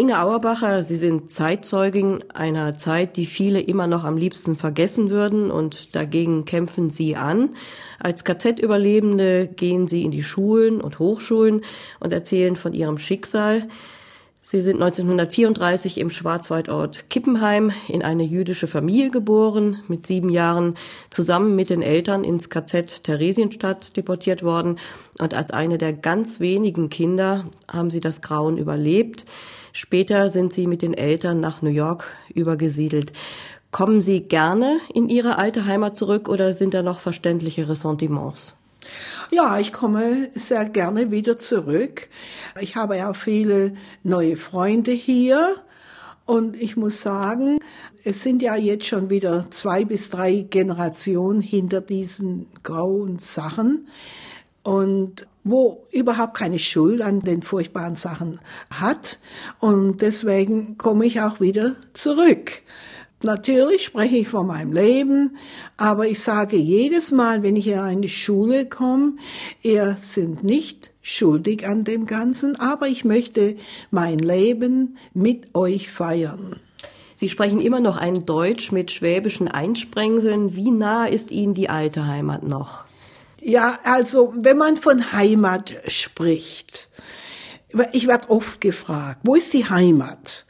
Inge 0.00 0.22
Auerbacher, 0.22 0.84
Sie 0.84 0.94
sind 0.94 1.28
Zeitzeugin 1.28 2.22
einer 2.32 2.76
Zeit, 2.76 3.16
die 3.16 3.26
viele 3.26 3.60
immer 3.60 3.88
noch 3.88 4.04
am 4.04 4.16
liebsten 4.16 4.54
vergessen 4.54 5.10
würden 5.10 5.50
und 5.50 5.96
dagegen 5.96 6.44
kämpfen 6.44 6.88
Sie 6.88 7.16
an. 7.16 7.56
Als 7.98 8.22
KZ-Überlebende 8.22 9.48
gehen 9.48 9.88
Sie 9.88 10.04
in 10.04 10.12
die 10.12 10.22
Schulen 10.22 10.80
und 10.80 11.00
Hochschulen 11.00 11.62
und 11.98 12.12
erzählen 12.12 12.54
von 12.54 12.74
Ihrem 12.74 12.98
Schicksal. 12.98 13.66
Sie 14.38 14.60
sind 14.60 14.76
1934 14.76 15.98
im 15.98 16.10
Schwarzwaldort 16.10 17.10
Kippenheim 17.10 17.72
in 17.88 18.04
eine 18.04 18.22
jüdische 18.22 18.68
Familie 18.68 19.10
geboren, 19.10 19.82
mit 19.88 20.06
sieben 20.06 20.28
Jahren 20.28 20.76
zusammen 21.10 21.56
mit 21.56 21.70
den 21.70 21.82
Eltern 21.82 22.22
ins 22.22 22.50
KZ 22.50 23.02
Theresienstadt 23.02 23.96
deportiert 23.96 24.44
worden 24.44 24.78
und 25.18 25.34
als 25.34 25.50
eine 25.50 25.76
der 25.76 25.92
ganz 25.92 26.38
wenigen 26.38 26.88
Kinder 26.88 27.46
haben 27.66 27.90
Sie 27.90 27.98
das 27.98 28.22
Grauen 28.22 28.58
überlebt. 28.58 29.24
Später 29.78 30.28
sind 30.28 30.52
Sie 30.52 30.66
mit 30.66 30.82
den 30.82 30.92
Eltern 30.92 31.38
nach 31.38 31.62
New 31.62 31.70
York 31.70 32.04
übergesiedelt. 32.34 33.12
Kommen 33.70 34.02
Sie 34.02 34.22
gerne 34.22 34.80
in 34.92 35.08
Ihre 35.08 35.38
alte 35.38 35.66
Heimat 35.66 35.96
zurück 35.96 36.28
oder 36.28 36.52
sind 36.52 36.74
da 36.74 36.82
noch 36.82 36.98
verständliche 36.98 37.68
Ressentiments? 37.68 38.56
Ja, 39.30 39.56
ich 39.60 39.72
komme 39.72 40.30
sehr 40.34 40.64
gerne 40.64 41.12
wieder 41.12 41.36
zurück. 41.36 42.08
Ich 42.60 42.74
habe 42.74 42.96
ja 42.96 43.14
viele 43.14 43.74
neue 44.02 44.36
Freunde 44.36 44.90
hier. 44.90 45.54
Und 46.26 46.60
ich 46.60 46.76
muss 46.76 47.00
sagen, 47.00 47.60
es 48.02 48.20
sind 48.20 48.42
ja 48.42 48.56
jetzt 48.56 48.86
schon 48.86 49.10
wieder 49.10 49.46
zwei 49.50 49.84
bis 49.84 50.10
drei 50.10 50.40
Generationen 50.40 51.40
hinter 51.40 51.80
diesen 51.80 52.48
grauen 52.64 53.20
Sachen. 53.20 53.86
Und 54.64 55.28
wo 55.50 55.82
überhaupt 55.92 56.34
keine 56.34 56.58
Schuld 56.58 57.02
an 57.02 57.20
den 57.20 57.42
furchtbaren 57.42 57.94
Sachen 57.94 58.40
hat. 58.70 59.18
Und 59.58 60.02
deswegen 60.02 60.78
komme 60.78 61.06
ich 61.06 61.20
auch 61.20 61.40
wieder 61.40 61.76
zurück. 61.92 62.62
Natürlich 63.24 63.84
spreche 63.84 64.16
ich 64.16 64.28
von 64.28 64.46
meinem 64.46 64.72
Leben, 64.72 65.36
aber 65.76 66.06
ich 66.06 66.20
sage 66.20 66.56
jedes 66.56 67.10
Mal, 67.10 67.42
wenn 67.42 67.56
ich 67.56 67.66
in 67.66 67.80
eine 67.80 68.08
Schule 68.08 68.66
komme, 68.66 69.14
ihr 69.60 69.96
sind 70.00 70.44
nicht 70.44 70.92
schuldig 71.02 71.66
an 71.66 71.82
dem 71.82 72.06
Ganzen, 72.06 72.54
aber 72.60 72.86
ich 72.86 73.04
möchte 73.04 73.56
mein 73.90 74.18
Leben 74.18 74.98
mit 75.14 75.52
euch 75.56 75.90
feiern. 75.90 76.60
Sie 77.16 77.28
sprechen 77.28 77.60
immer 77.60 77.80
noch 77.80 77.96
ein 77.96 78.24
Deutsch 78.24 78.70
mit 78.70 78.92
schwäbischen 78.92 79.48
Einsprengseln. 79.48 80.54
Wie 80.54 80.70
nah 80.70 81.06
ist 81.06 81.32
Ihnen 81.32 81.54
die 81.54 81.68
alte 81.68 82.06
Heimat 82.06 82.44
noch? 82.44 82.84
Ja, 83.40 83.78
also 83.84 84.34
wenn 84.36 84.56
man 84.56 84.76
von 84.76 85.12
Heimat 85.12 85.72
spricht, 85.86 86.88
ich 87.92 88.06
werde 88.06 88.30
oft 88.30 88.60
gefragt, 88.60 89.20
wo 89.24 89.34
ist 89.34 89.52
die 89.52 89.68
Heimat? 89.68 90.44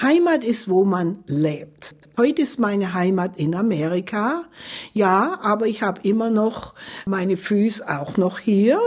Heimat 0.00 0.44
ist, 0.44 0.68
wo 0.68 0.84
man 0.84 1.22
lebt. 1.26 1.94
Heute 2.16 2.42
ist 2.42 2.58
meine 2.58 2.94
Heimat 2.94 3.38
in 3.38 3.54
Amerika. 3.54 4.44
Ja, 4.92 5.38
aber 5.42 5.66
ich 5.66 5.82
habe 5.82 6.00
immer 6.06 6.30
noch 6.30 6.74
meine 7.06 7.36
Füße 7.36 7.86
auch 7.86 8.16
noch 8.16 8.38
hier. 8.38 8.80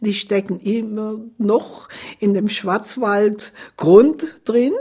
Die 0.00 0.14
stecken 0.14 0.58
immer 0.60 1.18
noch 1.38 1.88
in 2.18 2.34
dem 2.34 2.48
Schwarzwaldgrund 2.48 4.24
drin. 4.44 4.74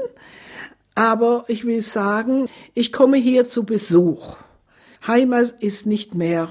Aber 0.96 1.46
ich 1.48 1.66
will 1.66 1.82
sagen, 1.84 2.50
ich 2.74 2.92
komme 2.92 3.18
hier 3.18 3.46
zu 3.46 3.64
Besuch. 3.64 4.38
Heimat 5.06 5.56
ist 5.60 5.86
nicht 5.86 6.16
mehr 6.16 6.50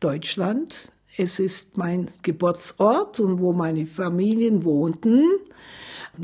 Deutschland. 0.00 0.92
Es 1.16 1.38
ist 1.38 1.76
mein 1.76 2.10
Geburtsort 2.22 3.18
und 3.20 3.40
wo 3.40 3.52
meine 3.52 3.86
Familien 3.86 4.64
wohnten 4.64 5.24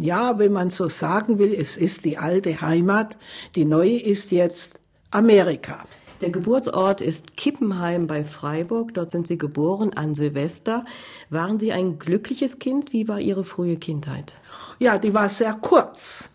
ja, 0.00 0.38
wenn 0.38 0.52
man 0.52 0.70
so 0.70 0.88
sagen 0.88 1.38
will, 1.38 1.52
es 1.52 1.76
ist 1.76 2.04
die 2.04 2.18
alte 2.18 2.60
Heimat, 2.60 3.16
die 3.54 3.64
neue 3.64 4.00
ist 4.00 4.32
jetzt 4.32 4.80
Amerika. 5.10 5.84
Der 6.20 6.30
Geburtsort 6.30 7.00
ist 7.00 7.36
Kippenheim 7.36 8.06
bei 8.06 8.24
Freiburg. 8.24 8.94
Dort 8.94 9.10
sind 9.10 9.26
Sie 9.26 9.36
geboren 9.36 9.92
an 9.94 10.14
Silvester. 10.14 10.84
Waren 11.28 11.58
Sie 11.58 11.72
ein 11.72 11.98
glückliches 11.98 12.58
Kind? 12.58 12.92
Wie 12.92 13.08
war 13.08 13.20
Ihre 13.20 13.44
frühe 13.44 13.76
Kindheit? 13.76 14.34
Ja, 14.78 14.98
die 14.98 15.12
war 15.12 15.28
sehr 15.28 15.54
kurz. 15.54 16.30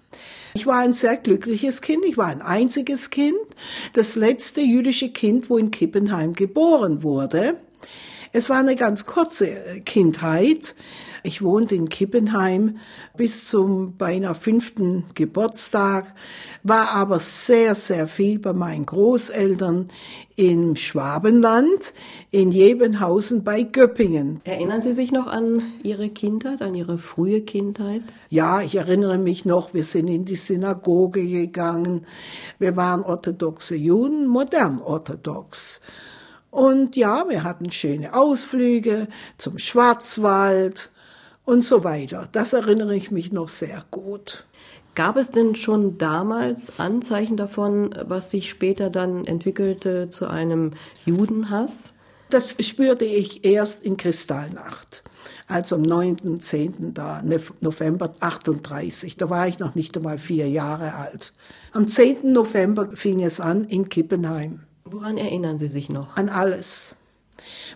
Ich 0.54 0.68
war 0.68 0.80
ein 0.80 0.94
sehr 0.94 1.18
glückliches 1.18 1.82
Kind. 1.82 2.06
Ich 2.06 2.18
war 2.18 2.28
ein 2.28 2.42
einziges 2.42 3.10
Kind. 3.10 3.38
Das 3.94 4.16
letzte 4.16 4.62
jüdische 4.62 5.10
Kind, 5.10 5.50
wo 5.50 5.58
in 5.58 5.72
Kippenheim 5.72 6.34
geboren 6.34 7.02
wurde. 7.04 7.56
Es 8.32 8.50
war 8.50 8.60
eine 8.60 8.76
ganz 8.76 9.06
kurze 9.06 9.48
Kindheit. 9.86 10.76
Ich 11.24 11.42
wohnte 11.42 11.76
in 11.76 11.90
Kippenheim 11.90 12.78
bis 13.18 13.48
zum 13.48 13.98
beinahe 13.98 14.36
fünften 14.36 15.06
Geburtstag, 15.16 16.14
war 16.64 16.92
aber 16.92 17.20
sehr, 17.20 17.76
sehr 17.76 18.08
viel 18.08 18.40
bei 18.40 18.54
meinen 18.54 18.86
Großeltern 18.86 19.88
im 20.36 20.76
Schwabenland, 20.76 21.94
in 22.32 22.52
Jebenhausen 22.52 23.44
bei 23.44 23.64
Göppingen. 23.64 24.42
Erinnern 24.46 24.82
Sie 24.82 24.94
sich 24.94 25.12
noch 25.12 25.28
an 25.28 25.64
Ihre 25.84 26.10
Kindheit, 26.10 26.62
an 26.62 26.76
Ihre 26.76 27.00
frühe 27.00 27.42
Kindheit? 27.42 28.04
Ja, 28.30 28.62
ich 28.62 28.76
erinnere 28.76 29.18
mich 29.18 29.44
noch, 29.44 29.74
wir 29.74 29.84
sind 29.84 30.08
in 30.08 30.24
die 30.24 30.38
Synagoge 30.38 31.26
gegangen. 31.28 32.06
Wir 32.60 32.76
waren 32.76 33.02
orthodoxe 33.02 33.76
Juden, 33.76 34.28
modern 34.28 34.80
orthodox. 34.80 35.82
Und 36.52 36.96
ja, 36.96 37.26
wir 37.30 37.44
hatten 37.44 37.72
schöne 37.72 38.14
Ausflüge 38.14 39.08
zum 39.38 39.60
Schwarzwald 39.60 40.92
und 41.46 41.64
so 41.64 41.84
weiter. 41.84 42.28
Das 42.32 42.54
erinnere 42.54 42.96
ich 42.96 43.12
mich 43.12 43.32
noch 43.32 43.50
sehr 43.50 43.84
gut. 43.92 44.46
Gab 44.96 45.18
es 45.18 45.32
denn 45.32 45.56
schon 45.56 45.98
damals 45.98 46.80
Anzeichen 46.80 47.38
davon, 47.38 47.96
was 48.06 48.32
sich 48.32 48.50
später 48.50 48.90
dann 48.90 49.26
entwickelte 49.26 50.10
zu 50.10 50.28
einem 50.28 50.72
Judenhass? 51.06 51.94
Das 52.30 52.54
spürte 52.60 53.06
ich 53.06 53.46
erst 53.46 53.84
in 53.84 53.98
Kristallnacht, 53.98 55.04
also 55.48 55.78
am 55.78 55.84
9., 55.84 56.40
10. 56.40 56.94
November 57.62 58.14
38. 58.20 59.18
Da 59.18 59.30
war 59.30 59.48
ich 59.48 59.58
noch 59.60 59.74
nicht 59.74 59.96
einmal 59.98 60.18
vier 60.18 60.50
Jahre 60.50 60.96
alt. 60.96 61.34
Am 61.72 61.88
10. 61.88 62.32
November 62.32 62.90
fing 62.94 63.24
es 63.24 63.40
an 63.40 63.66
in 63.66 63.90
Kippenheim. 63.90 64.62
Woran 64.92 65.20
erinnern 65.20 65.60
Sie 65.60 65.68
sich 65.68 65.90
noch? 65.90 66.18
An 66.18 66.30
alles. 66.30 66.96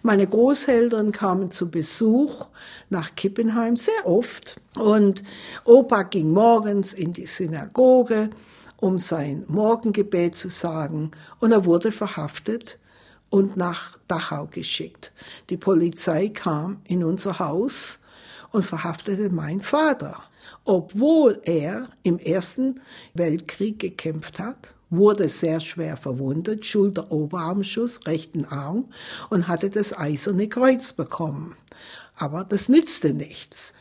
Meine 0.01 0.25
Großeltern 0.25 1.11
kamen 1.11 1.51
zu 1.51 1.69
Besuch 1.69 2.47
nach 2.89 3.13
Kippenheim 3.13 3.75
sehr 3.75 4.07
oft 4.07 4.59
und 4.77 5.23
Opa 5.63 6.03
ging 6.03 6.31
morgens 6.31 6.91
in 6.91 7.13
die 7.13 7.27
Synagoge, 7.27 8.31
um 8.77 8.97
sein 8.97 9.45
Morgengebet 9.47 10.33
zu 10.33 10.49
sagen 10.49 11.11
und 11.39 11.51
er 11.51 11.65
wurde 11.65 11.91
verhaftet 11.91 12.79
und 13.29 13.57
nach 13.57 13.99
Dachau 14.07 14.47
geschickt. 14.47 15.11
Die 15.51 15.57
Polizei 15.57 16.29
kam 16.29 16.81
in 16.87 17.03
unser 17.03 17.37
Haus 17.37 17.99
und 18.51 18.65
verhaftete 18.65 19.29
meinen 19.29 19.61
Vater, 19.61 20.23
obwohl 20.65 21.39
er 21.43 21.89
im 22.01 22.17
Ersten 22.17 22.81
Weltkrieg 23.13 23.77
gekämpft 23.77 24.39
hat 24.39 24.73
wurde 24.95 25.27
sehr 25.27 25.59
schwer 25.59 25.97
verwundet, 25.97 26.65
Schulter-Oberarmschuss, 26.65 28.01
rechten 28.05 28.45
Arm 28.45 28.85
und 29.29 29.47
hatte 29.47 29.69
das 29.69 29.97
eiserne 29.97 30.47
Kreuz 30.47 30.93
bekommen. 30.93 31.55
Aber 32.15 32.43
das 32.43 32.69
nützte 32.69 33.13
nichts. 33.13 33.73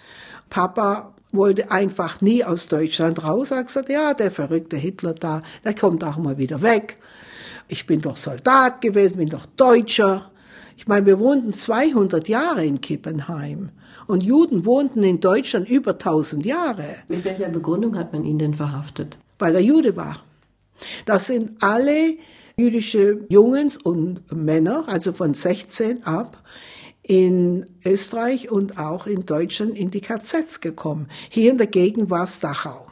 Papa 0.50 1.14
wollte 1.32 1.70
einfach 1.70 2.20
nie 2.20 2.44
aus 2.44 2.66
Deutschland 2.66 3.24
raus. 3.24 3.50
Er 3.50 3.58
hat 3.58 3.66
gesagt, 3.66 3.88
ja, 3.88 4.14
der 4.14 4.30
verrückte 4.30 4.76
Hitler 4.76 5.14
da, 5.14 5.42
der 5.64 5.74
kommt 5.74 6.04
auch 6.04 6.18
mal 6.18 6.38
wieder 6.38 6.62
weg. 6.62 6.98
Ich 7.68 7.86
bin 7.86 8.00
doch 8.00 8.16
Soldat 8.16 8.80
gewesen, 8.80 9.18
bin 9.18 9.28
doch 9.28 9.46
Deutscher. 9.56 10.30
Ich 10.76 10.86
meine, 10.86 11.06
wir 11.06 11.18
wohnten 11.18 11.52
200 11.52 12.28
Jahre 12.28 12.64
in 12.64 12.80
Kippenheim 12.80 13.70
und 14.06 14.22
Juden 14.22 14.66
wohnten 14.66 15.02
in 15.02 15.20
Deutschland 15.20 15.70
über 15.70 15.92
1000 15.92 16.44
Jahre. 16.44 16.84
Mit 17.08 17.24
welcher 17.24 17.48
Begründung 17.48 17.96
hat 17.96 18.12
man 18.12 18.24
ihn 18.24 18.38
denn 18.38 18.54
verhaftet? 18.54 19.18
Weil 19.38 19.54
er 19.54 19.60
Jude 19.60 19.96
war. 19.96 20.16
Das 21.04 21.26
sind 21.26 21.62
alle 21.62 22.16
jüdische 22.56 23.24
Jungs 23.28 23.76
und 23.76 24.32
Männer, 24.32 24.84
also 24.88 25.12
von 25.12 25.34
16 25.34 26.04
ab, 26.04 26.42
in 27.02 27.66
Österreich 27.84 28.50
und 28.50 28.78
auch 28.78 29.06
in 29.06 29.26
Deutschland 29.26 29.76
in 29.76 29.90
die 29.90 30.00
KZs 30.00 30.60
gekommen. 30.60 31.08
Hier 31.30 31.50
in 31.50 31.58
der 31.58 31.66
Gegend 31.66 32.10
war 32.10 32.24
es 32.24 32.38
Dachau. 32.38 32.86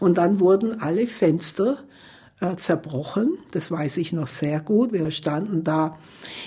Und 0.00 0.18
dann 0.18 0.40
wurden 0.40 0.80
alle 0.80 1.06
Fenster 1.06 1.78
äh, 2.40 2.56
zerbrochen. 2.56 3.38
Das 3.52 3.70
weiß 3.70 3.96
ich 3.96 4.12
noch 4.12 4.26
sehr 4.26 4.60
gut. 4.60 4.92
Wir 4.92 5.10
standen 5.10 5.64
da 5.64 5.98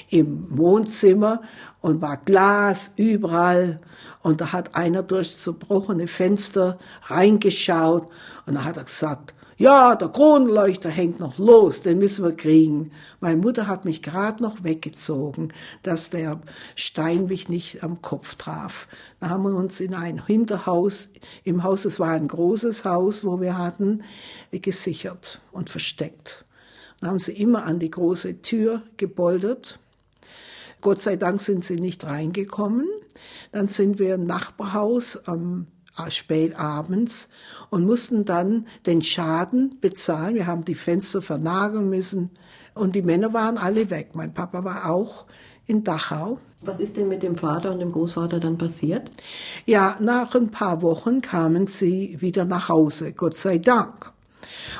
im 0.09 0.45
Wohnzimmer 0.57 1.41
und 1.81 2.01
war 2.01 2.17
Glas 2.17 2.91
überall. 2.95 3.81
Und 4.21 4.41
da 4.41 4.53
hat 4.53 4.75
einer 4.75 5.03
durch 5.03 5.35
zerbrochene 5.35 6.07
Fenster 6.07 6.77
reingeschaut 7.03 8.07
und 8.45 8.55
da 8.55 8.65
hat 8.65 8.77
er 8.77 8.83
gesagt, 8.83 9.33
Ja, 9.59 9.97
der 9.97 10.07
Kronleuchter 10.07 10.87
hängt 10.87 11.19
noch 11.19 11.37
los, 11.37 11.81
den 11.81 11.97
müssen 11.97 12.23
wir 12.23 12.33
kriegen. 12.33 12.91
Meine 13.19 13.41
Mutter 13.41 13.67
hat 13.67 13.83
mich 13.83 14.01
gerade 14.01 14.41
noch 14.41 14.63
weggezogen, 14.63 15.51
dass 15.83 16.11
der 16.11 16.39
Stein 16.75 17.25
mich 17.25 17.49
nicht 17.49 17.83
am 17.83 18.01
Kopf 18.01 18.35
traf. 18.35 18.87
Da 19.19 19.27
haben 19.27 19.43
wir 19.43 19.53
uns 19.53 19.81
in 19.81 19.93
ein 19.95 20.25
Hinterhaus, 20.25 21.09
im 21.43 21.61
Haus, 21.63 21.83
es 21.83 21.99
war 21.99 22.11
ein 22.11 22.29
großes 22.29 22.85
Haus, 22.85 23.25
wo 23.25 23.41
wir 23.41 23.57
hatten, 23.57 24.01
gesichert 24.53 25.41
und 25.51 25.69
versteckt. 25.69 26.45
Dann 27.01 27.09
haben 27.09 27.19
sie 27.19 27.33
immer 27.33 27.65
an 27.65 27.79
die 27.79 27.91
große 27.91 28.41
Tür 28.41 28.81
geboltert. 28.95 29.77
Gott 30.79 31.01
sei 31.01 31.17
Dank 31.17 31.41
sind 31.41 31.65
sie 31.65 31.75
nicht 31.75 32.05
reingekommen. 32.05 32.87
Dann 33.51 33.67
sind 33.67 33.99
wir 33.99 34.15
im 34.15 34.23
Nachbarhaus 34.23 35.27
am 35.27 35.67
spät 36.09 36.57
abends 36.57 37.29
und 37.69 37.85
mussten 37.85 38.25
dann 38.25 38.67
den 38.85 39.01
Schaden 39.01 39.75
bezahlen. 39.81 40.35
Wir 40.35 40.47
haben 40.47 40.65
die 40.65 40.75
Fenster 40.75 41.21
vernageln 41.21 41.89
müssen 41.89 42.29
und 42.73 42.95
die 42.95 43.01
Männer 43.01 43.33
waren 43.33 43.57
alle 43.57 43.89
weg. 43.89 44.11
Mein 44.15 44.33
Papa 44.33 44.63
war 44.63 44.89
auch 44.89 45.25
in 45.65 45.83
Dachau. 45.83 46.39
Was 46.61 46.79
ist 46.79 46.97
denn 46.97 47.07
mit 47.07 47.23
dem 47.23 47.35
Vater 47.35 47.71
und 47.71 47.79
dem 47.79 47.91
Großvater 47.91 48.39
dann 48.39 48.57
passiert? 48.57 49.11
Ja, 49.65 49.95
nach 50.01 50.35
ein 50.35 50.49
paar 50.49 50.81
Wochen 50.81 51.21
kamen 51.21 51.67
sie 51.67 52.17
wieder 52.19 52.45
nach 52.45 52.69
Hause, 52.69 53.13
Gott 53.13 53.37
sei 53.37 53.59
Dank. 53.59 54.11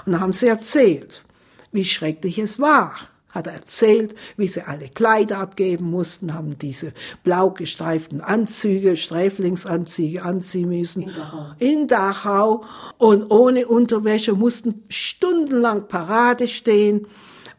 Und 0.06 0.20
haben 0.20 0.34
sie 0.34 0.48
erzählt, 0.48 1.24
wie 1.72 1.86
schrecklich 1.86 2.40
es 2.40 2.60
war 2.60 2.96
hat 3.30 3.48
er 3.48 3.54
erzählt, 3.54 4.16
wie 4.38 4.48
sie 4.48 4.62
alle 4.62 4.90
Kleider 4.90 5.38
abgeben 5.38 5.90
mussten, 5.90 6.34
haben 6.34 6.58
diese 6.58 6.94
blau 7.24 7.52
gestreiften 7.52 8.22
Anzüge, 8.22 8.98
Sträflingsanzüge 8.98 10.24
anziehen 10.24 10.70
müssen. 10.70 11.04
In 11.04 11.10
Dachau. 11.10 11.46
In 11.60 11.88
Dachau. 11.88 12.64
Und 12.98 13.32
ohne 13.32 13.68
Unterwäsche 13.68 14.34
mussten 14.34 14.84
stundenlang 14.90 15.88
Parade 15.88 16.48
stehen 16.48 17.08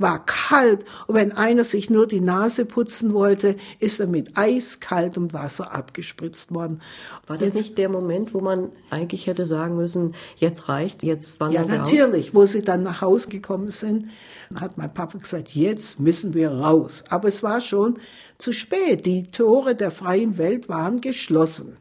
war 0.01 0.25
kalt 0.25 0.85
und 1.07 1.15
wenn 1.15 1.33
einer 1.33 1.65
sich 1.65 1.91
nur 1.91 2.07
die 2.07 2.21
Nase 2.21 2.65
putzen 2.65 3.13
wollte, 3.13 3.57
ist 3.79 4.01
er 4.01 4.07
mit 4.07 4.37
eiskaltem 4.37 5.33
Wasser 5.33 5.75
abgespritzt 5.75 6.55
worden. 6.55 6.81
War 7.27 7.37
das 7.37 7.49
jetzt, 7.49 7.55
nicht 7.57 7.79
der 7.79 7.89
Moment, 7.89 8.35
wo 8.35 8.41
man 8.41 8.73
eigentlich 8.91 9.27
hätte 9.27 9.47
sagen 9.47 9.77
müssen, 9.77 10.15
jetzt 10.37 10.69
reicht, 10.69 11.03
jetzt 11.03 11.39
wandern 11.39 11.69
Ja, 11.69 11.77
natürlich. 11.77 12.29
Aus? 12.29 12.35
Wo 12.35 12.47
sie 12.47 12.63
dann 12.63 12.83
nach 12.83 13.03
Hause 13.03 13.29
gekommen 13.29 13.69
sind, 13.69 14.09
hat 14.55 14.79
mein 14.79 14.93
Papa 14.93 15.19
gesagt, 15.19 15.55
jetzt 15.55 16.01
müssen 16.01 16.35
wir 16.35 16.51
raus. 16.51 17.05
Aber 17.11 17.29
es 17.29 17.43
war 17.43 17.61
schon 17.61 17.99
zu 18.39 18.53
spät. 18.53 19.07
Die 19.07 19.31
Tore 19.31 19.75
der 19.75 19.91
freien 19.91 20.39
Welt 20.39 20.69
waren 20.69 21.01
geschlossen. 21.01 21.77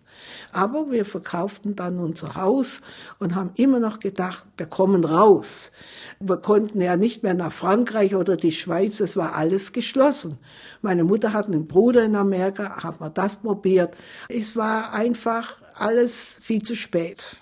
Aber 0.51 0.92
wir 0.92 1.06
verkauften 1.06 1.75
dann 1.75 2.00
unser 2.00 2.36
Haus 2.36 2.81
und 3.19 3.36
haben 3.36 3.51
immer 3.56 3.80
noch 3.80 4.00
gedacht, 4.00 4.44
wir 4.57 4.66
kommen 4.66 5.04
raus. 5.04 5.71
Wir 6.19 6.38
konnten 6.38 6.81
ja 6.81 6.98
nicht 6.98 7.24
mehr 7.24 7.33
nach 7.33 7.51
Frankreich 7.51 8.16
oder 8.16 8.36
die 8.36 8.51
Schweiz, 8.51 9.00
es 9.00 9.16
war 9.18 9.36
alles 9.36 9.71
geschlossen. 9.71 10.38
Meine 10.81 11.04
Mutter 11.04 11.33
hat 11.33 11.48
einen 11.48 11.68
Bruder 11.68 12.04
in 12.04 12.16
Amerika, 12.16 12.83
haben 12.83 13.00
wir 13.00 13.10
das 13.10 13.38
probiert. 13.38 13.95
Es 14.27 14.56
war 14.56 14.94
einfach 14.94 15.62
alles 15.75 16.39
viel 16.42 16.62
zu 16.62 16.75
spät. 16.75 17.38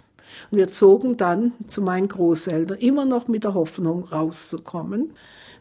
wir 0.52 0.68
zogen 0.68 1.18
dann 1.18 1.54
zu 1.68 1.82
meinen 1.82 2.08
Großeltern, 2.08 2.78
immer 2.78 3.06
noch 3.06 3.28
mit 3.28 3.44
der 3.44 3.54
Hoffnung 3.54 4.04
rauszukommen, 4.06 5.14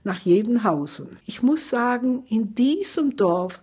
nach 0.04 0.20
Jebenhausen. 0.20 1.18
Ich 1.26 1.42
muss 1.42 1.68
sagen, 1.68 2.22
in 2.28 2.54
diesem 2.54 3.16
Dorf 3.16 3.60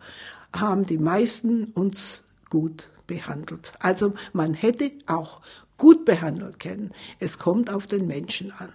haben 0.56 0.86
die 0.86 0.98
meisten 0.98 1.66
uns 1.74 2.24
gut 2.50 2.90
behandelt. 3.14 3.74
Also 3.80 4.14
man 4.34 4.54
hätte 4.54 4.92
auch 5.06 5.42
gut 5.78 6.06
behandeln 6.06 6.58
können. 6.58 6.92
Es 7.20 7.38
kommt 7.38 7.72
auf 7.72 7.86
den 7.88 8.08
Menschen 8.08 8.52
an. 8.58 8.70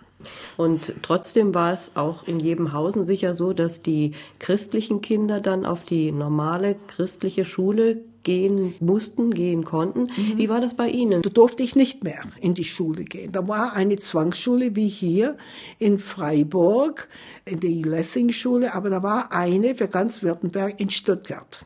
Und 0.56 0.94
trotzdem 1.02 1.54
war 1.54 1.72
es 1.72 1.96
auch 1.96 2.26
in 2.26 2.40
jedem 2.40 2.72
Hausen 2.72 3.04
sicher 3.04 3.34
so, 3.34 3.52
dass 3.52 3.82
die 3.82 4.12
christlichen 4.38 5.00
Kinder 5.00 5.40
dann 5.40 5.64
auf 5.64 5.84
die 5.84 6.10
normale 6.10 6.76
christliche 6.88 7.44
Schule 7.44 8.02
gehen 8.24 8.74
mussten, 8.80 9.30
gehen 9.30 9.64
konnten. 9.64 10.02
Mhm. 10.02 10.38
Wie 10.38 10.48
war 10.48 10.60
das 10.60 10.74
bei 10.74 10.88
Ihnen? 10.88 11.22
Da 11.22 11.30
durfte 11.30 11.62
ich 11.62 11.76
nicht 11.76 12.02
mehr 12.04 12.22
in 12.40 12.54
die 12.54 12.64
Schule 12.64 13.04
gehen. 13.04 13.32
Da 13.32 13.46
war 13.46 13.74
eine 13.74 13.96
Zwangsschule 13.96 14.74
wie 14.74 14.88
hier 14.88 15.36
in 15.78 15.98
Freiburg, 15.98 17.08
in 17.44 17.60
die 17.60 17.82
Lessing-Schule, 17.82 18.74
aber 18.74 18.90
da 18.90 19.02
war 19.02 19.32
eine 19.32 19.74
für 19.76 19.88
ganz 19.88 20.22
Württemberg 20.22 20.80
in 20.80 20.90
Stuttgart 20.90 21.64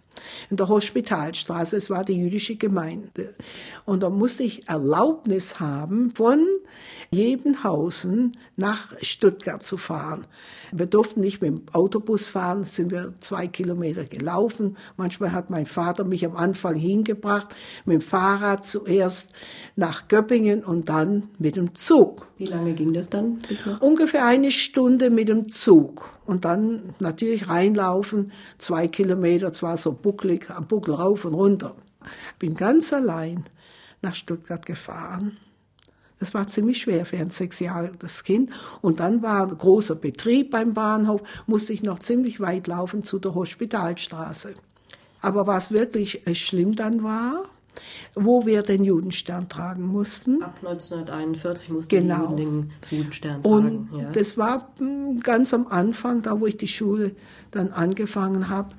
in 0.50 0.56
der 0.56 0.68
Hospitalstraße. 0.68 1.76
Es 1.76 1.90
war 1.90 2.04
die 2.04 2.18
jüdische 2.18 2.56
Gemeinde. 2.56 3.34
Und 3.84 4.02
da 4.02 4.10
musste 4.10 4.42
ich 4.42 4.68
Erlaubnis 4.68 5.60
haben, 5.60 6.10
von 6.10 6.46
Jebenhausen 7.10 8.32
nach 8.56 8.94
Stuttgart 9.02 9.62
zu 9.62 9.76
fahren. 9.76 10.26
Wir 10.72 10.86
durften 10.86 11.20
nicht 11.20 11.42
mit 11.42 11.50
dem 11.50 11.62
Autobus 11.74 12.26
fahren, 12.26 12.64
sind 12.64 12.90
wir 12.90 13.12
zwei 13.20 13.46
Kilometer 13.46 14.04
gelaufen. 14.04 14.78
Manchmal 14.96 15.32
hat 15.32 15.50
mein 15.50 15.66
Vater 15.66 16.04
mich 16.04 16.24
am 16.24 16.34
Anfang 16.36 16.74
hingebracht, 16.74 17.54
mit 17.84 18.00
dem 18.00 18.00
Fahrrad 18.00 18.64
zuerst 18.64 19.34
nach 19.76 20.08
Göppingen 20.08 20.64
und 20.64 20.88
dann 20.88 21.28
mit 21.38 21.56
dem 21.56 21.74
Zug. 21.74 22.28
Wie 22.38 22.46
lange 22.46 22.72
ging 22.72 22.94
das 22.94 23.10
dann? 23.10 23.38
Ungefähr 23.80 24.24
eine 24.24 24.50
Stunde 24.50 25.10
mit 25.10 25.28
dem 25.28 25.50
Zug. 25.50 26.08
Und 26.24 26.44
dann 26.44 26.94
natürlich 27.00 27.48
reinlaufen, 27.48 28.32
zwei 28.56 28.86
Kilometer, 28.86 29.52
zwar 29.52 29.76
so 29.76 29.92
bucklig, 30.02 30.50
am 30.50 30.66
Buckel 30.66 30.94
rauf 30.94 31.24
und 31.24 31.34
runter. 31.34 31.74
Bin 32.38 32.54
ganz 32.54 32.92
allein 32.92 33.46
nach 34.02 34.14
Stuttgart 34.14 34.66
gefahren. 34.66 35.38
Das 36.18 36.34
war 36.34 36.46
ziemlich 36.46 36.80
schwer 36.80 37.04
für 37.04 37.16
ein 37.16 37.30
sechs 37.30 37.58
Jahre 37.58 37.88
altes 37.88 38.22
Kind. 38.22 38.50
Und 38.80 39.00
dann 39.00 39.22
war 39.22 39.42
ein 39.42 39.56
großer 39.56 39.96
Betrieb 39.96 40.50
beim 40.50 40.72
Bahnhof, 40.72 41.22
musste 41.46 41.72
ich 41.72 41.82
noch 41.82 41.98
ziemlich 41.98 42.38
weit 42.38 42.68
laufen 42.68 43.02
zu 43.02 43.18
der 43.18 43.34
Hospitalstraße. 43.34 44.54
Aber 45.20 45.46
was 45.46 45.72
wirklich 45.72 46.26
äh, 46.26 46.34
schlimm 46.34 46.76
dann 46.76 47.02
war, 47.02 47.44
wo 48.14 48.46
wir 48.46 48.62
den 48.62 48.84
Judenstern 48.84 49.48
tragen 49.48 49.86
mussten. 49.86 50.42
Ab 50.42 50.56
1941 50.60 51.70
mussten 51.70 51.96
genau. 51.96 52.34
die 52.34 52.42
Juden 52.42 52.72
den 52.90 52.98
Judenstern 52.98 53.42
tragen. 53.42 53.88
Und 53.90 54.00
ja. 54.00 54.10
das 54.10 54.36
war 54.36 54.68
hm, 54.78 55.18
ganz 55.20 55.54
am 55.54 55.66
Anfang, 55.66 56.22
da 56.22 56.40
wo 56.40 56.46
ich 56.46 56.56
die 56.56 56.68
Schule 56.68 57.16
dann 57.50 57.70
angefangen 57.70 58.48
habe. 58.48 58.76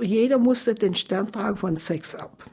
Jeder 0.00 0.38
musste 0.38 0.74
den 0.74 0.94
Stern 0.94 1.32
tragen 1.32 1.56
von 1.56 1.76
sechs 1.76 2.14
ab. 2.14 2.44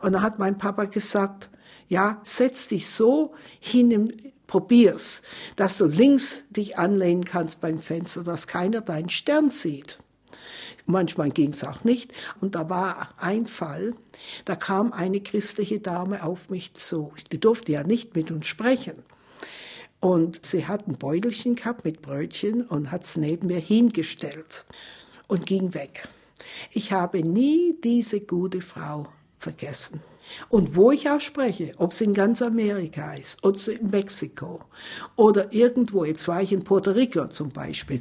Und 0.00 0.12
da 0.12 0.22
hat 0.22 0.38
mein 0.38 0.58
Papa 0.58 0.84
gesagt, 0.84 1.50
ja, 1.88 2.20
setz 2.24 2.68
dich 2.68 2.88
so 2.88 3.34
hin, 3.60 4.10
probier's, 4.46 5.22
dass 5.56 5.78
du 5.78 5.86
links 5.86 6.42
dich 6.50 6.78
anlehnen 6.78 7.24
kannst 7.24 7.60
beim 7.60 7.78
Fenster, 7.78 8.24
dass 8.24 8.46
keiner 8.46 8.80
deinen 8.80 9.10
Stern 9.10 9.48
sieht. 9.48 9.98
Manchmal 10.86 11.30
ging's 11.30 11.62
auch 11.64 11.84
nicht. 11.84 12.12
Und 12.40 12.54
da 12.54 12.68
war 12.68 13.14
ein 13.18 13.46
Fall, 13.46 13.94
da 14.44 14.56
kam 14.56 14.92
eine 14.92 15.20
christliche 15.20 15.80
Dame 15.80 16.24
auf 16.24 16.50
mich 16.50 16.74
zu. 16.74 17.12
Die 17.30 17.38
durfte 17.38 17.72
ja 17.72 17.84
nicht 17.84 18.16
mit 18.16 18.30
uns 18.30 18.46
sprechen. 18.46 19.02
Und 20.00 20.44
sie 20.44 20.66
hat 20.66 20.88
ein 20.88 20.98
Beutelchen 20.98 21.54
gehabt 21.54 21.84
mit 21.84 22.02
Brötchen 22.02 22.66
und 22.66 22.90
hat's 22.90 23.16
neben 23.16 23.46
mir 23.46 23.60
hingestellt 23.60 24.64
und 25.28 25.46
ging 25.46 25.74
weg. 25.74 26.08
Ich 26.70 26.92
habe 26.92 27.20
nie 27.20 27.76
diese 27.82 28.20
gute 28.20 28.60
Frau 28.60 29.08
vergessen. 29.38 30.00
Und 30.48 30.76
wo 30.76 30.92
ich 30.92 31.10
auch 31.10 31.20
spreche, 31.20 31.72
ob 31.78 31.90
es 31.90 32.00
in 32.00 32.14
ganz 32.14 32.42
Amerika 32.42 33.14
ist, 33.14 33.38
ob 33.42 33.56
es 33.56 33.68
in 33.68 33.88
Mexiko 33.88 34.60
oder 35.16 35.52
irgendwo, 35.52 36.04
jetzt 36.04 36.28
war 36.28 36.40
ich 36.40 36.52
in 36.52 36.62
Puerto 36.62 36.92
Rico 36.92 37.26
zum 37.26 37.48
Beispiel, 37.48 38.00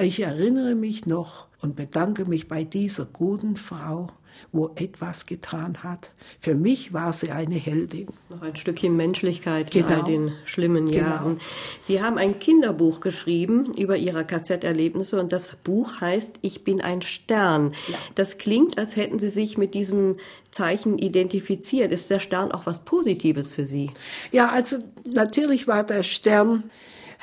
ich 0.00 0.20
erinnere 0.20 0.74
mich 0.74 1.06
noch 1.06 1.48
und 1.60 1.76
bedanke 1.76 2.24
mich 2.24 2.48
bei 2.48 2.64
dieser 2.64 3.04
guten 3.04 3.56
Frau, 3.56 4.08
wo 4.52 4.70
etwas 4.76 5.26
getan 5.26 5.82
hat. 5.82 6.10
Für 6.38 6.54
mich 6.54 6.92
war 6.92 7.12
sie 7.12 7.30
eine 7.30 7.54
Heldin. 7.54 8.08
Noch 8.28 8.42
ein 8.42 8.56
Stückchen 8.56 8.96
Menschlichkeit 8.96 9.70
genau. 9.70 9.88
all 9.88 10.04
den 10.04 10.32
schlimmen 10.44 10.90
genau. 10.90 11.08
Jahren. 11.08 11.40
Sie 11.82 12.02
haben 12.02 12.18
ein 12.18 12.38
Kinderbuch 12.38 13.00
geschrieben 13.00 13.74
über 13.74 13.96
Ihre 13.96 14.24
KZ-Erlebnisse 14.24 15.20
und 15.20 15.32
das 15.32 15.56
Buch 15.56 16.00
heißt 16.00 16.38
Ich 16.42 16.64
bin 16.64 16.80
ein 16.80 17.02
Stern. 17.02 17.72
Ja. 17.88 17.96
Das 18.14 18.38
klingt, 18.38 18.78
als 18.78 18.96
hätten 18.96 19.18
Sie 19.18 19.28
sich 19.28 19.58
mit 19.58 19.74
diesem 19.74 20.16
Zeichen 20.50 20.98
identifiziert. 20.98 21.92
Ist 21.92 22.10
der 22.10 22.20
Stern 22.20 22.52
auch 22.52 22.66
was 22.66 22.84
Positives 22.84 23.54
für 23.54 23.66
Sie? 23.66 23.90
Ja, 24.32 24.48
also 24.48 24.78
natürlich 25.12 25.68
war 25.68 25.84
der 25.84 26.02
Stern 26.02 26.64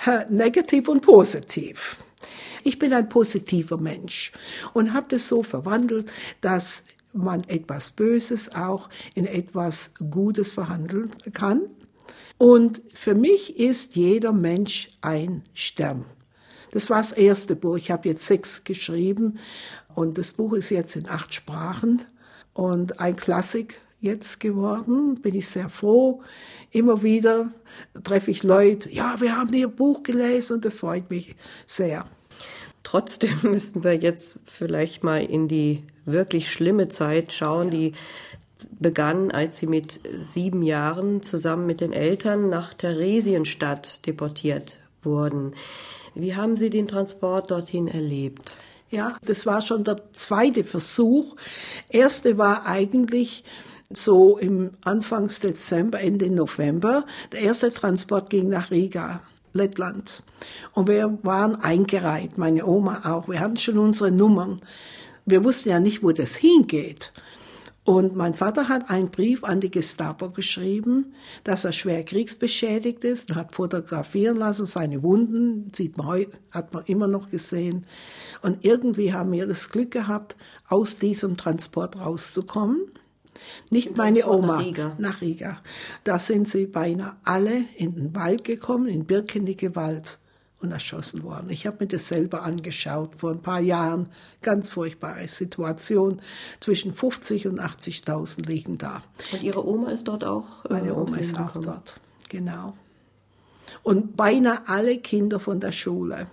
äh, 0.06 0.26
negativ 0.30 0.88
und 0.88 1.02
positiv. 1.02 1.98
Ich 2.64 2.80
bin 2.80 2.94
ein 2.94 3.08
positiver 3.08 3.80
Mensch 3.80 4.34
und 4.74 4.94
habe 4.94 5.08
das 5.10 5.28
so 5.28 5.42
verwandelt, 5.42 6.12
dass 6.42 6.84
man 7.14 7.44
etwas 7.48 7.92
Böses 7.92 8.56
auch 8.56 8.90
in 9.16 9.26
etwas 9.26 9.92
Gutes 10.10 10.52
verhandeln 10.52 11.12
kann. 11.34 11.62
Und 12.38 12.82
für 12.94 13.16
mich 13.16 13.60
ist 13.60 13.96
jeder 13.96 14.32
Mensch 14.32 14.90
ein 15.02 15.44
Stern. 15.54 16.06
Das 16.72 16.90
war 16.90 16.98
das 16.98 17.14
erste 17.14 17.56
Buch. 17.56 17.78
Ich 17.78 17.92
habe 17.92 18.10
jetzt 18.10 18.26
sechs 18.26 18.64
geschrieben 18.64 19.40
und 19.96 20.18
das 20.18 20.32
Buch 20.32 20.54
ist 20.54 20.70
jetzt 20.70 20.96
in 20.96 21.08
acht 21.08 21.34
Sprachen 21.34 22.04
und 22.54 23.00
ein 23.00 23.16
Klassik 23.16 23.80
jetzt 24.00 24.40
geworden, 24.40 25.16
bin 25.16 25.34
ich 25.34 25.48
sehr 25.48 25.70
froh. 25.70 26.22
Immer 26.72 27.02
wieder 27.04 27.52
treffe 28.04 28.32
ich 28.32 28.44
Leute, 28.44 28.92
ja, 28.92 29.20
wir 29.20 29.36
haben 29.36 29.54
Ihr 29.54 29.70
Buch 29.70 30.04
gelesen 30.04 30.54
und 30.54 30.66
das 30.66 30.78
freut 30.78 31.10
mich 31.10 31.36
sehr. 31.66 32.06
Trotzdem 32.88 33.38
müssten 33.44 33.84
wir 33.84 33.96
jetzt 33.96 34.40
vielleicht 34.46 35.04
mal 35.04 35.22
in 35.22 35.50
die 35.50 35.84
wirklich 36.06 36.50
schlimme 36.50 36.88
Zeit 36.88 37.34
schauen, 37.34 37.70
die 37.70 37.92
begann, 38.80 39.30
als 39.30 39.58
sie 39.58 39.68
mit 39.68 40.00
sieben 40.22 40.64
Jahren 40.64 41.22
zusammen 41.22 41.66
mit 41.66 41.82
den 41.82 41.92
Eltern 41.92 42.50
nach 42.50 42.74
Theresienstadt 42.74 44.06
deportiert 44.06 44.78
wurden. 45.04 45.54
Wie 46.16 46.38
haben 46.38 46.56
Sie 46.56 46.70
den 46.70 46.88
Transport 46.88 47.52
dorthin 47.52 47.90
erlebt? 47.90 48.56
Ja, 48.90 49.18
das 49.22 49.46
war 49.46 49.62
schon 49.62 49.84
der 49.84 49.98
zweite 50.14 50.64
Versuch. 50.64 51.36
Erste 51.90 52.38
war 52.38 52.68
eigentlich 52.68 53.44
so 53.90 54.38
im 54.38 54.72
Anfangs 54.86 55.42
Dezember, 55.42 56.00
Ende 56.00 56.30
November. 56.30 57.06
Der 57.34 57.42
erste 57.42 57.70
Transport 57.70 58.30
ging 58.30 58.48
nach 58.48 58.72
Riga. 58.72 59.22
Lettland. 59.58 60.24
Und 60.74 60.88
wir 60.88 61.18
waren 61.24 61.56
eingereiht, 61.56 62.38
meine 62.38 62.66
Oma 62.66 63.02
auch. 63.04 63.28
Wir 63.28 63.40
hatten 63.40 63.58
schon 63.58 63.78
unsere 63.78 64.12
Nummern. 64.12 64.62
Wir 65.26 65.44
wussten 65.44 65.70
ja 65.70 65.80
nicht, 65.80 66.04
wo 66.04 66.12
das 66.12 66.36
hingeht. 66.36 67.12
Und 67.88 68.18
mein 68.18 68.34
Vater 68.34 68.68
hat 68.68 68.90
einen 68.90 69.12
Brief 69.12 69.46
an 69.46 69.62
die 69.62 69.72
Gestapo 69.72 70.30
geschrieben, 70.30 71.14
dass 71.46 71.64
er 71.64 71.72
schwer 71.72 72.04
kriegsbeschädigt 72.04 73.06
ist 73.06 73.30
und 73.30 73.38
hat 73.38 73.56
fotografieren 73.56 74.36
lassen, 74.36 74.66
seine 74.66 75.04
Wunden, 75.04 75.72
sieht 75.74 75.98
man 75.98 76.08
heute, 76.08 76.38
hat 76.52 76.74
man 76.74 76.84
immer 76.88 77.08
noch 77.08 77.30
gesehen. 77.30 77.86
Und 78.42 78.66
irgendwie 78.66 79.14
haben 79.14 79.32
wir 79.32 79.48
das 79.48 79.70
Glück 79.70 79.92
gehabt, 79.92 80.36
aus 80.68 80.98
diesem 80.98 81.38
Transport 81.38 81.98
rauszukommen. 81.98 82.88
Nicht 83.70 83.98
meine 83.98 84.26
Oma. 84.28 84.58
Nach 84.58 84.66
Riga. 84.66 84.96
nach 84.98 85.22
Riga. 85.22 85.62
Da 86.04 86.20
sind 86.20 86.48
sie 86.48 86.66
beinahe 86.66 87.16
alle 87.24 87.66
in 87.76 87.96
den 87.96 88.16
Wald 88.16 88.44
gekommen, 88.44 88.88
in 88.88 89.06
Birkenige 89.06 89.76
Wald 89.76 90.20
und 90.60 90.72
erschossen 90.72 91.24
worden. 91.24 91.50
Ich 91.50 91.68
habe 91.68 91.78
mir 91.82 91.88
das 91.88 92.08
selber 92.08 92.44
angeschaut 92.44 93.16
vor 93.18 93.32
ein 93.32 93.42
paar 93.42 93.60
Jahren. 93.60 94.10
Ganz 94.42 94.70
furchtbare 94.70 95.28
Situation. 95.28 96.22
Zwischen 96.60 96.94
50 96.94 97.48
und 97.48 97.60
80.000 97.60 98.48
liegen 98.48 98.78
da. 98.78 99.04
Und 99.32 99.44
Ihre 99.44 99.68
Oma 99.68 99.92
ist 99.92 100.08
dort 100.08 100.24
auch? 100.24 100.66
Äh, 100.66 100.74
Meine 100.74 100.96
Oma 100.96 101.18
ist 101.18 101.40
auch 101.40 101.54
dort, 101.62 102.00
genau. 102.30 102.76
Und 103.84 104.16
beinahe 104.18 104.68
alle 104.68 104.98
Kinder 104.98 105.40
von 105.40 105.60
der 105.60 105.72
Schule. 105.74 106.28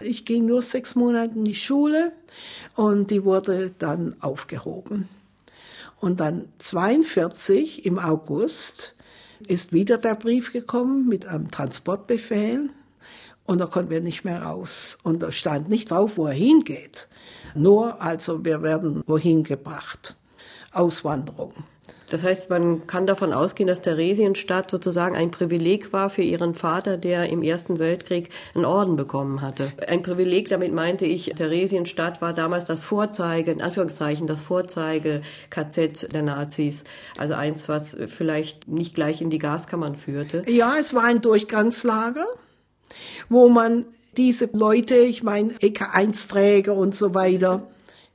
Ich 0.00 0.24
ging 0.24 0.46
nur 0.46 0.62
sechs 0.62 0.94
Monate 0.94 1.34
in 1.34 1.44
die 1.44 1.54
Schule 1.54 2.12
und 2.74 3.10
die 3.10 3.24
wurde 3.24 3.72
dann 3.78 4.16
aufgehoben. 4.20 5.08
Und 6.02 6.18
dann 6.18 6.48
42 6.58 7.86
im 7.86 8.00
August 8.00 8.96
ist 9.46 9.72
wieder 9.72 9.98
der 9.98 10.16
Brief 10.16 10.52
gekommen 10.52 11.06
mit 11.06 11.26
einem 11.26 11.48
Transportbefehl 11.48 12.70
und 13.44 13.58
da 13.60 13.66
konnten 13.66 13.90
wir 13.90 14.00
nicht 14.00 14.24
mehr 14.24 14.42
raus. 14.42 14.98
Und 15.04 15.22
da 15.22 15.30
stand 15.30 15.68
nicht 15.68 15.92
drauf, 15.92 16.16
wo 16.16 16.26
er 16.26 16.32
hingeht. 16.32 17.08
Nur, 17.54 18.02
also, 18.02 18.44
wir 18.44 18.62
werden 18.62 19.04
wohin 19.06 19.44
gebracht. 19.44 20.16
Auswanderung. 20.72 21.52
Das 22.12 22.24
heißt, 22.24 22.50
man 22.50 22.86
kann 22.86 23.06
davon 23.06 23.32
ausgehen, 23.32 23.66
dass 23.66 23.80
Theresienstadt 23.80 24.70
sozusagen 24.70 25.16
ein 25.16 25.30
Privileg 25.30 25.94
war 25.94 26.10
für 26.10 26.20
ihren 26.20 26.54
Vater, 26.54 26.98
der 26.98 27.30
im 27.30 27.42
Ersten 27.42 27.78
Weltkrieg 27.78 28.28
einen 28.54 28.66
Orden 28.66 28.96
bekommen 28.96 29.40
hatte. 29.40 29.72
Ein 29.88 30.02
Privileg, 30.02 30.50
damit 30.50 30.74
meinte 30.74 31.06
ich, 31.06 31.32
Theresienstadt 31.34 32.20
war 32.20 32.34
damals 32.34 32.66
das 32.66 32.84
Vorzeige, 32.84 33.50
in 33.50 33.62
Anführungszeichen, 33.62 34.26
das 34.26 34.42
Vorzeige-KZ 34.42 36.12
der 36.12 36.20
Nazis. 36.22 36.84
Also 37.16 37.32
eins, 37.32 37.70
was 37.70 37.96
vielleicht 38.08 38.68
nicht 38.68 38.94
gleich 38.94 39.22
in 39.22 39.30
die 39.30 39.38
Gaskammern 39.38 39.96
führte. 39.96 40.42
Ja, 40.46 40.74
es 40.78 40.92
war 40.92 41.04
ein 41.04 41.22
Durchgangslager 41.22 42.26
wo 43.30 43.48
man 43.48 43.86
diese 44.18 44.50
Leute, 44.52 44.96
ich 44.96 45.22
meine 45.22 45.54
EK1-Träger 45.54 46.74
und 46.74 46.94
so 46.94 47.14
weiter, 47.14 47.66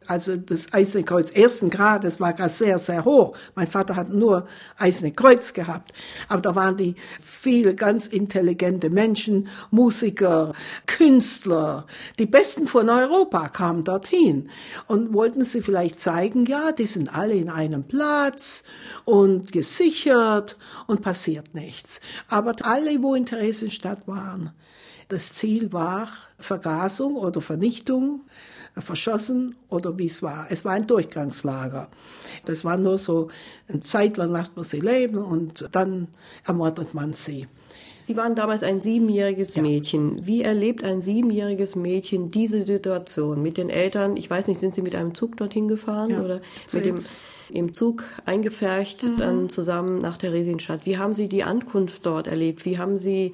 also 0.07 0.37
das 0.37 0.73
Eiserne 0.73 1.05
Kreuz 1.05 1.29
ersten 1.31 1.69
Grades 1.69 2.19
war 2.19 2.33
gar 2.33 2.49
sehr, 2.49 2.79
sehr 2.79 3.05
hoch. 3.05 3.35
Mein 3.55 3.67
Vater 3.67 3.95
hat 3.95 4.09
nur 4.09 4.47
Eiserne 4.77 5.11
Kreuz 5.11 5.53
gehabt. 5.53 5.93
Aber 6.27 6.41
da 6.41 6.55
waren 6.55 6.77
die 6.77 6.95
viele 7.21 7.75
ganz 7.75 8.07
intelligente 8.07 8.89
Menschen, 8.89 9.47
Musiker, 9.71 10.53
Künstler. 10.85 11.85
Die 12.19 12.25
Besten 12.25 12.67
von 12.67 12.89
Europa 12.89 13.49
kamen 13.49 13.83
dorthin 13.83 14.49
und 14.87 15.13
wollten 15.13 15.43
sie 15.43 15.61
vielleicht 15.61 15.99
zeigen, 15.99 16.45
ja, 16.45 16.71
die 16.71 16.87
sind 16.87 17.13
alle 17.15 17.33
in 17.33 17.49
einem 17.49 17.83
Platz 17.83 18.63
und 19.05 19.51
gesichert 19.51 20.57
und 20.87 21.01
passiert 21.01 21.53
nichts. 21.53 21.99
Aber 22.29 22.53
alle, 22.63 23.01
wo 23.01 23.15
in 23.15 23.25
Theresienstadt 23.25 24.07
waren, 24.07 24.51
das 25.09 25.33
Ziel 25.33 25.71
war 25.71 26.09
Vergasung 26.37 27.15
oder 27.15 27.41
Vernichtung, 27.41 28.21
verschossen 28.81 29.55
oder 29.69 29.97
wie 29.97 30.07
es 30.07 30.21
war. 30.21 30.47
Es 30.49 30.65
war 30.65 30.73
ein 30.73 30.87
Durchgangslager. 30.87 31.87
Das 32.45 32.63
war 32.63 32.77
nur 32.77 32.97
so, 32.97 33.29
eine 33.67 33.81
Zeit 33.81 34.17
lang 34.17 34.31
lasst 34.31 34.55
man 34.55 34.65
sie 34.65 34.79
leben 34.79 35.17
und 35.17 35.69
dann 35.71 36.07
ermordet 36.45 36.93
man 36.93 37.13
sie. 37.13 37.47
Sie 38.07 38.15
waren 38.15 38.35
damals 38.35 38.63
ein 38.63 38.79
siebenjähriges 38.79 39.55
ja. 39.55 39.61
Mädchen. 39.61 40.25
Wie 40.25 40.41
erlebt 40.41 40.85
ein 40.85 41.01
siebenjähriges 41.01 41.75
Mädchen 41.75 42.29
diese 42.29 42.65
Situation 42.65 43.41
mit 43.41 43.57
den 43.57 43.69
Eltern? 43.69 44.15
Ich 44.15 44.29
weiß 44.29 44.47
nicht, 44.47 44.61
sind 44.61 44.73
Sie 44.73 44.81
mit 44.81 44.95
einem 44.95 45.13
Zug 45.13 45.35
dorthin 45.35 45.67
gefahren 45.67 46.11
ja, 46.11 46.21
oder 46.21 46.39
mit 46.71 46.85
dem 46.85 46.97
im 47.49 47.73
Zug 47.73 48.05
eingefärcht, 48.25 49.03
mhm. 49.03 49.17
dann 49.17 49.49
zusammen 49.49 49.99
nach 49.99 50.17
Theresienstadt? 50.17 50.85
Wie 50.85 50.97
haben 50.97 51.13
Sie 51.13 51.27
die 51.27 51.43
Ankunft 51.43 52.05
dort 52.05 52.27
erlebt? 52.27 52.63
Wie 52.63 52.77
haben 52.77 52.97
Sie 52.97 53.33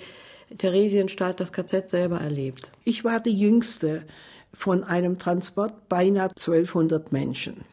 Theresienstadt, 0.58 1.40
das 1.40 1.54
KZ 1.54 1.90
selber 1.90 2.20
erlebt? 2.20 2.72
Ich 2.84 3.04
war 3.04 3.20
die 3.20 3.38
Jüngste 3.38 4.04
von 4.54 4.84
einem 4.84 5.20
Transport, 5.20 5.90
beinahe 5.90 6.30
1200 6.30 7.12
Menschen. 7.12 7.66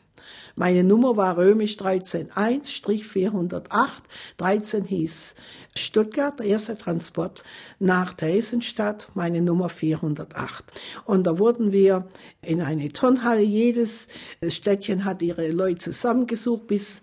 Meine 0.56 0.82
Nummer 0.84 1.16
war 1.16 1.36
römisch 1.36 1.76
13.1-408. 1.76 3.88
13 4.36 4.84
hieß 4.84 5.34
Stuttgart, 5.76 6.38
der 6.38 6.46
erste 6.46 6.76
Transport 6.76 7.42
nach 7.78 8.12
Theresienstadt, 8.14 9.08
meine 9.14 9.42
Nummer 9.42 9.68
408. 9.68 10.72
Und 11.04 11.26
da 11.26 11.38
wurden 11.38 11.72
wir 11.72 12.08
in 12.42 12.60
eine 12.60 12.88
Turnhalle. 12.88 13.42
Jedes 13.42 14.08
Städtchen 14.48 15.04
hat 15.04 15.22
ihre 15.22 15.50
Leute 15.50 15.90
zusammengesucht, 15.90 16.66
bis 16.66 17.02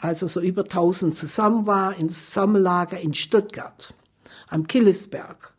also 0.00 0.26
so 0.26 0.40
über 0.40 0.62
1000 0.62 1.14
zusammen 1.14 1.66
war, 1.66 1.98
ins 1.98 2.32
Sammellager 2.32 2.98
in 2.98 3.14
Stuttgart 3.14 3.94
am 4.48 4.66
Killesberg. 4.66 5.52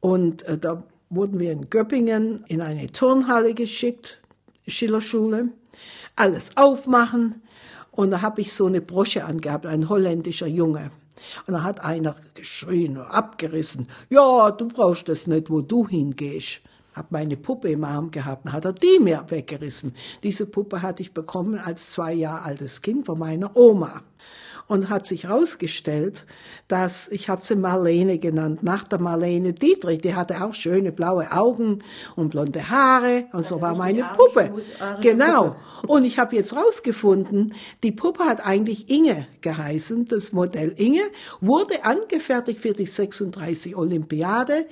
Und 0.00 0.42
äh, 0.42 0.58
da 0.58 0.82
wurden 1.10 1.38
wir 1.38 1.52
in 1.52 1.70
Göppingen 1.70 2.44
in 2.48 2.60
eine 2.60 2.90
Turnhalle 2.90 3.54
geschickt, 3.54 4.20
Schillerschule, 4.66 5.50
alles 6.16 6.56
aufmachen. 6.56 7.42
Und 7.90 8.10
da 8.10 8.22
habe 8.22 8.42
ich 8.42 8.52
so 8.52 8.66
eine 8.66 8.80
Brosche 8.80 9.24
angehabt, 9.24 9.66
ein 9.66 9.88
holländischer 9.88 10.46
Junge. 10.46 10.90
Und 11.46 11.54
da 11.54 11.62
hat 11.62 11.80
einer 11.80 12.14
geschrien, 12.34 12.98
abgerissen, 12.98 13.88
ja, 14.10 14.50
du 14.50 14.68
brauchst 14.68 15.08
das 15.08 15.26
nicht, 15.26 15.50
wo 15.50 15.60
du 15.62 15.88
hingehst. 15.88 16.60
Hab 16.92 17.12
meine 17.12 17.36
Puppe 17.36 17.68
im 17.70 17.84
Arm 17.84 18.10
gehabt, 18.10 18.46
dann 18.46 18.54
hat 18.54 18.64
er 18.64 18.72
die 18.72 18.98
mir 19.00 19.24
weggerissen. 19.28 19.94
Diese 20.22 20.46
Puppe 20.46 20.80
hatte 20.80 21.02
ich 21.02 21.12
bekommen 21.12 21.58
als 21.58 21.92
zwei 21.92 22.12
Jahre 22.12 22.42
altes 22.42 22.80
Kind 22.80 23.04
von 23.04 23.18
meiner 23.18 23.54
Oma 23.54 24.02
und 24.68 24.90
hat 24.90 25.06
sich 25.06 25.24
herausgestellt, 25.24 26.26
dass, 26.68 27.08
ich 27.08 27.28
habe 27.28 27.44
sie 27.44 27.56
Marlene 27.56 28.18
genannt, 28.18 28.62
nach 28.62 28.84
der 28.84 29.00
Marlene 29.00 29.52
Dietrich, 29.52 30.00
die 30.00 30.14
hatte 30.14 30.44
auch 30.44 30.54
schöne 30.54 30.92
blaue 30.92 31.30
Augen 31.32 31.82
und 32.16 32.30
blonde 32.30 32.68
Haare 32.68 33.26
und 33.32 33.44
so 33.44 33.60
war 33.60 33.76
meine 33.76 34.08
Puppe. 34.16 34.52
Genau. 35.00 35.56
Und 35.86 36.04
ich 36.04 36.18
habe 36.18 36.36
jetzt 36.36 36.54
herausgefunden, 36.54 37.54
die 37.82 37.92
Puppe 37.92 38.24
hat 38.24 38.44
eigentlich 38.46 38.90
Inge 38.90 39.26
geheißen, 39.40 40.08
das 40.08 40.32
Modell 40.32 40.74
Inge, 40.76 41.02
wurde 41.40 41.84
angefertigt 41.84 42.60
für 42.60 42.72
die 42.72 42.86
36 42.86 43.76
Olympiade 43.76 44.66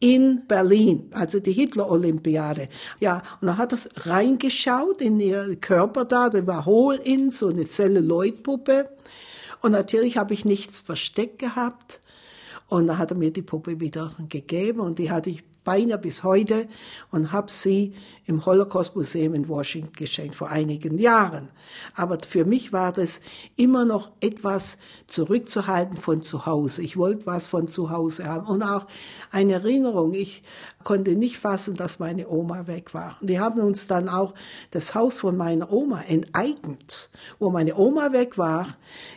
in 0.00 0.46
Berlin, 0.46 1.10
also 1.12 1.40
die 1.40 1.52
Hitler-Olympiade. 1.52 2.68
Ja, 3.00 3.22
und 3.40 3.48
da 3.48 3.56
hat 3.56 3.72
er 3.72 4.06
reingeschaut 4.06 5.00
in 5.00 5.18
ihr 5.18 5.56
Körper 5.56 6.04
da, 6.04 6.28
der 6.28 6.46
war 6.46 6.66
hohl 6.66 7.00
in, 7.02 7.30
so 7.30 7.48
eine 7.48 7.66
Zelluloidpuppe. 7.66 8.88
Und 9.60 9.72
natürlich 9.72 10.16
habe 10.16 10.34
ich 10.34 10.44
nichts 10.44 10.78
versteckt 10.78 11.38
gehabt. 11.38 12.00
Und 12.66 12.86
da 12.86 12.98
hat 12.98 13.10
er 13.10 13.16
mir 13.16 13.32
die 13.32 13.42
Puppe 13.42 13.80
wieder 13.80 14.12
gegeben 14.28 14.80
und 14.80 14.98
die 14.98 15.10
hatte 15.10 15.30
ich 15.30 15.42
beinahe 15.68 15.98
bis 15.98 16.24
heute 16.24 16.66
und 17.10 17.30
habe 17.30 17.50
sie 17.50 17.92
im 18.24 18.46
Holocaust-Museum 18.46 19.34
in 19.34 19.50
Washington 19.50 19.92
geschenkt 19.92 20.34
vor 20.34 20.48
einigen 20.48 20.96
Jahren. 20.96 21.50
Aber 21.94 22.16
für 22.26 22.46
mich 22.46 22.72
war 22.72 22.90
das 22.90 23.20
immer 23.56 23.84
noch 23.84 24.10
etwas 24.22 24.78
zurückzuhalten 25.08 25.98
von 25.98 26.22
zu 26.22 26.46
Hause. 26.46 26.80
Ich 26.80 26.96
wollte 26.96 27.26
was 27.26 27.48
von 27.48 27.68
zu 27.68 27.90
Hause 27.90 28.24
haben 28.24 28.46
und 28.46 28.62
auch 28.62 28.86
eine 29.30 29.52
Erinnerung. 29.52 30.14
Ich 30.14 30.42
konnte 30.84 31.16
nicht 31.16 31.36
fassen, 31.36 31.74
dass 31.74 31.98
meine 31.98 32.30
Oma 32.30 32.66
weg 32.66 32.94
war. 32.94 33.18
Die 33.20 33.38
haben 33.38 33.60
uns 33.60 33.86
dann 33.86 34.08
auch 34.08 34.32
das 34.70 34.94
Haus 34.94 35.18
von 35.18 35.36
meiner 35.36 35.70
Oma 35.70 36.00
enteignet. 36.00 37.10
Wo 37.38 37.50
meine 37.50 37.76
Oma 37.76 38.12
weg 38.12 38.38
war, 38.38 38.68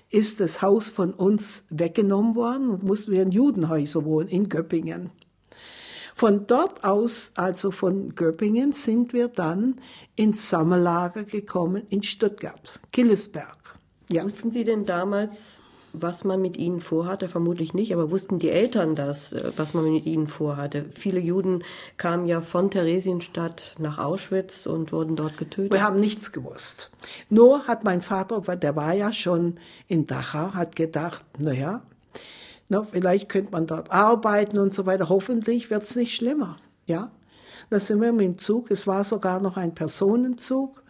ist 0.09 0.41
das 0.41 0.61
Haus 0.61 0.89
von 0.89 1.13
uns 1.13 1.63
weggenommen 1.69 2.35
worden 2.35 2.71
und 2.71 2.83
mussten 2.83 3.13
wir 3.13 3.21
in 3.21 3.31
Judenhäuser 3.31 4.03
wohnen 4.03 4.27
in 4.27 4.49
Göppingen. 4.49 5.11
Von 6.21 6.45
dort 6.45 6.83
aus, 6.83 7.31
also 7.33 7.71
von 7.71 8.13
Göppingen, 8.13 8.73
sind 8.73 9.11
wir 9.11 9.27
dann 9.27 9.77
ins 10.15 10.51
Sommerlager 10.51 11.23
gekommen 11.23 11.81
in 11.89 12.03
Stuttgart, 12.03 12.79
Killesberg. 12.91 13.57
Ja. 14.07 14.23
Wussten 14.23 14.51
Sie 14.51 14.63
denn 14.63 14.85
damals, 14.85 15.63
was 15.93 16.23
man 16.23 16.39
mit 16.39 16.57
ihnen 16.57 16.79
vorhatte? 16.79 17.27
Vermutlich 17.27 17.73
nicht, 17.73 17.91
aber 17.91 18.11
wussten 18.11 18.37
die 18.37 18.51
Eltern 18.51 18.93
das, 18.93 19.33
äh, 19.33 19.51
was 19.55 19.73
man 19.73 19.91
mit 19.91 20.05
ihnen 20.05 20.27
vorhatte? 20.27 20.85
Viele 20.93 21.19
Juden 21.19 21.63
kamen 21.97 22.27
ja 22.27 22.41
von 22.41 22.69
Theresienstadt 22.69 23.77
nach 23.79 23.97
Auschwitz 23.97 24.67
und 24.67 24.91
wurden 24.91 25.15
dort 25.15 25.37
getötet. 25.37 25.73
Wir 25.73 25.81
haben 25.81 25.99
nichts 25.99 26.31
gewusst. 26.31 26.91
Nur 27.31 27.65
hat 27.65 27.83
mein 27.83 28.01
Vater, 28.01 28.41
der 28.41 28.75
war 28.75 28.93
ja 28.93 29.11
schon 29.11 29.55
in 29.87 30.05
Dachau, 30.05 30.53
hat 30.53 30.75
gedacht, 30.75 31.25
naja, 31.39 31.81
na, 32.71 32.83
vielleicht 32.83 33.27
könnte 33.27 33.51
man 33.51 33.67
dort 33.67 33.91
arbeiten 33.91 34.57
und 34.57 34.73
so 34.73 34.85
weiter. 34.85 35.09
Hoffentlich 35.09 35.69
wird 35.69 35.83
es 35.83 35.97
nicht 35.97 36.15
schlimmer. 36.15 36.55
Ja, 36.85 37.11
da 37.69 37.81
sind 37.81 37.99
wir 37.99 38.13
mit 38.13 38.25
dem 38.25 38.37
Zug. 38.37 38.71
Es 38.71 38.87
war 38.87 39.03
sogar 39.03 39.41
noch 39.41 39.57
ein 39.57 39.75
Personenzug 39.75 40.81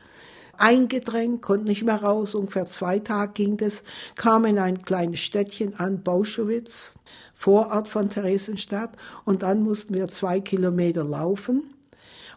eingedrängt, 0.59 1.41
konnte 1.41 1.65
nicht 1.65 1.83
mehr 1.83 2.03
raus. 2.03 2.35
Ungefähr 2.35 2.65
zwei 2.65 2.99
Tage 2.99 3.33
ging 3.33 3.57
das, 3.57 3.81
kam 4.13 4.45
in 4.45 4.59
ein 4.59 4.83
kleines 4.83 5.21
Städtchen 5.21 5.73
an, 5.73 6.03
Bauschowitz, 6.03 6.93
Vorort 7.33 7.87
von 7.87 8.09
Theresienstadt. 8.09 8.95
Und 9.25 9.41
dann 9.41 9.63
mussten 9.63 9.95
wir 9.95 10.05
zwei 10.05 10.39
Kilometer 10.39 11.03
laufen 11.03 11.63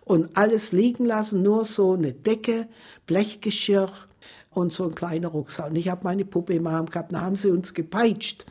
und 0.06 0.38
alles 0.38 0.72
liegen 0.72 1.04
lassen, 1.04 1.42
nur 1.42 1.66
so 1.66 1.92
eine 1.92 2.14
Decke, 2.14 2.66
Blechgeschirr 3.04 3.90
und 4.52 4.72
so 4.72 4.84
ein 4.84 4.94
kleiner 4.94 5.28
Rucksack. 5.28 5.68
Und 5.68 5.76
ich 5.76 5.90
habe 5.90 6.00
meine 6.04 6.24
Puppe 6.24 6.54
im 6.54 6.66
Arm 6.66 6.86
gehabt, 6.86 7.12
da 7.12 7.20
haben 7.20 7.36
sie 7.36 7.50
uns 7.50 7.74
gepeitscht 7.74 8.46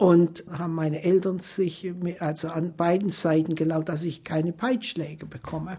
und 0.00 0.44
haben 0.50 0.74
meine 0.74 1.02
Eltern 1.02 1.40
sich 1.40 1.92
also 2.20 2.48
an 2.48 2.74
beiden 2.74 3.10
Seiten 3.10 3.54
gelaunt, 3.54 3.90
dass 3.90 4.02
ich 4.02 4.24
keine 4.24 4.50
Peitschläge 4.50 5.26
bekomme. 5.26 5.76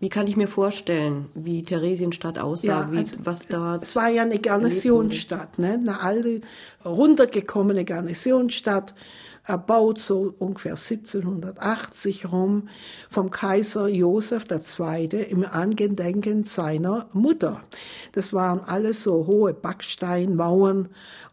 Wie 0.00 0.08
kann 0.08 0.26
ich 0.26 0.36
mir 0.36 0.48
vorstellen, 0.48 1.28
wie 1.36 1.62
Theresienstadt 1.62 2.40
aussah, 2.40 2.66
ja, 2.66 2.80
also 2.80 3.18
wie, 3.18 3.24
was 3.26 3.46
dort? 3.46 3.84
Es 3.84 3.94
war 3.94 4.08
ja 4.08 4.22
eine 4.22 4.40
Garnisonsstadt, 4.40 5.60
ne? 5.60 5.74
eine 5.74 6.00
alte, 6.00 6.40
runtergekommene 6.84 7.84
Garnisonsstadt, 7.84 8.94
erbaut 9.50 9.98
so 9.98 10.32
ungefähr 10.38 10.76
1780 10.76 12.30
rum 12.30 12.68
vom 13.10 13.30
Kaiser 13.30 13.88
Josef 13.88 14.44
II. 14.48 15.08
im 15.28 15.44
Angedenken 15.44 16.44
seiner 16.44 17.06
Mutter. 17.12 17.62
Das 18.12 18.32
waren 18.32 18.60
alles 18.60 19.02
so 19.02 19.26
hohe 19.26 19.52
Backsteinmauern 19.52 20.88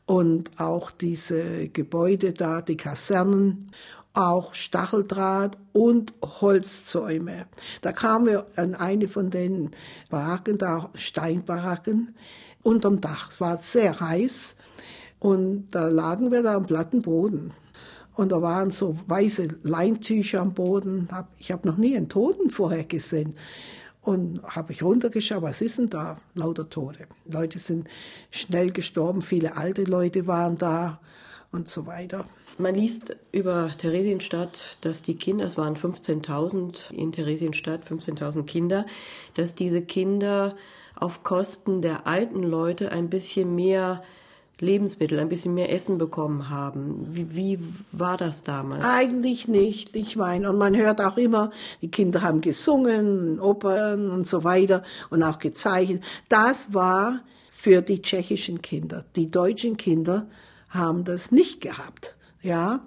und 0.07 0.59
auch 0.59 0.89
diese 0.89 1.69
Gebäude 1.69 2.33
da, 2.33 2.61
die 2.61 2.77
Kasernen 2.77 3.71
auch 4.13 4.55
Stacheldraht 4.55 5.59
und 5.73 6.11
Holzzäume. 6.23 7.45
Da 7.81 7.91
kamen 7.91 8.25
wir 8.25 8.47
an 8.55 8.73
eine 8.73 9.07
von 9.07 9.29
den 9.29 9.69
Baracken, 10.09 10.57
da 10.57 10.89
Steinbaracken, 10.95 12.15
unterm 12.63 12.99
Dach. 12.99 13.29
Es 13.29 13.39
war 13.39 13.57
sehr 13.57 13.99
heiß 13.99 14.55
und 15.19 15.69
da 15.69 15.87
lagen 15.87 16.31
wir 16.31 16.41
da 16.41 16.55
am 16.55 16.65
platten 16.65 17.03
Boden. 17.03 17.53
Und 18.17 18.31
da 18.31 18.41
waren 18.41 18.71
so 18.71 18.97
weiße 19.05 19.47
Leintücher 19.61 20.41
am 20.41 20.53
Boden. 20.53 21.07
Ich 21.37 21.51
habe 21.51 21.67
noch 21.67 21.77
nie 21.77 21.95
einen 21.95 22.09
Toten 22.09 22.49
vorher 22.49 22.83
gesehen. 22.83 23.35
Und 24.01 24.41
habe 24.43 24.73
ich 24.73 24.81
runtergeschaut, 24.81 25.43
was 25.43 25.61
ist 25.61 25.77
denn 25.77 25.89
da? 25.89 26.15
Lauter 26.33 26.67
Tote. 26.67 27.05
Leute 27.31 27.59
sind 27.59 27.87
schnell 28.31 28.71
gestorben, 28.71 29.21
viele 29.21 29.55
alte 29.55 29.83
Leute 29.83 30.25
waren 30.25 30.57
da 30.57 30.99
und 31.51 31.67
so 31.67 31.85
weiter. 31.85 32.23
Man 32.57 32.73
liest 32.73 33.15
über 33.31 33.71
Theresienstadt, 33.77 34.79
dass 34.81 35.03
die 35.03 35.15
Kinder, 35.15 35.45
es 35.45 35.57
waren 35.57 35.75
15.000 35.75 36.91
in 36.91 37.11
Theresienstadt, 37.11 37.85
15.000 37.85 38.43
Kinder, 38.45 38.87
dass 39.35 39.53
diese 39.53 39.83
Kinder 39.83 40.55
auf 40.95 41.21
Kosten 41.21 41.83
der 41.83 42.07
alten 42.07 42.41
Leute 42.41 42.91
ein 42.91 43.11
bisschen 43.11 43.53
mehr 43.53 44.01
Lebensmittel, 44.59 45.19
ein 45.19 45.29
bisschen 45.29 45.53
mehr 45.53 45.71
Essen 45.71 45.97
bekommen 45.97 46.49
haben. 46.49 47.05
Wie, 47.09 47.35
wie 47.35 47.59
war 47.91 48.17
das 48.17 48.41
damals? 48.41 48.83
Eigentlich 48.83 49.47
nicht. 49.47 49.95
Ich 49.95 50.15
meine, 50.15 50.49
und 50.49 50.57
man 50.57 50.75
hört 50.75 50.99
auch 50.99 51.17
immer, 51.17 51.51
die 51.81 51.91
Kinder 51.91 52.23
haben 52.23 52.41
gesungen, 52.41 53.39
Opern 53.39 54.09
und 54.09 54.25
so 54.25 54.43
weiter 54.43 54.83
und 55.09 55.21
auch 55.21 55.37
gezeichnet. 55.37 56.03
Das 56.29 56.73
war 56.73 57.21
für 57.51 57.81
die 57.81 58.01
tschechischen 58.01 58.61
Kinder. 58.61 59.05
Die 59.15 59.29
deutschen 59.29 59.77
Kinder 59.77 60.27
haben 60.69 61.03
das 61.03 61.31
nicht 61.31 61.61
gehabt. 61.61 62.15
Ja, 62.41 62.81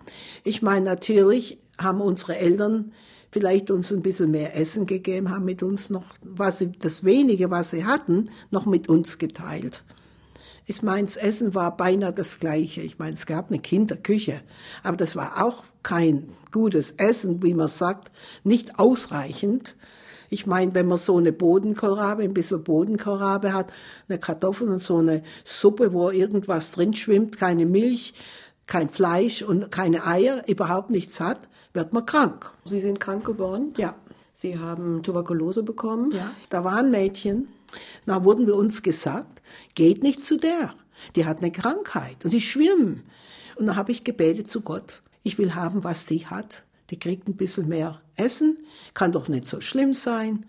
ich 0.44 0.62
meine, 0.62 0.86
natürlich 0.86 1.58
haben 1.78 2.00
unsere 2.00 2.36
Eltern 2.36 2.92
vielleicht 3.30 3.70
uns 3.70 3.92
ein 3.92 4.02
bisschen 4.02 4.30
mehr 4.30 4.56
Essen 4.56 4.86
gegeben, 4.86 5.30
haben 5.30 5.44
mit 5.44 5.62
uns 5.62 5.90
noch, 5.90 6.04
was 6.22 6.58
sie, 6.58 6.72
das 6.72 7.04
wenige, 7.04 7.50
was 7.50 7.70
sie 7.70 7.84
hatten, 7.84 8.30
noch 8.50 8.66
mit 8.66 8.88
uns 8.88 9.18
geteilt. 9.18 9.84
Ich 10.70 10.84
meine, 10.84 11.06
das 11.06 11.16
Essen 11.16 11.56
war 11.56 11.76
beinahe 11.76 12.12
das 12.12 12.38
gleiche. 12.38 12.80
Ich 12.80 13.00
meine, 13.00 13.14
es 13.14 13.26
gab 13.26 13.50
eine 13.50 13.58
Kinderküche, 13.58 14.40
aber 14.84 14.96
das 14.96 15.16
war 15.16 15.44
auch 15.44 15.64
kein 15.82 16.28
gutes 16.52 16.92
Essen, 16.92 17.42
wie 17.42 17.54
man 17.54 17.66
sagt, 17.66 18.12
nicht 18.44 18.78
ausreichend. 18.78 19.74
Ich 20.28 20.46
meine, 20.46 20.72
wenn 20.72 20.86
man 20.86 20.98
so 20.98 21.16
eine 21.16 21.32
Bodenkorabe, 21.32 22.22
ein 22.22 22.34
bisschen 22.34 22.62
Bodenkorabe 22.62 23.52
hat, 23.52 23.72
eine 24.08 24.20
Kartoffel 24.20 24.68
und 24.68 24.78
so 24.78 24.98
eine 24.98 25.24
Suppe, 25.42 25.92
wo 25.92 26.10
irgendwas 26.10 26.70
drin 26.70 26.92
schwimmt, 26.92 27.36
keine 27.36 27.66
Milch, 27.66 28.14
kein 28.68 28.88
Fleisch 28.88 29.42
und 29.42 29.72
keine 29.72 30.06
Eier, 30.06 30.44
überhaupt 30.46 30.90
nichts 30.90 31.18
hat, 31.18 31.48
wird 31.74 31.92
man 31.92 32.06
krank. 32.06 32.52
Sie 32.64 32.78
sind 32.78 33.00
krank 33.00 33.24
geworden? 33.24 33.74
Ja. 33.76 33.96
Sie 34.34 34.56
haben 34.56 35.02
Tuberkulose 35.02 35.64
bekommen? 35.64 36.12
Ja. 36.12 36.30
Da 36.48 36.62
war 36.62 36.76
ein 36.76 36.92
Mädchen. 36.92 37.48
Da 38.06 38.24
wurden 38.24 38.46
wir 38.46 38.56
uns 38.56 38.82
gesagt, 38.82 39.42
geht 39.74 40.02
nicht 40.02 40.24
zu 40.24 40.36
der. 40.36 40.74
Die 41.16 41.24
hat 41.24 41.38
eine 41.38 41.52
Krankheit 41.52 42.24
und 42.24 42.32
die 42.32 42.40
schwimmen. 42.40 43.04
Und 43.56 43.66
da 43.66 43.76
habe 43.76 43.92
ich 43.92 44.04
gebetet 44.04 44.50
zu 44.50 44.60
Gott. 44.60 45.02
Ich 45.22 45.38
will 45.38 45.54
haben, 45.54 45.84
was 45.84 46.06
die 46.06 46.26
hat. 46.26 46.64
Die 46.90 46.98
kriegt 46.98 47.28
ein 47.28 47.36
bisschen 47.36 47.68
mehr 47.68 48.00
Essen, 48.16 48.56
kann 48.94 49.12
doch 49.12 49.28
nicht 49.28 49.46
so 49.46 49.60
schlimm 49.60 49.94
sein. 49.94 50.46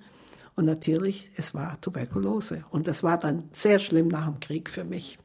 Und 0.56 0.66
natürlich, 0.66 1.30
es 1.36 1.54
war 1.54 1.80
Tuberkulose. 1.82 2.66
Und 2.70 2.88
das 2.88 3.04
war 3.04 3.18
dann 3.18 3.50
sehr 3.52 3.80
schlimm 3.80 4.08
nach 4.08 4.26
dem 4.26 4.40
Krieg 4.40 4.70
für 4.70 4.84
mich. 4.84 5.18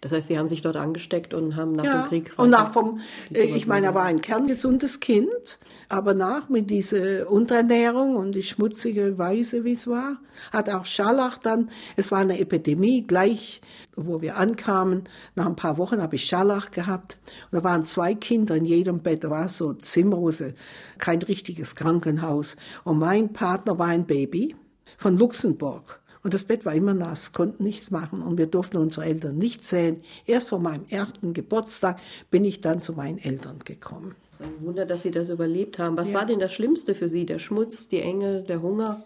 Das 0.00 0.12
heißt, 0.12 0.28
Sie 0.28 0.38
haben 0.38 0.48
sich 0.48 0.62
dort 0.62 0.76
angesteckt 0.76 1.34
und 1.34 1.56
haben 1.56 1.72
nach 1.72 1.84
ja, 1.84 2.02
dem 2.02 2.08
Krieg. 2.08 2.32
Und 2.36 2.50
nach 2.50 2.72
vom, 2.72 3.00
äh, 3.32 3.42
ich 3.42 3.66
meine, 3.66 3.86
er 3.86 3.94
war 3.94 4.04
ein 4.04 4.20
kerngesundes 4.20 5.00
Kind, 5.00 5.58
aber 5.88 6.14
nach 6.14 6.48
mit 6.48 6.70
dieser 6.70 7.30
Unterernährung 7.30 8.16
und 8.16 8.34
die 8.34 8.42
schmutzige 8.42 9.18
Weise, 9.18 9.64
wie 9.64 9.72
es 9.72 9.86
war, 9.86 10.18
hat 10.52 10.70
auch 10.70 10.84
Scharlach 10.84 11.38
dann, 11.38 11.70
es 11.96 12.10
war 12.10 12.18
eine 12.18 12.38
Epidemie, 12.38 13.06
gleich, 13.06 13.60
wo 13.96 14.20
wir 14.20 14.36
ankamen, 14.36 15.04
nach 15.34 15.46
ein 15.46 15.56
paar 15.56 15.78
Wochen 15.78 16.00
habe 16.00 16.16
ich 16.16 16.24
Scharlach 16.24 16.70
gehabt. 16.70 17.18
Und 17.50 17.58
da 17.58 17.64
waren 17.64 17.84
zwei 17.84 18.14
Kinder 18.14 18.56
in 18.56 18.64
jedem 18.64 19.00
Bett, 19.00 19.24
da 19.24 19.30
war 19.30 19.48
so 19.48 19.72
Zimmerhose, 19.72 20.54
kein 20.98 21.20
richtiges 21.22 21.74
Krankenhaus. 21.74 22.56
Und 22.84 22.98
mein 22.98 23.32
Partner 23.32 23.78
war 23.78 23.88
ein 23.88 24.06
Baby 24.06 24.54
von 24.98 25.16
Luxemburg. 25.16 26.00
Und 26.24 26.32
das 26.32 26.44
Bett 26.44 26.64
war 26.64 26.74
immer 26.74 26.94
nass, 26.94 27.32
konnten 27.32 27.62
nichts 27.62 27.90
machen 27.90 28.22
und 28.22 28.38
wir 28.38 28.46
durften 28.46 28.78
unsere 28.78 29.04
Eltern 29.04 29.36
nicht 29.36 29.62
sehen. 29.62 30.02
Erst 30.24 30.48
vor 30.48 30.58
meinem 30.58 30.84
ersten 30.88 31.34
Geburtstag 31.34 32.00
bin 32.30 32.46
ich 32.46 32.62
dann 32.62 32.80
zu 32.80 32.94
meinen 32.94 33.18
Eltern 33.18 33.58
gekommen. 33.62 34.16
Es 34.32 34.40
ist 34.40 34.46
ein 34.46 34.66
Wunder, 34.66 34.86
dass 34.86 35.02
Sie 35.02 35.10
das 35.10 35.28
überlebt 35.28 35.78
haben. 35.78 35.98
Was 35.98 36.08
ja. 36.08 36.14
war 36.14 36.26
denn 36.26 36.38
das 36.38 36.54
Schlimmste 36.54 36.94
für 36.94 37.10
Sie? 37.10 37.26
Der 37.26 37.38
Schmutz, 37.38 37.88
die 37.88 38.00
Enge, 38.00 38.42
der 38.42 38.62
Hunger? 38.62 39.04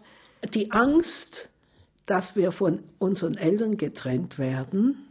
Die 0.54 0.70
Angst, 0.70 1.50
dass 2.06 2.36
wir 2.36 2.52
von 2.52 2.80
unseren 2.98 3.36
Eltern 3.36 3.76
getrennt 3.76 4.38
werden. 4.38 5.08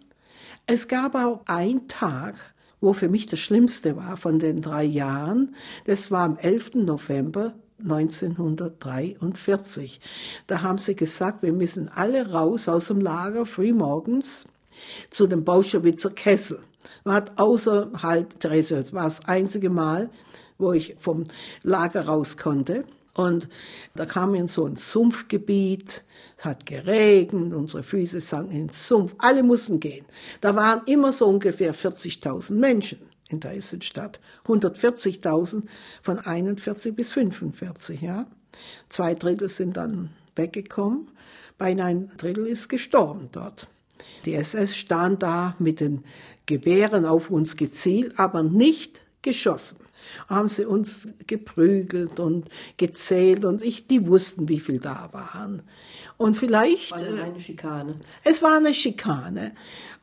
Es 0.66 0.88
gab 0.88 1.14
auch 1.14 1.42
einen 1.46 1.90
Tag, 1.90 2.54
wo 2.80 2.94
für 2.94 3.10
mich 3.10 3.26
das 3.26 3.40
Schlimmste 3.40 3.98
war 3.98 4.16
von 4.16 4.40
den 4.40 4.62
drei 4.62 4.86
Jahren. 4.86 5.56
Das 5.86 6.10
war 6.10 6.24
am 6.24 6.38
11. 6.38 6.76
November 6.76 7.54
1943. 7.84 10.00
Da 10.48 10.62
haben 10.62 10.78
sie 10.78 10.96
gesagt, 10.96 11.44
wir 11.44 11.54
müssen 11.54 11.90
alle 11.90 12.32
raus 12.32 12.68
aus 12.68 12.88
dem 12.88 13.02
Lager 13.02 13.46
früh 13.46 13.74
morgens. 13.74 14.46
zu 15.10 15.28
dem 15.28 15.44
Bauschewitzer 15.44 16.12
Kessel. 16.12 16.60
Hat 17.06 17.40
außerhalb 17.40 18.40
Therese, 18.40 18.76
das 18.76 18.94
war 18.94 19.04
das 19.04 19.26
einzige 19.26 19.70
Mal, 19.70 20.10
wo 20.58 20.74
ich 20.74 20.96
vom 21.00 21.24
Lager 21.64 22.06
raus 22.06 22.38
konnte. 22.38 22.86
Und 23.14 23.50
da 23.96 24.06
kam 24.06 24.36
in 24.36 24.48
so 24.48 24.66
ein 24.66 24.76
Sumpfgebiet, 24.76 26.04
hat 26.38 26.68
geregnet, 26.68 27.54
unsere 27.54 27.82
Füße 27.82 28.22
sanken 28.22 28.56
ins 28.56 28.88
Sumpf, 28.88 29.16
alle 29.18 29.42
mussten 29.42 29.80
gehen. 29.80 30.06
Da 30.40 30.56
waren 30.56 30.82
immer 30.86 31.12
so 31.12 31.28
ungefähr 31.28 31.74
40.000 31.74 32.54
Menschen 32.54 33.00
in 33.30 33.40
der 33.40 33.56
Essenstadt. 33.56 34.20
140.000 34.46 35.64
von 36.02 36.20
41 36.20 36.96
bis 36.96 37.12
45, 37.12 38.02
ja. 38.02 38.28
Zwei 38.88 39.14
Drittel 39.14 39.50
sind 39.50 39.78
dann 39.78 40.10
weggekommen, 40.36 41.10
beinahe 41.58 41.90
ein 41.90 42.12
Drittel 42.18 42.48
ist 42.48 42.70
gestorben 42.70 43.30
dort. 43.32 43.68
Die 44.26 44.34
SS 44.34 44.76
stand 44.76 45.24
da 45.24 45.56
mit 45.60 45.80
den 45.80 46.04
Gewehren 46.46 47.06
auf 47.06 47.30
uns 47.30 47.56
gezielt, 47.56 48.20
aber 48.20 48.44
nicht 48.44 49.02
geschossen 49.22 49.78
haben 50.28 50.48
sie 50.48 50.66
uns 50.66 51.08
geprügelt 51.28 52.20
und 52.20 52.50
gezählt 52.78 53.46
und 53.46 53.62
ich, 53.62 53.88
die 53.88 54.06
wussten, 54.08 54.50
wie 54.50 54.60
viel 54.60 54.80
da 54.80 55.10
waren. 55.12 55.64
Und 56.18 56.36
vielleicht. 56.36 56.92
War 56.92 57.00
das 57.00 57.20
eine 57.20 57.40
Schikane? 57.40 57.96
Es 58.24 58.42
war 58.42 58.58
eine 58.58 58.74
Schikane. 58.74 59.54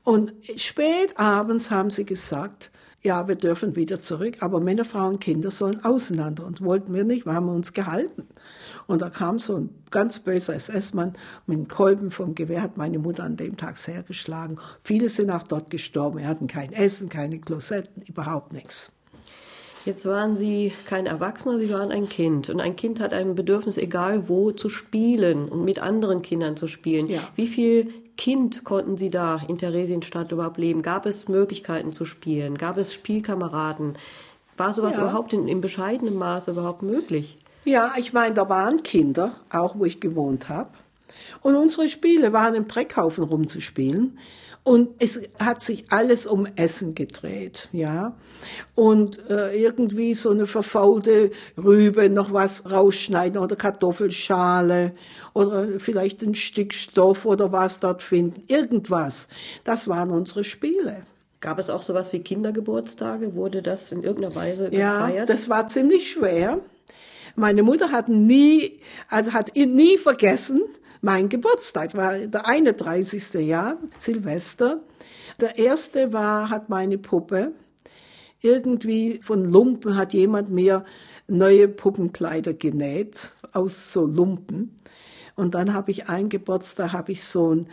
Und 0.05 0.33
spät 0.57 1.18
abends 1.18 1.70
haben 1.70 1.90
sie 1.90 2.05
gesagt, 2.05 2.70
ja, 3.03 3.29
wir 3.29 3.37
dürfen 3.37 3.77
wieder 3.77 4.00
zurück, 4.00 4.37
aber 4.40 4.61
Männer, 4.61 4.85
Frauen, 4.85 5.18
Kinder 5.18 5.50
sollen 5.50 5.85
auseinander. 5.85 6.46
Und 6.46 6.62
wollten 6.62 6.94
wir 6.94 7.05
nicht, 7.05 7.27
wir 7.27 7.35
haben 7.35 7.48
uns 7.48 7.72
gehalten. 7.72 8.27
Und 8.87 9.03
da 9.03 9.11
kam 9.11 9.38
so 9.38 9.57
ein 9.57 9.70
ganz 9.90 10.18
böser 10.18 10.55
SS-Mann 10.55 11.12
mit 11.46 11.57
einem 11.57 11.68
Kolben 11.68 12.11
vom 12.11 12.35
Gewehr, 12.35 12.62
hat 12.62 12.77
meine 12.77 12.98
Mutter 12.98 13.24
an 13.24 13.37
dem 13.37 13.57
Tag 13.57 13.77
sehr 13.77 14.03
geschlagen. 14.03 14.59
Viele 14.83 15.09
sind 15.09 15.31
auch 15.31 15.42
dort 15.42 15.70
gestorben. 15.70 16.18
Wir 16.18 16.29
hatten 16.29 16.46
kein 16.46 16.72
Essen, 16.72 17.09
keine 17.09 17.38
Klosetten, 17.40 18.03
überhaupt 18.03 18.53
nichts. 18.53 18.90
Jetzt 19.85 20.07
waren 20.07 20.35
Sie 20.35 20.73
kein 20.87 21.07
Erwachsener, 21.07 21.59
Sie 21.59 21.70
waren 21.70 21.90
ein 21.90 22.09
Kind. 22.09 22.49
Und 22.49 22.61
ein 22.61 22.75
Kind 22.75 23.01
hat 23.01 23.12
ein 23.12 23.35
Bedürfnis, 23.35 23.77
egal 23.77 24.29
wo, 24.29 24.51
zu 24.51 24.70
spielen 24.70 25.49
und 25.49 25.64
mit 25.64 25.79
anderen 25.79 26.23
Kindern 26.23 26.57
zu 26.57 26.68
spielen. 26.68 27.07
Ja. 27.07 27.20
Wie 27.37 27.47
viel 27.47 27.92
Kind 28.16 28.64
konnten 28.64 28.97
Sie 28.97 29.11
da 29.11 29.42
in 29.47 29.59
Theresienstadt 29.59 30.33
überhaupt 30.33 30.57
leben? 30.57 30.81
Gab 30.81 31.05
es 31.05 31.29
Möglichkeiten 31.29 31.92
zu 31.92 32.07
spielen? 32.07 32.57
Gab 32.57 32.79
es 32.79 32.94
Spielkameraden? 32.94 33.99
War 34.57 34.73
sowas 34.73 34.97
ja. 34.97 35.03
überhaupt 35.03 35.33
in, 35.33 35.49
in 35.49 35.61
bescheidenem 35.61 36.14
Maße 36.14 36.53
überhaupt 36.53 36.83
möglich? 36.83 37.37
Ja, 37.64 37.92
ich 37.99 38.12
meine, 38.12 38.35
da 38.35 38.49
waren 38.49 38.83
Kinder, 38.83 39.35
auch 39.51 39.79
wo 39.79 39.85
ich 39.85 40.01
gewohnt 40.01 40.49
habe. 40.49 40.70
Und 41.40 41.57
unsere 41.57 41.88
Spiele 41.88 42.33
waren 42.33 42.55
im 42.55 42.68
Dreckhaufen 42.68 43.25
rumzuspielen. 43.25 44.18
Und 44.64 45.03
es 45.03 45.20
hat 45.38 45.62
sich 45.62 45.85
alles 45.90 46.27
um 46.27 46.46
Essen 46.57 46.94
gedreht, 46.94 47.68
ja. 47.72 48.16
Und 48.74 49.18
äh, 49.29 49.55
irgendwie 49.55 50.14
so 50.14 50.31
eine 50.31 50.46
verfaulte 50.46 51.31
Rübe, 51.62 52.09
noch 52.09 52.33
was 52.33 52.70
rausschneiden 52.70 53.40
oder 53.42 53.57
Kartoffelschale 53.57 54.92
oder 55.35 55.79
vielleicht 55.79 56.22
ein 56.22 56.35
Stück 56.35 56.72
Stoff 56.72 57.27
oder 57.27 57.53
was 57.53 57.79
dort 57.81 58.03
finden. 58.03 58.42
Irgendwas. 58.46 59.29
Das 59.64 59.87
waren 59.87 60.11
unsere 60.11 60.44
Spiele. 60.44 61.03
Gab 61.40 61.59
es 61.59 61.68
auch 61.68 61.83
sowas 61.83 62.14
wie 62.14 62.20
Kindergeburtstage? 62.20 63.35
Wurde 63.35 63.61
das 63.61 63.92
in 63.92 64.03
irgendeiner 64.03 64.35
Weise 64.35 64.70
gefeiert? 64.70 65.14
Ja, 65.14 65.27
das 65.27 65.50
war 65.50 65.66
ziemlich 65.66 66.11
schwer. 66.11 66.59
Meine 67.37 67.62
Mutter 67.62 67.90
hat 67.90 68.09
nie, 68.09 68.79
also 69.09 69.33
hat 69.33 69.57
nie 69.57 69.99
vergessen, 69.99 70.62
mein 71.01 71.29
Geburtstag 71.29 71.94
war 71.94 72.16
der 72.16 72.47
31. 72.47 73.35
Jahr, 73.35 73.77
Silvester. 73.99 74.81
Der 75.40 75.59
erste 75.59 76.12
war, 76.12 76.49
hat 76.49 76.68
meine 76.68 76.97
Puppe 76.97 77.53
irgendwie 78.44 79.20
von 79.23 79.44
Lumpen 79.44 79.97
hat 79.97 80.12
jemand 80.12 80.51
mir 80.51 80.85
neue 81.27 81.66
Puppenkleider 81.66 82.53
genäht 82.53 83.35
aus 83.53 83.92
so 83.92 84.07
Lumpen. 84.07 84.77
Und 85.35 85.55
dann 85.55 85.75
habe 85.75 85.90
ich 85.90 86.09
einen 86.09 86.29
Geburtstag, 86.29 86.92
habe 86.92 87.12
ich 87.12 87.25
so 87.25 87.55
ein 87.55 87.68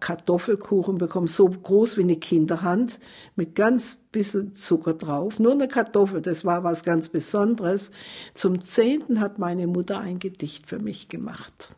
Kartoffelkuchen 0.00 0.96
bekommen, 0.96 1.26
so 1.26 1.46
groß 1.48 1.98
wie 1.98 2.02
eine 2.02 2.16
Kinderhand, 2.16 2.98
mit 3.34 3.54
ganz 3.54 3.98
bisschen 4.10 4.54
Zucker 4.54 4.94
drauf. 4.94 5.38
Nur 5.38 5.52
eine 5.52 5.68
Kartoffel, 5.68 6.22
das 6.22 6.44
war 6.46 6.64
was 6.64 6.82
ganz 6.82 7.10
Besonderes. 7.10 7.90
Zum 8.32 8.60
Zehnten 8.60 9.20
hat 9.20 9.38
meine 9.38 9.66
Mutter 9.66 10.00
ein 10.00 10.18
Gedicht 10.18 10.66
für 10.66 10.78
mich 10.78 11.08
gemacht. 11.08 11.74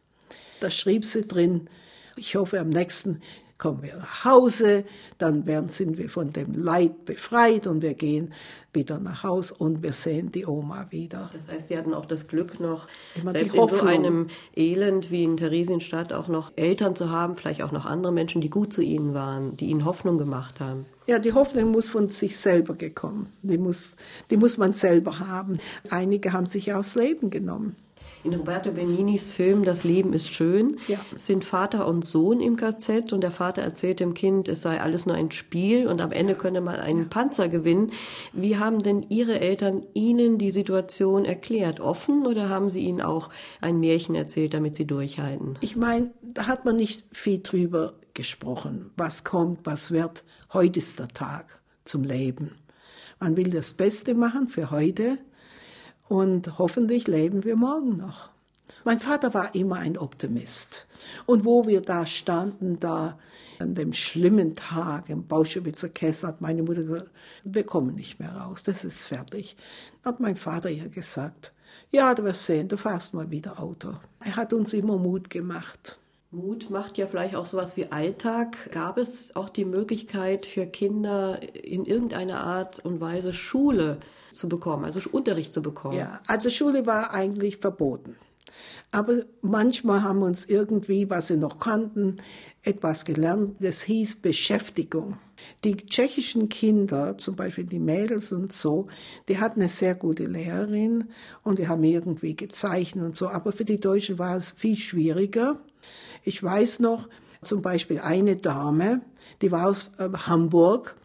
Da 0.60 0.70
schrieb 0.70 1.04
sie 1.04 1.22
drin, 1.22 1.68
ich 2.16 2.36
hoffe, 2.36 2.60
am 2.60 2.68
nächsten 2.68 3.20
kommen 3.58 3.82
wir 3.82 3.96
nach 3.96 4.24
Hause, 4.24 4.84
dann 5.18 5.46
werden, 5.46 5.68
sind 5.68 5.98
wir 5.98 6.08
von 6.08 6.30
dem 6.30 6.54
Leid 6.54 7.04
befreit 7.04 7.66
und 7.66 7.82
wir 7.82 7.94
gehen 7.94 8.32
wieder 8.72 9.00
nach 9.00 9.24
Hause 9.24 9.54
und 9.58 9.82
wir 9.82 9.92
sehen 9.92 10.30
die 10.30 10.46
Oma 10.46 10.86
wieder. 10.90 11.28
Das 11.32 11.48
heißt, 11.48 11.66
Sie 11.66 11.76
hatten 11.76 11.92
auch 11.92 12.06
das 12.06 12.28
Glück 12.28 12.60
noch, 12.60 12.86
Immer 13.16 13.32
selbst 13.32 13.54
in 13.54 13.68
so 13.68 13.80
einem 13.80 14.28
Elend 14.54 15.10
wie 15.10 15.24
in 15.24 15.36
Theresienstadt 15.36 16.12
auch 16.12 16.28
noch 16.28 16.52
Eltern 16.54 16.94
zu 16.94 17.10
haben, 17.10 17.34
vielleicht 17.34 17.62
auch 17.62 17.72
noch 17.72 17.84
andere 17.84 18.12
Menschen, 18.12 18.40
die 18.40 18.50
gut 18.50 18.72
zu 18.72 18.80
Ihnen 18.80 19.14
waren, 19.14 19.56
die 19.56 19.66
Ihnen 19.66 19.84
Hoffnung 19.84 20.18
gemacht 20.18 20.60
haben. 20.60 20.86
Ja, 21.06 21.18
die 21.18 21.32
Hoffnung 21.32 21.72
muss 21.72 21.88
von 21.88 22.08
sich 22.08 22.38
selber 22.38 22.74
gekommen. 22.74 23.32
Die 23.42 23.58
muss, 23.58 23.84
die 24.30 24.36
muss 24.36 24.56
man 24.58 24.72
selber 24.72 25.18
haben. 25.18 25.58
Einige 25.90 26.32
haben 26.32 26.46
sich 26.46 26.66
ja 26.66 26.78
aufs 26.78 26.94
Leben 26.94 27.30
genommen. 27.30 27.74
In 28.24 28.34
Roberto 28.34 28.72
Beninis 28.72 29.30
Film 29.30 29.62
Das 29.64 29.84
Leben 29.84 30.12
ist 30.12 30.34
schön 30.34 30.76
ja. 30.88 30.98
sind 31.16 31.44
Vater 31.44 31.86
und 31.86 32.04
Sohn 32.04 32.40
im 32.40 32.56
KZ 32.56 33.12
und 33.12 33.22
der 33.22 33.30
Vater 33.30 33.62
erzählt 33.62 34.00
dem 34.00 34.14
Kind, 34.14 34.48
es 34.48 34.62
sei 34.62 34.80
alles 34.80 35.06
nur 35.06 35.14
ein 35.14 35.30
Spiel 35.30 35.86
und 35.86 36.00
am 36.00 36.10
Ende 36.10 36.34
könne 36.34 36.60
man 36.60 36.76
einen 36.76 37.08
Panzer 37.08 37.48
gewinnen. 37.48 37.92
Wie 38.32 38.56
haben 38.56 38.82
denn 38.82 39.06
Ihre 39.08 39.40
Eltern 39.40 39.84
Ihnen 39.94 40.38
die 40.38 40.50
Situation 40.50 41.24
erklärt? 41.24 41.80
Offen 41.80 42.26
oder 42.26 42.48
haben 42.48 42.70
Sie 42.70 42.80
Ihnen 42.80 43.00
auch 43.00 43.30
ein 43.60 43.78
Märchen 43.78 44.14
erzählt, 44.14 44.54
damit 44.54 44.74
Sie 44.74 44.86
durchhalten? 44.86 45.56
Ich 45.60 45.76
meine, 45.76 46.10
da 46.22 46.46
hat 46.46 46.64
man 46.64 46.76
nicht 46.76 47.04
viel 47.12 47.40
drüber 47.40 47.94
gesprochen. 48.14 48.90
Was 48.96 49.22
kommt, 49.22 49.60
was 49.64 49.92
wird. 49.92 50.24
Heute 50.52 50.80
ist 50.80 50.98
der 50.98 51.08
Tag 51.08 51.60
zum 51.84 52.02
Leben. 52.02 52.56
Man 53.20 53.36
will 53.36 53.50
das 53.50 53.72
Beste 53.72 54.14
machen 54.14 54.48
für 54.48 54.70
heute 54.70 55.18
und 56.08 56.58
hoffentlich 56.58 57.06
leben 57.06 57.44
wir 57.44 57.56
morgen 57.56 57.96
noch. 57.96 58.30
Mein 58.84 59.00
Vater 59.00 59.34
war 59.34 59.54
immer 59.54 59.76
ein 59.76 59.98
Optimist. 59.98 60.86
Und 61.26 61.44
wo 61.44 61.66
wir 61.66 61.80
da 61.80 62.06
standen, 62.06 62.80
da 62.80 63.18
an 63.58 63.74
dem 63.74 63.92
schlimmen 63.92 64.54
Tag 64.54 65.10
im 65.10 65.26
Bauschewitzer 65.26 65.88
Kessel, 65.88 66.28
hat 66.28 66.40
meine 66.40 66.62
Mutter 66.62 66.80
gesagt, 66.80 67.10
wir 67.44 67.64
kommen 67.64 67.94
nicht 67.94 68.20
mehr 68.20 68.32
raus, 68.32 68.62
das 68.62 68.84
ist 68.84 69.06
fertig. 69.06 69.56
Hat 70.04 70.20
mein 70.20 70.36
Vater 70.36 70.70
ihr 70.70 70.88
gesagt, 70.88 71.52
ja, 71.90 72.14
du 72.14 72.24
wirst 72.24 72.46
sehen, 72.46 72.68
du 72.68 72.76
fährst 72.76 73.14
mal 73.14 73.30
wieder 73.30 73.60
Auto. 73.60 73.94
Er 74.24 74.36
hat 74.36 74.52
uns 74.52 74.72
immer 74.72 74.96
Mut 74.96 75.28
gemacht. 75.28 75.98
Mut 76.30 76.70
macht 76.70 76.98
ja 76.98 77.06
vielleicht 77.06 77.34
auch 77.34 77.46
sowas 77.46 77.76
wie 77.76 77.90
Alltag. 77.90 78.70
Gab 78.70 78.98
es 78.98 79.34
auch 79.34 79.48
die 79.48 79.64
Möglichkeit 79.64 80.46
für 80.46 80.66
Kinder 80.66 81.40
in 81.54 81.84
irgendeiner 81.84 82.40
Art 82.40 82.78
und 82.84 83.00
Weise 83.00 83.32
Schule 83.32 83.98
zu 84.38 84.48
bekommen, 84.48 84.84
also 84.84 85.00
Unterricht 85.10 85.52
zu 85.52 85.62
bekommen. 85.62 85.98
Ja, 85.98 86.20
also 86.26 86.50
Schule 86.50 86.86
war 86.86 87.12
eigentlich 87.12 87.58
verboten. 87.58 88.16
Aber 88.90 89.14
manchmal 89.42 90.02
haben 90.02 90.22
uns 90.22 90.46
irgendwie, 90.46 91.10
was 91.10 91.28
sie 91.28 91.36
noch 91.36 91.58
kannten, 91.58 92.16
etwas 92.62 93.04
gelernt. 93.04 93.56
Das 93.60 93.82
hieß 93.82 94.16
Beschäftigung. 94.16 95.18
Die 95.64 95.76
tschechischen 95.76 96.48
Kinder, 96.48 97.18
zum 97.18 97.36
Beispiel 97.36 97.64
die 97.64 97.78
Mädels 97.78 98.32
und 98.32 98.52
so, 98.52 98.88
die 99.28 99.38
hatten 99.38 99.60
eine 99.60 99.68
sehr 99.68 99.94
gute 99.94 100.24
Lehrerin 100.24 101.08
und 101.42 101.58
die 101.58 101.68
haben 101.68 101.84
irgendwie 101.84 102.34
gezeichnet 102.34 103.04
und 103.04 103.16
so. 103.16 103.28
Aber 103.28 103.52
für 103.52 103.64
die 103.64 103.78
Deutschen 103.78 104.18
war 104.18 104.36
es 104.36 104.52
viel 104.52 104.76
schwieriger. 104.76 105.60
Ich 106.24 106.42
weiß 106.42 106.80
noch, 106.80 107.08
zum 107.42 107.62
Beispiel 107.62 108.00
eine 108.00 108.36
Dame, 108.36 109.02
die 109.42 109.52
war 109.52 109.68
aus 109.68 109.90
äh, 109.98 110.08
Hamburg 110.26 110.96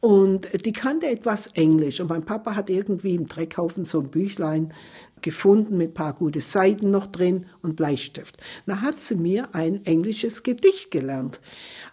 und 0.00 0.64
die 0.64 0.72
kannte 0.72 1.06
etwas 1.06 1.48
Englisch. 1.48 2.00
Und 2.00 2.10
mein 2.10 2.24
Papa 2.24 2.54
hat 2.54 2.70
irgendwie 2.70 3.14
im 3.14 3.26
Dreckhaufen 3.26 3.84
so 3.84 4.00
ein 4.00 4.10
Büchlein 4.10 4.72
gefunden 5.24 5.78
mit 5.78 5.94
paar 5.94 6.12
gute 6.12 6.42
Seiten 6.42 6.90
noch 6.90 7.06
drin 7.06 7.46
und 7.62 7.76
Bleistift. 7.76 8.36
Da 8.66 8.82
hat 8.82 8.96
sie 8.96 9.14
mir 9.14 9.48
ein 9.54 9.84
englisches 9.86 10.42
Gedicht 10.42 10.90
gelernt. 10.90 11.40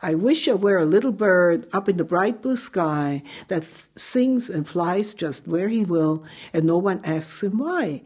I 0.04 0.13
wish 0.13 0.48
I 0.48 0.62
were 0.62 0.80
a 0.80 0.86
little 0.86 1.13
bird 1.13 1.74
up 1.74 1.88
in 1.88 1.98
the 1.98 2.04
bright 2.04 2.41
blue 2.41 2.58
sky 2.58 3.24
that 3.48 3.63
sings 3.96 4.52
and 4.52 4.67
flies 4.67 5.15
just 5.17 5.50
where 5.50 5.70
he 5.70 5.88
will 5.88 6.24
and 6.54 6.65
no 6.65 6.78
one 6.78 7.00
asks 7.06 7.41
him 7.41 7.60
why. 7.60 8.04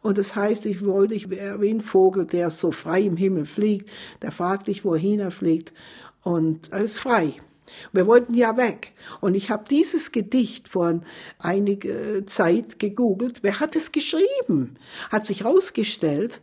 Und 0.00 0.16
das 0.16 0.36
heißt, 0.36 0.64
ich 0.66 0.84
wollte, 0.84 1.16
ich 1.16 1.28
wäre 1.28 1.60
wie 1.60 1.70
ein 1.70 1.80
Vogel, 1.80 2.24
der 2.24 2.50
so 2.50 2.70
frei 2.70 3.02
im 3.02 3.16
Himmel 3.16 3.46
fliegt, 3.46 3.90
der 4.22 4.30
fragt 4.30 4.68
dich, 4.68 4.84
wohin 4.84 5.18
er 5.18 5.32
fliegt 5.32 5.72
und 6.22 6.70
er 6.72 6.80
ist 6.80 7.00
frei. 7.00 7.34
Wir 7.92 8.06
wollten 8.06 8.34
ja 8.34 8.56
weg. 8.56 8.92
Und 9.20 9.34
ich 9.34 9.50
habe 9.50 9.64
dieses 9.68 10.12
Gedicht 10.12 10.68
vor 10.68 11.00
einiger 11.38 12.26
Zeit 12.26 12.78
gegoogelt. 12.78 13.42
Wer 13.42 13.60
hat 13.60 13.76
es 13.76 13.92
geschrieben? 13.92 14.76
Hat 15.10 15.26
sich 15.26 15.44
herausgestellt, 15.44 16.40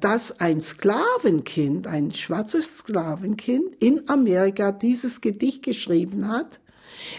dass 0.00 0.40
ein 0.40 0.60
Sklavenkind, 0.60 1.86
ein 1.86 2.10
schwarzes 2.10 2.78
Sklavenkind 2.78 3.76
in 3.82 4.08
Amerika 4.08 4.72
dieses 4.72 5.20
Gedicht 5.20 5.62
geschrieben 5.62 6.28
hat 6.28 6.60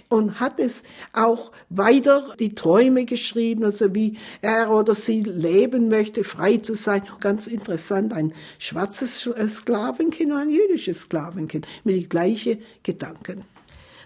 und 0.09 0.39
hat 0.39 0.59
es 0.59 0.83
auch 1.13 1.51
weiter 1.69 2.35
die 2.39 2.55
Träume 2.55 3.05
geschrieben, 3.05 3.63
also 3.63 3.93
wie 3.93 4.17
er 4.41 4.71
oder 4.71 4.95
sie 4.95 5.21
leben 5.21 5.89
möchte, 5.89 6.23
frei 6.23 6.57
zu 6.57 6.75
sein. 6.75 7.03
Ganz 7.19 7.47
interessant, 7.47 8.13
ein 8.13 8.33
schwarzes 8.59 9.29
Sklavenkind 9.47 10.31
und 10.31 10.37
ein 10.37 10.49
jüdisches 10.49 11.01
Sklavenkind 11.01 11.67
mit 11.83 11.95
den 11.95 12.09
gleichen 12.09 12.59
Gedanken. 12.83 13.43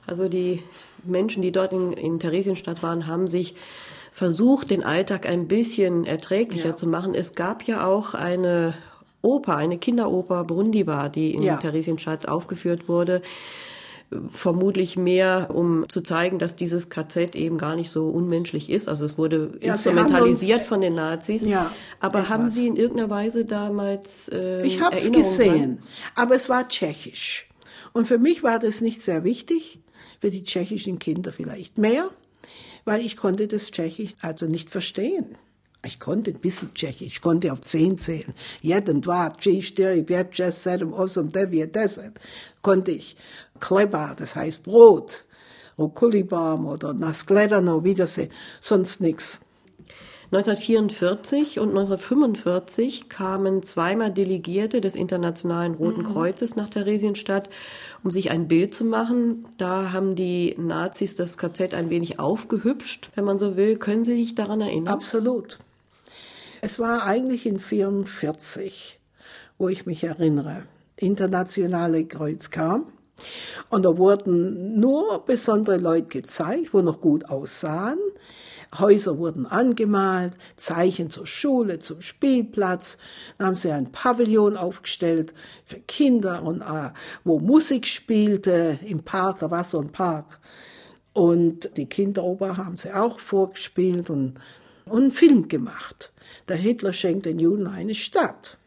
Also 0.05 0.27
die 0.27 0.63
Menschen, 1.03 1.41
die 1.41 1.51
dort 1.51 1.73
in, 1.73 1.93
in 1.93 2.19
Theresienstadt 2.19 2.81
waren, 2.81 3.07
haben 3.07 3.27
sich 3.27 3.55
versucht, 4.11 4.71
den 4.71 4.83
Alltag 4.83 5.27
ein 5.27 5.47
bisschen 5.47 6.05
erträglicher 6.05 6.69
ja. 6.69 6.75
zu 6.75 6.87
machen. 6.87 7.13
Es 7.13 7.33
gab 7.33 7.63
ja 7.63 7.85
auch 7.85 8.15
eine 8.15 8.73
Oper, 9.21 9.55
eine 9.55 9.77
Kinderoper 9.77 10.43
Brundibar, 10.43 11.09
die 11.09 11.33
in 11.33 11.43
ja. 11.43 11.57
Theresienstadt 11.57 12.27
aufgeführt 12.27 12.87
wurde 12.87 13.21
vermutlich 14.31 14.97
mehr, 14.97 15.49
um 15.53 15.87
zu 15.87 16.01
zeigen, 16.01 16.39
dass 16.39 16.55
dieses 16.55 16.89
KZ 16.89 17.35
eben 17.35 17.57
gar 17.57 17.75
nicht 17.75 17.91
so 17.91 18.07
unmenschlich 18.09 18.69
ist. 18.69 18.89
Also 18.89 19.05
es 19.05 19.17
wurde 19.17 19.57
ja, 19.61 19.73
instrumentalisiert 19.73 20.59
uns, 20.59 20.67
von 20.67 20.81
den 20.81 20.95
Nazis. 20.95 21.45
Ja, 21.45 21.71
aber 21.99 22.19
etwas. 22.19 22.29
haben 22.29 22.49
Sie 22.49 22.67
in 22.67 22.75
irgendeiner 22.75 23.09
Weise 23.09 23.45
damals 23.45 24.29
äh, 24.29 24.65
Ich 24.65 24.81
habe 24.81 24.95
es 24.95 25.11
gesehen, 25.11 25.77
dran? 25.77 25.83
aber 26.15 26.35
es 26.35 26.49
war 26.49 26.67
tschechisch. 26.67 27.47
Und 27.93 28.07
für 28.07 28.17
mich 28.17 28.41
war 28.43 28.57
das 28.59 28.81
nicht 28.81 29.01
sehr 29.01 29.23
wichtig, 29.23 29.79
für 30.19 30.31
die 30.31 30.43
tschechischen 30.43 30.99
Kinder 30.99 31.31
vielleicht 31.31 31.77
mehr, 31.77 32.09
weil 32.85 33.01
ich 33.01 33.15
konnte 33.15 33.47
das 33.47 33.69
Tschechisch 33.71 34.15
also 34.21 34.47
nicht 34.47 34.69
verstehen. 34.69 35.37
Ich 35.85 35.99
konnte 35.99 36.31
ein 36.31 36.39
bisschen 36.39 36.73
Tschechisch, 36.73 37.07
ich 37.07 37.21
konnte 37.21 37.53
auf 37.53 37.61
zehn 37.61 37.97
zählen. 37.97 38.33
Jeden, 38.61 39.01
deset. 41.71 42.11
Konnte 42.61 42.91
ich. 42.91 43.15
Kleba, 43.59 44.13
das 44.15 44.35
heißt 44.35 44.63
Brot. 44.63 45.25
Rokulibaum 45.77 46.67
oder 46.67 46.93
Naskledano, 46.93 47.85
Wiedersehen. 47.85 48.29
Sonst 48.59 48.99
nichts. 48.99 49.39
1944 50.31 51.57
und 51.59 51.69
1945 51.69 53.09
kamen 53.09 53.63
zweimal 53.63 54.11
Delegierte 54.11 54.79
des 54.79 54.93
Internationalen 54.93 55.73
Roten 55.73 56.03
mhm. 56.03 56.07
Kreuzes 56.07 56.55
nach 56.55 56.69
Theresienstadt, 56.69 57.49
um 58.03 58.11
sich 58.11 58.29
ein 58.29 58.47
Bild 58.47 58.75
zu 58.75 58.85
machen. 58.85 59.47
Da 59.57 59.91
haben 59.91 60.13
die 60.13 60.55
Nazis 60.59 61.15
das 61.15 61.39
KZ 61.39 61.73
ein 61.73 61.89
wenig 61.89 62.19
aufgehübscht, 62.19 63.09
wenn 63.15 63.23
man 63.23 63.39
so 63.39 63.55
will. 63.55 63.77
Können 63.77 64.03
Sie 64.03 64.17
sich 64.17 64.35
daran 64.35 64.61
erinnern? 64.61 64.93
Absolut. 64.93 65.57
Es 66.61 66.77
war 66.77 67.03
eigentlich 67.03 67.45
in 67.45 67.57
44, 67.57 68.99
wo 69.57 69.69
ich 69.69 69.85
mich 69.85 70.03
erinnere. 70.03 70.63
Internationale 70.97 72.05
Kreuz 72.05 72.49
kam. 72.49 72.91
Und 73.69 73.83
da 73.83 73.97
wurden 73.97 74.79
nur 74.79 75.25
besondere 75.25 75.77
Leute 75.77 76.07
gezeigt, 76.07 76.73
wo 76.73 76.81
noch 76.81 76.99
gut 76.99 77.25
aussahen. 77.25 77.99
Häuser 78.77 79.17
wurden 79.17 79.45
angemalt, 79.45 80.33
Zeichen 80.57 81.09
zur 81.09 81.25
Schule, 81.25 81.79
zum 81.79 82.01
Spielplatz. 82.01 82.97
Dann 83.37 83.47
haben 83.47 83.55
sie 83.55 83.71
ein 83.71 83.91
Pavillon 83.91 84.57
aufgestellt 84.57 85.33
für 85.65 85.79
Kinder 85.79 86.43
und 86.43 86.61
äh, 86.61 86.91
wo 87.23 87.39
Musik 87.39 87.87
spielte 87.87 88.79
im 88.83 89.03
Park, 89.03 89.39
da 89.39 89.49
war 89.49 89.63
so 89.63 89.79
ein 89.79 89.91
Park. 89.91 90.39
Und 91.13 91.71
die 91.77 91.87
Kinderoper 91.87 92.57
haben 92.57 92.75
sie 92.75 92.93
auch 92.93 93.19
vorgespielt 93.19 94.09
und, 94.09 94.35
und 94.89 95.01
einen 95.01 95.11
Film 95.11 95.47
gemacht. 95.47 96.13
Der 96.47 96.57
Hitler 96.57 96.93
schenkt 96.93 97.25
den 97.25 97.39
Juden 97.39 97.67
eine 97.67 97.95
Stadt. 97.95 98.57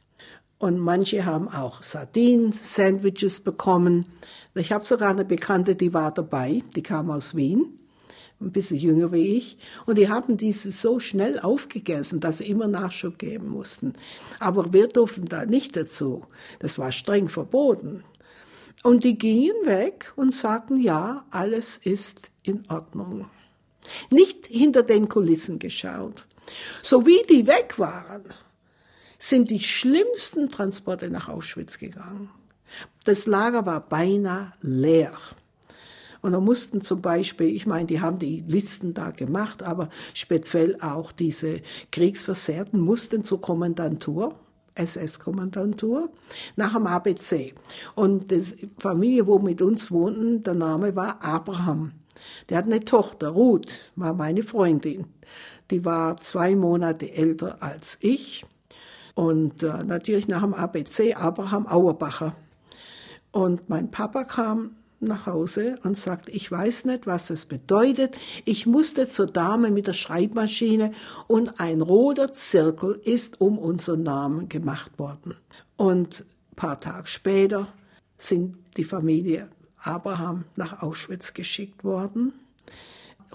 Und 0.59 0.79
manche 0.79 1.25
haben 1.25 1.49
auch 1.49 1.83
Sardinen-Sandwiches 1.83 3.41
bekommen. 3.41 4.07
Ich 4.55 4.71
habe 4.71 4.85
sogar 4.85 5.11
eine 5.11 5.25
Bekannte, 5.25 5.75
die 5.75 5.93
war 5.93 6.15
dabei, 6.15 6.63
die 6.77 6.85
kam 6.85 7.11
aus 7.11 7.35
Wien, 7.35 7.81
ein 8.41 8.53
bisschen 8.53 8.77
jünger 8.77 9.11
wie 9.13 9.37
ich. 9.37 9.59
Und 9.87 9.99
die 9.99 10.09
haben 10.09 10.37
diese 10.37 10.71
so 10.71 11.01
schnell 11.01 11.41
aufgegessen, 11.41 12.21
dass 12.21 12.39
sie 12.39 12.47
immer 12.47 12.69
Nachschub 12.69 13.19
geben 13.19 13.49
mussten. 13.49 13.95
Aber 14.39 14.73
wir 14.73 14.87
durften 14.87 15.25
da 15.25 15.47
nicht 15.47 15.75
dazu. 15.75 16.27
Das 16.61 16.79
war 16.79 16.93
streng 16.93 17.29
verboten. 17.29 18.05
Und 18.85 19.03
die 19.03 19.19
gingen 19.19 19.65
weg 19.65 20.13
und 20.15 20.33
sagten, 20.33 20.81
ja, 20.81 21.25
alles 21.31 21.77
ist 21.77 22.31
in 22.45 22.69
Ordnung. 22.69 23.27
Nicht 24.11 24.47
hinter 24.47 24.83
den 24.83 25.09
Kulissen 25.09 25.59
geschaut. 25.59 26.27
So 26.83 27.07
wie 27.07 27.23
die 27.29 27.47
weg 27.47 27.79
waren, 27.79 28.25
sind 29.19 29.51
die 29.51 29.61
schlimmsten 29.61 30.49
Transporte 30.49 31.09
nach 31.11 31.29
Auschwitz 31.29 31.79
gegangen. 31.79 32.31
Das 33.05 33.27
Lager 33.27 33.67
war 33.67 33.81
beinahe 33.81 34.53
leer. 34.61 35.13
Und 36.23 36.33
da 36.33 36.41
mussten 36.41 36.81
zum 36.81 37.03
Beispiel, 37.03 37.49
ich 37.49 37.67
meine, 37.67 37.87
die 37.87 38.01
haben 38.01 38.19
die 38.19 38.45
Listen 38.47 38.95
da 38.95 39.11
gemacht, 39.11 39.63
aber 39.63 39.89
speziell 40.15 40.77
auch 40.81 41.11
diese 41.11 41.61
Kriegsversehrten 41.91 42.81
mussten 42.81 43.25
zur 43.25 43.41
Kommandantur. 43.41 44.39
SS-Kommandantur, 44.75 46.11
nach 46.57 46.73
dem 46.73 46.87
ABC. 46.87 47.55
Und 47.95 48.31
die 48.31 48.71
Familie, 48.79 49.27
wo 49.27 49.39
mit 49.39 49.61
uns 49.61 49.91
wohnten, 49.91 50.43
der 50.43 50.55
Name 50.55 50.97
war 50.97 51.23
Abraham. 51.23 51.93
Der 52.49 52.59
hat 52.59 52.67
eine 52.67 52.81
Tochter, 52.81 53.29
Ruth, 53.29 53.71
war 53.97 54.15
meine 54.15 54.43
Freundin. 54.43 55.07
Die 55.71 55.85
war 55.85 56.17
zwei 56.19 56.55
Monate 56.57 57.13
älter 57.13 57.63
als 57.63 57.99
ich. 58.01 58.45
Und 59.15 59.63
äh, 59.63 59.85
natürlich 59.85 60.29
nach 60.29 60.43
dem 60.43 60.55
ABC 60.55 61.15
Abraham 61.15 61.67
Auerbacher. 61.67 62.35
Und 63.31 63.69
mein 63.69 63.91
Papa 63.91 64.25
kam 64.25 64.77
nach 65.03 65.27
Hause 65.27 65.79
und 65.83 65.97
sagt, 65.97 66.29
ich 66.29 66.51
weiß 66.51 66.85
nicht, 66.85 67.07
was 67.07 67.27
das 67.27 67.47
bedeutet. 67.47 68.17
Ich 68.45 68.67
musste 68.67 69.09
zur 69.09 69.27
Dame 69.27 69.71
mit 69.71 69.87
der 69.87 69.95
Schreibmaschine 69.95 70.93
und 71.27 71.61
ein 71.61 71.81
roter 71.81 72.33
Zirkel 72.33 73.01
ist 73.05 73.41
um 73.41 73.59
unseren 73.59 74.05
Namen 74.05 74.49
gemacht 74.49 74.99
worden. 74.99 75.35
Und 75.77 76.25
ein 76.53 76.57
paar 76.57 76.81
Tage 76.81 77.09
später 77.09 77.69
sind 78.17 78.57
die 78.77 78.85
Familie 78.85 79.49
Abraham 79.85 80.45
nach 80.57 80.83
Auschwitz 80.83 81.35
geschickt 81.35 81.85
worden. 81.85 82.33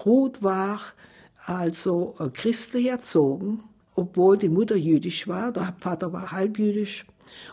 Ruth 0.06 0.42
war 0.44 0.80
also 1.46 2.16
äh, 2.20 2.30
christlich 2.30 2.88
erzogen, 2.88 3.64
obwohl 3.96 4.38
die 4.38 4.50
Mutter 4.50 4.76
jüdisch 4.76 5.28
war, 5.28 5.52
der 5.52 5.76
Vater 5.80 6.14
war 6.14 6.32
halbjüdisch 6.32 7.06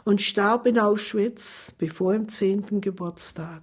und 0.05 0.21
starb 0.21 0.67
in 0.67 0.79
Auschwitz 0.79 1.73
bevor 1.79 2.13
dem 2.13 2.29
zehnten 2.29 2.81
Geburtstag 2.81 3.63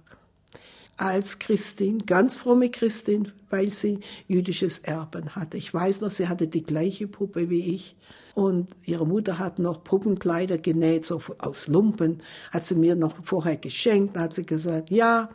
als 1.02 1.40
Christin, 1.40 2.06
ganz 2.06 2.36
fromme 2.36 2.70
Christin, 2.70 3.32
weil 3.50 3.70
sie 3.70 3.98
jüdisches 4.28 4.78
Erben 4.78 5.34
hatte. 5.34 5.56
Ich 5.56 5.74
weiß 5.74 6.00
noch, 6.00 6.10
sie 6.12 6.28
hatte 6.28 6.46
die 6.46 6.62
gleiche 6.62 7.08
Puppe 7.08 7.50
wie 7.50 7.74
ich 7.74 7.96
und 8.34 8.74
ihre 8.84 9.04
Mutter 9.04 9.40
hat 9.40 9.58
noch 9.58 9.82
Puppenkleider 9.82 10.58
genäht, 10.58 11.04
so 11.04 11.20
aus 11.38 11.66
Lumpen, 11.66 12.22
hat 12.52 12.64
sie 12.64 12.76
mir 12.76 12.94
noch 12.94 13.16
vorher 13.24 13.56
geschenkt, 13.56 14.16
hat 14.16 14.32
sie 14.32 14.46
gesagt, 14.46 14.90
ja, 14.90 15.28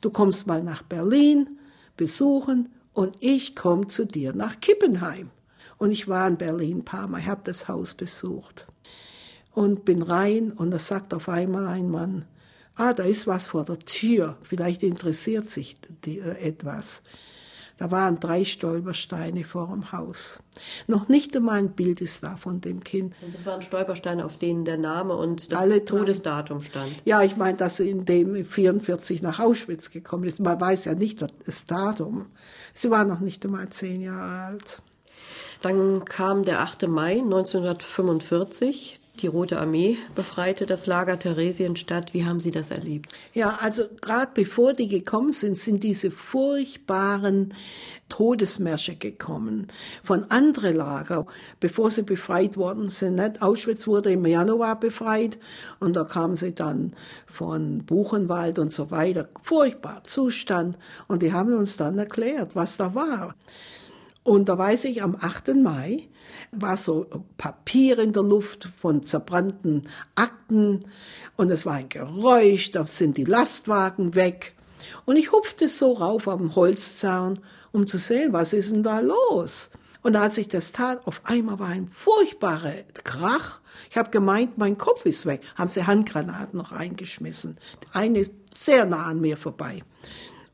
du 0.00 0.10
kommst 0.10 0.46
mal 0.46 0.62
nach 0.62 0.82
Berlin 0.82 1.58
besuchen 1.96 2.68
und 2.92 3.16
ich 3.18 3.56
komme 3.56 3.88
zu 3.88 4.06
dir 4.06 4.32
nach 4.34 4.60
Kippenheim. 4.60 5.30
Und 5.78 5.90
ich 5.90 6.06
war 6.06 6.28
in 6.28 6.36
Berlin 6.36 6.78
ein 6.78 6.84
paar 6.84 7.08
Mal, 7.08 7.26
habe 7.26 7.42
das 7.44 7.66
Haus 7.66 7.94
besucht 7.94 8.66
und 9.52 9.84
bin 9.84 10.02
rein 10.02 10.52
und 10.52 10.70
da 10.70 10.78
sagt 10.78 11.12
auf 11.12 11.28
einmal 11.28 11.66
ein 11.66 11.90
Mann, 11.90 12.24
ah, 12.78 12.92
da 12.92 13.02
ist 13.02 13.26
was 13.26 13.48
vor 13.48 13.64
der 13.64 13.78
Tür, 13.78 14.36
vielleicht 14.42 14.82
interessiert 14.82 15.44
sich 15.44 15.76
die, 16.04 16.18
äh, 16.18 16.48
etwas. 16.48 17.02
Da 17.78 17.92
waren 17.92 18.18
drei 18.18 18.44
Stolpersteine 18.44 19.44
vor 19.44 19.68
dem 19.68 19.92
Haus. 19.92 20.40
Noch 20.88 21.08
nicht 21.08 21.36
einmal 21.36 21.58
ein 21.58 21.70
Bild 21.70 22.00
ist 22.00 22.24
da 22.24 22.36
von 22.36 22.60
dem 22.60 22.82
Kind. 22.82 23.14
Und 23.22 23.32
das 23.32 23.46
waren 23.46 23.62
Stolpersteine, 23.62 24.24
auf 24.24 24.36
denen 24.36 24.64
der 24.64 24.78
Name 24.78 25.14
und 25.14 25.52
das 25.52 25.60
Alle 25.60 25.84
Todesdatum 25.84 26.60
stand. 26.60 26.90
Ja, 27.04 27.22
ich 27.22 27.36
meine, 27.36 27.56
dass 27.56 27.76
sie 27.76 27.88
in 27.88 28.04
dem 28.04 28.44
44 28.44 29.22
nach 29.22 29.38
Auschwitz 29.38 29.90
gekommen 29.90 30.24
ist. 30.24 30.40
Man 30.40 30.60
weiß 30.60 30.86
ja 30.86 30.94
nicht 30.94 31.22
das 31.22 31.64
Datum. 31.66 32.26
Sie 32.74 32.90
war 32.90 33.04
noch 33.04 33.20
nicht 33.20 33.44
einmal 33.44 33.68
zehn 33.68 34.00
Jahre 34.00 34.46
alt. 34.46 34.82
Dann 35.62 36.04
kam 36.04 36.44
der 36.44 36.60
8. 36.60 36.88
Mai 36.88 37.20
1945. 37.20 38.97
Die 39.20 39.26
Rote 39.26 39.58
Armee 39.58 39.96
befreite 40.14 40.64
das 40.64 40.86
Lager 40.86 41.18
Theresienstadt. 41.18 42.14
Wie 42.14 42.24
haben 42.24 42.38
Sie 42.38 42.52
das 42.52 42.70
erlebt? 42.70 43.12
Ja, 43.34 43.58
also 43.60 43.82
gerade 44.00 44.30
bevor 44.32 44.74
die 44.74 44.86
gekommen 44.86 45.32
sind, 45.32 45.58
sind 45.58 45.82
diese 45.82 46.12
furchtbaren 46.12 47.52
Todesmärsche 48.08 48.94
gekommen 48.94 49.66
von 50.04 50.30
anderen 50.30 50.76
Lager, 50.76 51.26
bevor 51.58 51.90
sie 51.90 52.02
befreit 52.02 52.56
worden 52.56 52.88
sind. 52.88 53.16
Nicht? 53.16 53.42
Auschwitz 53.42 53.88
wurde 53.88 54.12
im 54.12 54.24
Januar 54.24 54.78
befreit 54.78 55.38
und 55.80 55.96
da 55.96 56.04
kamen 56.04 56.36
sie 56.36 56.54
dann 56.54 56.94
von 57.26 57.84
Buchenwald 57.84 58.58
und 58.60 58.72
so 58.72 58.92
weiter. 58.92 59.28
Furchtbar 59.42 60.04
Zustand. 60.04 60.78
Und 61.08 61.22
die 61.22 61.32
haben 61.32 61.52
uns 61.54 61.76
dann 61.76 61.98
erklärt, 61.98 62.54
was 62.54 62.76
da 62.76 62.94
war. 62.94 63.34
Und 64.28 64.50
da 64.50 64.58
weiß 64.58 64.84
ich, 64.84 65.02
am 65.02 65.16
8. 65.18 65.54
Mai 65.54 66.06
war 66.52 66.76
so 66.76 67.06
Papier 67.38 67.98
in 67.98 68.12
der 68.12 68.22
Luft 68.22 68.68
von 68.78 69.02
zerbrannten 69.02 69.88
Akten 70.16 70.84
und 71.36 71.50
es 71.50 71.64
war 71.64 71.76
ein 71.76 71.88
Geräusch, 71.88 72.70
da 72.70 72.86
sind 72.86 73.16
die 73.16 73.24
Lastwagen 73.24 74.14
weg. 74.14 74.54
Und 75.06 75.16
ich 75.16 75.32
hupfte 75.32 75.66
so 75.66 75.94
rauf 75.94 76.28
am 76.28 76.54
Holzzaun, 76.54 77.38
um 77.72 77.86
zu 77.86 77.96
sehen, 77.96 78.34
was 78.34 78.52
ist 78.52 78.70
denn 78.70 78.82
da 78.82 79.00
los? 79.00 79.70
Und 80.02 80.14
als 80.14 80.36
ich 80.36 80.48
das 80.48 80.72
tat, 80.72 81.06
auf 81.06 81.22
einmal 81.24 81.58
war 81.58 81.68
ein 81.68 81.88
furchtbarer 81.88 82.74
Krach. 83.04 83.60
Ich 83.90 83.96
habe 83.96 84.10
gemeint, 84.10 84.58
mein 84.58 84.76
Kopf 84.76 85.06
ist 85.06 85.24
weg. 85.24 85.40
Haben 85.56 85.68
sie 85.68 85.86
Handgranaten 85.86 86.58
noch 86.58 86.72
reingeschmissen. 86.72 87.56
Eine 87.94 88.18
ist 88.18 88.32
sehr 88.52 88.84
nah 88.84 89.06
an 89.06 89.22
mir 89.22 89.38
vorbei. 89.38 89.82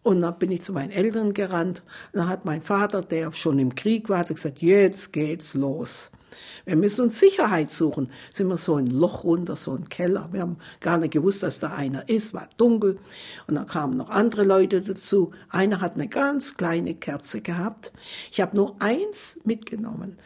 Und 0.04 0.20
dann 0.20 0.38
bin 0.38 0.52
ich 0.52 0.60
zu 0.60 0.74
meinen 0.74 0.90
Eltern 0.90 1.32
gerannt. 1.32 1.82
Und 2.12 2.20
dann 2.20 2.28
hat 2.28 2.44
mein 2.44 2.62
Vater, 2.62 3.00
der 3.00 3.32
schon 3.32 3.58
im 3.58 3.74
Krieg 3.74 4.10
war, 4.10 4.22
gesagt, 4.22 4.60
jetzt 4.60 5.14
geht's 5.14 5.54
los. 5.54 6.12
Wir 6.66 6.76
müssen 6.76 7.02
uns 7.02 7.18
Sicherheit 7.18 7.70
suchen. 7.70 8.10
Sind 8.32 8.48
wir 8.48 8.58
so 8.58 8.76
ein 8.76 8.86
Loch 8.86 9.24
runter, 9.24 9.56
so 9.56 9.72
ein 9.72 9.88
Keller. 9.88 10.28
Wir 10.32 10.42
haben 10.42 10.58
gar 10.80 10.98
nicht 10.98 11.12
gewusst, 11.12 11.42
dass 11.42 11.58
da 11.58 11.68
einer 11.68 12.06
ist, 12.08 12.34
war 12.34 12.48
dunkel. 12.58 12.98
Und 13.46 13.54
dann 13.54 13.66
kamen 13.66 13.96
noch 13.96 14.10
andere 14.10 14.44
Leute 14.44 14.82
dazu. 14.82 15.30
Einer 15.48 15.80
hat 15.80 15.94
eine 15.94 16.08
ganz 16.08 16.56
kleine 16.56 16.94
Kerze 16.94 17.40
gehabt. 17.40 17.92
Ich 18.30 18.42
habe 18.42 18.56
nur 18.56 18.76
eins 18.80 19.40
mitgenommen 19.44 20.18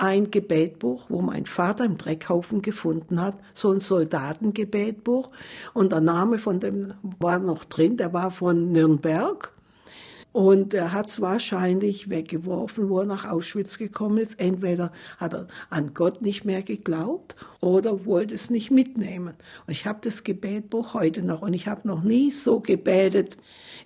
ein 0.00 0.30
Gebetbuch, 0.30 1.06
wo 1.10 1.20
mein 1.20 1.46
Vater 1.46 1.84
im 1.84 1.98
Dreckhaufen 1.98 2.62
gefunden 2.62 3.20
hat, 3.20 3.34
so 3.52 3.70
ein 3.70 3.80
Soldatengebetbuch. 3.80 5.30
Und 5.74 5.92
der 5.92 6.00
Name 6.00 6.38
von 6.38 6.60
dem 6.60 6.94
war 7.18 7.38
noch 7.38 7.64
drin, 7.64 7.96
der 7.96 8.12
war 8.12 8.30
von 8.30 8.72
Nürnberg. 8.72 9.52
Und 10.32 10.74
er 10.74 10.92
hat 10.92 11.08
es 11.08 11.20
wahrscheinlich 11.20 12.08
weggeworfen, 12.08 12.88
wo 12.88 13.00
er 13.00 13.06
nach 13.06 13.24
Auschwitz 13.24 13.78
gekommen 13.78 14.18
ist. 14.18 14.40
Entweder 14.40 14.92
hat 15.18 15.34
er 15.34 15.48
an 15.70 15.92
Gott 15.92 16.22
nicht 16.22 16.44
mehr 16.44 16.62
geglaubt 16.62 17.34
oder 17.60 18.06
wollte 18.06 18.36
es 18.36 18.48
nicht 18.48 18.70
mitnehmen. 18.70 19.34
Und 19.66 19.72
ich 19.72 19.86
habe 19.86 19.98
das 20.02 20.22
Gebetbuch 20.22 20.94
heute 20.94 21.22
noch 21.22 21.42
und 21.42 21.52
ich 21.52 21.66
habe 21.66 21.86
noch 21.86 22.02
nie 22.02 22.30
so 22.30 22.60
gebetet 22.60 23.36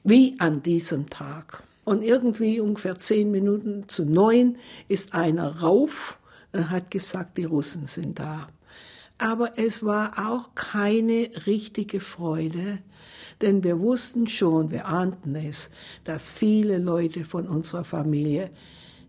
wie 0.05 0.37
an 0.39 0.63
diesem 0.63 1.09
Tag. 1.09 1.63
Und 1.85 2.03
irgendwie 2.03 2.61
ungefähr 2.61 2.97
zehn 2.97 3.31
Minuten 3.31 3.89
zu 3.89 4.05
neun 4.05 4.57
ist 4.89 5.15
einer 5.15 5.61
rauf 5.61 6.19
und 6.53 6.71
hat 6.71 6.91
gesagt, 6.91 7.37
die 7.37 7.45
Russen 7.45 7.87
sind 7.87 8.19
da. 8.19 8.49
Aber 9.19 9.59
es 9.59 9.85
war 9.85 10.13
auch 10.31 10.55
keine 10.55 11.31
richtige 11.47 12.01
Freude, 12.01 12.79
denn 13.43 13.63
wir 13.63 13.79
wussten 13.81 14.27
schon, 14.27 14.71
wir 14.71 14.87
ahnten 14.87 15.35
es, 15.37 15.71
dass 16.03 16.31
viele 16.31 16.79
Leute 16.79 17.25
von 17.25 17.47
unserer 17.47 17.85
Familie 17.85 18.51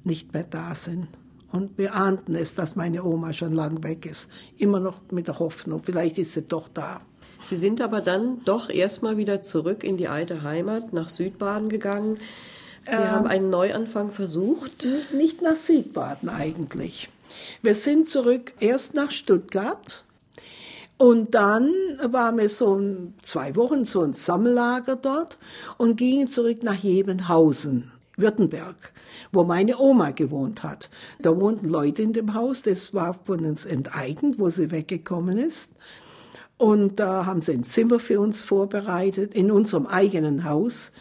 nicht 0.04 0.34
mehr 0.34 0.44
da 0.44 0.76
sind. 0.76 1.08
Und 1.52 1.78
wir 1.78 1.96
ahnten 1.96 2.36
es, 2.36 2.54
dass 2.54 2.76
meine 2.76 3.04
Oma 3.04 3.34
schon 3.34 3.54
lang 3.54 3.84
weg 3.84 4.06
ist. 4.06 4.28
Immer 4.58 4.80
noch 4.80 5.02
mit 5.12 5.28
der 5.28 5.40
Hoffnung, 5.40 5.82
vielleicht 5.84 6.18
ist 6.18 6.34
sie 6.34 6.42
doch 6.42 6.68
da. 6.68 7.02
Sie 7.42 7.56
sind 7.56 7.82
aber 7.82 8.02
dann 8.02 8.44
doch 8.44 8.70
erstmal 8.70 9.18
wieder 9.18 9.42
zurück 9.42 9.84
in 9.84 9.98
die 9.98 10.08
alte 10.08 10.44
Heimat, 10.44 10.94
nach 10.94 11.10
Südbaden 11.10 11.70
gegangen. 11.70 12.18
Sie 12.88 12.94
ähm, 12.94 13.12
haben 13.12 13.28
einen 13.28 13.50
Neuanfang 13.50 14.12
versucht? 14.12 14.88
Nicht 15.14 15.42
nach 15.42 15.56
Südbaden 15.56 16.30
eigentlich. 16.30 17.10
Wir 17.62 17.76
sind 17.76 18.08
zurück 18.08 18.54
erst 18.60 18.94
nach 18.94 19.12
Stuttgart 19.12 20.04
und 20.98 21.36
dann 21.36 21.72
waren 22.08 22.38
wir 22.38 22.50
so 22.50 22.82
zwei 23.22 23.56
Wochen 23.56 23.84
so 23.84 24.02
ein 24.02 24.14
Sammellager 24.14 24.96
dort 24.96 25.38
und 25.78 25.98
gingen 25.98 26.28
zurück 26.28 26.64
nach 26.64 26.76
Jebenhausen. 26.76 27.92
Württemberg, 28.18 28.94
wo 29.34 29.44
meine 29.44 29.78
Oma 29.78 30.12
gewohnt 30.12 30.64
hat. 30.64 30.90
Da 31.20 31.38
wohnten 31.40 31.68
Leute 31.68 32.02
in 32.02 32.14
dem 32.14 32.34
Haus, 32.34 32.62
das 32.62 32.94
war 32.94 33.14
von 33.14 33.44
uns 33.44 33.66
enteignet, 33.66 34.40
wo 34.40 34.50
sie 34.50 34.72
weggekommen 34.72 35.38
ist. 35.38 35.74
Und 36.58 37.02
da 37.02 37.26
haben 37.26 37.42
sie 37.42 37.52
ein 37.52 37.66
Zimmer 37.66 38.00
für 38.00 38.22
uns 38.22 38.42
vorbereitet, 38.42 39.36
in 39.36 39.52
unserem 39.52 39.86
eigenen 39.86 40.46
Haus. 40.46 40.94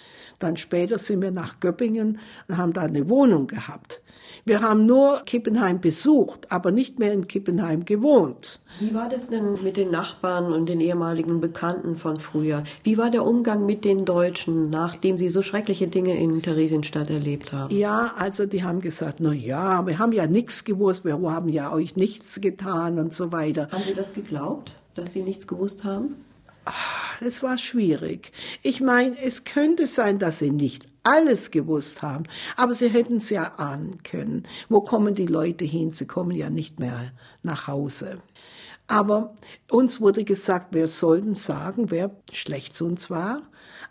Dann 0.45 0.59
später 0.59 0.99
sind 0.99 1.23
wir 1.23 1.31
nach 1.31 1.59
Göppingen 1.59 2.19
und 2.49 2.59
haben 2.59 2.75
da 2.75 2.83
eine 2.83 3.09
Wohnung 3.09 3.47
gehabt. 3.47 4.03
Wir 4.45 4.61
haben 4.61 4.85
nur 4.85 5.23
Kippenheim 5.25 5.81
besucht, 5.81 6.53
aber 6.53 6.71
nicht 6.71 6.99
mehr 6.99 7.15
in 7.15 7.27
Kippenheim 7.27 7.87
gewohnt. 7.87 8.61
Wie 8.79 8.93
war 8.93 9.09
das 9.09 9.29
denn 9.29 9.57
mit 9.63 9.79
den 9.79 9.91
Nachbarn 9.91 10.53
und 10.53 10.69
den 10.69 10.81
ehemaligen 10.81 11.41
Bekannten 11.41 11.97
von 11.97 12.21
früher? 12.21 12.63
Wie 12.83 12.99
war 12.99 13.11
der 13.11 13.25
Umgang 13.25 13.65
mit 13.65 13.87
den 13.87 14.05
Deutschen, 14.05 14.69
nachdem 14.69 15.17
sie 15.17 15.31
so 15.31 15.41
schreckliche 15.41 15.89
Dinge 15.89 16.15
in 16.15 16.43
Theresienstadt 16.43 17.09
erlebt 17.09 17.55
haben? 17.55 17.75
Ja, 17.75 18.13
also 18.19 18.45
die 18.45 18.65
haben 18.65 18.83
gesagt, 18.83 19.21
na 19.21 19.33
ja, 19.33 19.87
wir 19.87 19.99
haben 19.99 20.13
ja 20.13 20.27
nichts 20.27 20.65
gewusst, 20.65 21.07
wir 21.07 21.19
haben 21.23 21.49
ja 21.49 21.73
euch 21.73 21.97
nichts 21.97 22.39
getan 22.43 22.99
und 22.99 23.15
so 23.15 23.33
weiter. 23.33 23.69
Haben 23.73 23.85
Sie 23.85 23.95
das 23.95 24.13
geglaubt, 24.13 24.77
dass 24.95 25.13
Sie 25.13 25.23
nichts 25.23 25.47
gewusst 25.47 25.85
haben? 25.85 26.17
Es 27.21 27.43
war 27.43 27.59
schwierig. 27.59 28.33
Ich 28.63 28.81
meine, 28.81 29.17
es 29.19 29.45
könnte 29.45 29.87
sein, 29.87 30.19
dass 30.19 30.39
sie 30.39 30.51
nicht 30.51 30.87
alles 31.03 31.51
gewusst 31.51 32.03
haben, 32.03 32.25
aber 32.57 32.73
sie 32.73 32.89
hätten 32.89 33.17
es 33.17 33.31
ja 33.31 33.55
ahnen 33.59 34.03
können. 34.03 34.45
Wo 34.69 34.81
kommen 34.81 35.15
die 35.15 35.27
Leute 35.27 35.65
hin? 35.65 35.93
Sie 35.93 36.07
kommen 36.07 36.33
ja 36.33 36.51
nicht 36.51 36.81
mehr 36.81 37.13
nach 37.43 37.67
Hause. 37.67 38.23
Aber 38.87 39.35
uns 39.71 40.01
wurde 40.01 40.25
gesagt, 40.25 40.75
wir 40.75 40.89
sollten 40.89 41.35
sagen, 41.35 41.91
wer 41.91 42.11
schlecht 42.33 42.75
zu 42.75 42.85
uns 42.87 43.09
war, 43.09 43.43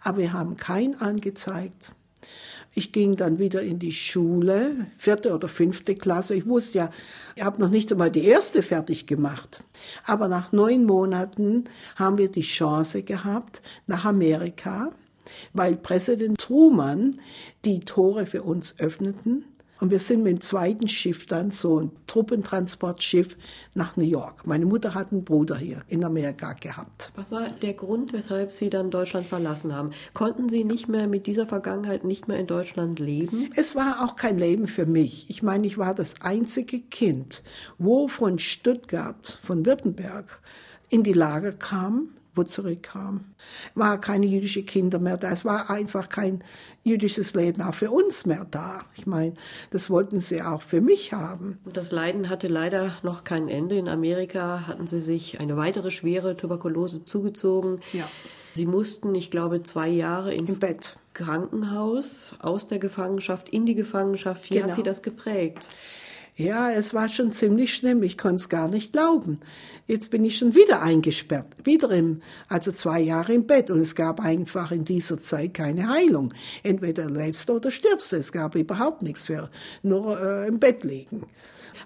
aber 0.01 0.19
wir 0.19 0.33
haben 0.33 0.55
keinen 0.55 0.95
angezeigt. 0.95 1.95
Ich 2.75 2.91
ging 2.91 3.15
dann 3.15 3.37
wieder 3.37 3.61
in 3.61 3.77
die 3.77 3.91
Schule, 3.91 4.87
vierte 4.97 5.33
oder 5.33 5.47
fünfte 5.47 5.95
Klasse. 5.95 6.33
Ich 6.33 6.47
wusste 6.47 6.79
ja, 6.79 6.89
ich 7.35 7.43
habe 7.43 7.61
noch 7.61 7.69
nicht 7.69 7.91
einmal 7.91 8.09
die 8.09 8.25
erste 8.25 8.63
fertig 8.63 9.05
gemacht. 9.05 9.63
Aber 10.05 10.27
nach 10.27 10.51
neun 10.51 10.85
Monaten 10.85 11.65
haben 11.95 12.17
wir 12.17 12.29
die 12.29 12.41
Chance 12.41 13.03
gehabt 13.03 13.61
nach 13.85 14.05
Amerika, 14.05 14.91
weil 15.53 15.75
Präsident 15.75 16.39
Truman 16.39 17.19
die 17.63 17.79
Tore 17.81 18.25
für 18.25 18.41
uns 18.41 18.79
öffneten 18.79 19.45
und 19.83 19.91
wir 19.91 19.99
sind 19.99 20.23
mit 20.23 20.31
dem 20.31 20.39
zweiten 20.39 20.87
Schiff 20.87 21.25
dann, 21.25 21.51
so 21.51 21.81
ein 21.81 21.91
Truppentransportschiff, 22.07 23.35
nach 23.73 23.97
New 23.97 24.05
York. 24.05 24.47
Meine 24.47 24.65
Mutter 24.65 24.93
hat 24.93 25.11
einen 25.11 25.25
Bruder 25.25 25.57
hier 25.57 25.81
in 25.89 26.05
Amerika 26.05 26.53
gehabt. 26.53 27.11
Was 27.17 27.33
war 27.33 27.49
der 27.49 27.73
Grund, 27.73 28.13
weshalb 28.13 28.51
Sie 28.51 28.69
dann 28.69 28.91
Deutschland 28.91 29.27
verlassen 29.27 29.75
haben? 29.75 29.91
Konnten 30.13 30.47
Sie 30.47 30.63
nicht 30.63 30.87
mehr 30.87 31.07
mit 31.07 31.27
dieser 31.27 31.47
Vergangenheit 31.47 32.05
nicht 32.05 32.29
mehr 32.29 32.39
in 32.39 32.47
Deutschland 32.47 32.99
leben? 32.99 33.49
Es 33.57 33.75
war 33.75 34.05
auch 34.05 34.15
kein 34.15 34.37
Leben 34.37 34.67
für 34.67 34.85
mich. 34.85 35.29
Ich 35.29 35.43
meine, 35.43 35.67
ich 35.67 35.77
war 35.77 35.93
das 35.93 36.21
einzige 36.21 36.79
Kind, 36.79 37.43
wo 37.77 38.07
von 38.07 38.39
Stuttgart, 38.39 39.37
von 39.43 39.65
Württemberg, 39.65 40.39
in 40.87 41.03
die 41.03 41.11
Lager 41.11 41.51
kam, 41.51 42.07
wo 42.35 42.43
zurückkam. 42.43 43.25
War 43.75 43.99
keine 43.99 44.25
jüdische 44.25 44.63
Kinder 44.63 44.99
mehr 44.99 45.17
da. 45.17 45.31
Es 45.31 45.45
war 45.45 45.69
einfach 45.69 46.09
kein 46.09 46.43
jüdisches 46.83 47.33
Leben 47.33 47.61
auch 47.61 47.75
für 47.75 47.91
uns 47.91 48.25
mehr 48.25 48.45
da. 48.49 48.81
Ich 48.95 49.05
meine, 49.05 49.33
das 49.69 49.89
wollten 49.89 50.19
sie 50.19 50.41
auch 50.41 50.61
für 50.61 50.81
mich 50.81 51.13
haben. 51.13 51.59
Das 51.65 51.91
Leiden 51.91 52.29
hatte 52.29 52.47
leider 52.47 52.95
noch 53.03 53.23
kein 53.23 53.47
Ende. 53.47 53.77
In 53.77 53.87
Amerika 53.87 54.67
hatten 54.67 54.87
sie 54.87 54.99
sich 54.99 55.39
eine 55.39 55.57
weitere 55.57 55.91
schwere 55.91 56.35
Tuberkulose 56.35 57.05
zugezogen. 57.05 57.79
Ja. 57.93 58.07
Sie 58.55 58.65
mussten, 58.65 59.15
ich 59.15 59.31
glaube, 59.31 59.63
zwei 59.63 59.89
Jahre 59.89 60.33
ins 60.33 60.59
Bett. 60.59 60.95
Krankenhaus 61.13 62.35
aus 62.39 62.67
der 62.67 62.79
Gefangenschaft 62.79 63.49
in 63.49 63.65
die 63.65 63.75
Gefangenschaft. 63.75 64.49
Wie 64.49 64.55
genau. 64.55 64.67
hat 64.67 64.73
sie 64.73 64.83
das 64.83 65.01
geprägt? 65.01 65.67
Ja, 66.35 66.71
es 66.71 66.95
war 66.95 67.09
schon 67.09 67.31
ziemlich 67.31 67.75
schlimm. 67.75 68.01
Ich 68.01 68.17
konnte 68.17 68.37
es 68.37 68.49
gar 68.49 68.67
nicht 68.67 68.93
glauben. 68.93 69.39
Jetzt 69.85 70.09
bin 70.09 70.25
ich 70.25 70.37
schon 70.37 70.55
wieder 70.55 70.81
eingesperrt, 70.81 71.47
wieder 71.63 71.91
im, 71.91 72.21
also 72.47 72.71
zwei 72.71 72.99
Jahre 73.01 73.33
im 73.33 73.45
Bett. 73.45 73.69
Und 73.69 73.79
es 73.79 73.93
gab 73.93 74.19
einfach 74.19 74.71
in 74.71 74.83
dieser 74.83 75.19
Zeit 75.19 75.53
keine 75.53 75.89
Heilung. 75.89 76.33
Entweder 76.63 77.07
lebst 77.07 77.49
du 77.49 77.57
oder 77.57 77.69
stirbst 77.69 78.11
du. 78.11 78.15
Es 78.15 78.31
gab 78.31 78.55
überhaupt 78.55 79.03
nichts 79.03 79.25
für, 79.25 79.51
nur 79.83 80.19
äh, 80.19 80.47
im 80.47 80.59
Bett 80.59 80.83
liegen. 80.83 81.27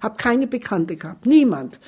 Hab 0.00 0.16
keine 0.16 0.46
Bekannte 0.46 0.96
gehabt, 0.96 1.26
niemand. 1.26 1.78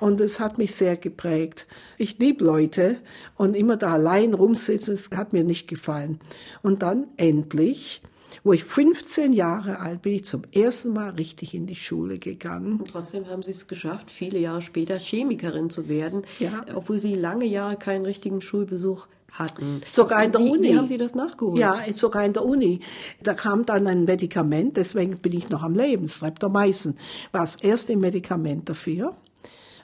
Und 0.00 0.20
es 0.20 0.40
hat 0.40 0.58
mich 0.58 0.74
sehr 0.74 0.96
geprägt. 0.96 1.68
Ich 1.98 2.18
lieb 2.18 2.40
Leute 2.40 2.96
und 3.36 3.54
immer 3.54 3.76
da 3.76 3.92
allein 3.92 4.34
rumsitzen, 4.34 4.96
das 4.96 5.16
hat 5.16 5.32
mir 5.32 5.44
nicht 5.44 5.68
gefallen. 5.68 6.18
Und 6.62 6.82
dann 6.82 7.06
endlich 7.16 8.02
wo 8.44 8.52
ich 8.52 8.64
15 8.64 9.32
Jahre 9.32 9.80
alt 9.80 10.02
bin, 10.02 10.14
ich 10.14 10.24
zum 10.24 10.42
ersten 10.52 10.92
Mal 10.92 11.10
richtig 11.10 11.54
in 11.54 11.66
die 11.66 11.74
Schule 11.76 12.18
gegangen. 12.18 12.78
Und 12.78 12.88
trotzdem 12.88 13.28
haben 13.28 13.42
Sie 13.42 13.50
es 13.50 13.66
geschafft, 13.66 14.10
viele 14.10 14.38
Jahre 14.38 14.62
später 14.62 14.98
Chemikerin 14.98 15.70
zu 15.70 15.88
werden, 15.88 16.22
Ja. 16.38 16.64
obwohl 16.74 16.98
Sie 16.98 17.14
lange 17.14 17.46
Jahre 17.46 17.76
keinen 17.76 18.04
richtigen 18.04 18.40
Schulbesuch 18.40 19.06
hatten. 19.30 19.82
Sogar 19.90 20.24
in 20.24 20.32
der 20.32 20.40
wie, 20.40 20.50
Uni. 20.50 20.68
Wie 20.68 20.76
haben 20.76 20.86
Sie 20.86 20.96
das 20.96 21.14
nachgeholt? 21.14 21.58
Ja, 21.58 21.76
sogar 21.92 22.24
in 22.24 22.32
der 22.32 22.44
Uni. 22.44 22.80
Da 23.22 23.34
kam 23.34 23.66
dann 23.66 23.86
ein 23.86 24.04
Medikament, 24.04 24.76
deswegen 24.76 25.18
bin 25.18 25.32
ich 25.32 25.50
noch 25.50 25.62
am 25.62 25.74
Leben. 25.74 26.08
Streptomycin 26.08 26.94
war 27.32 27.42
das 27.42 27.56
erste 27.56 27.96
Medikament 27.96 28.68
dafür. 28.68 29.14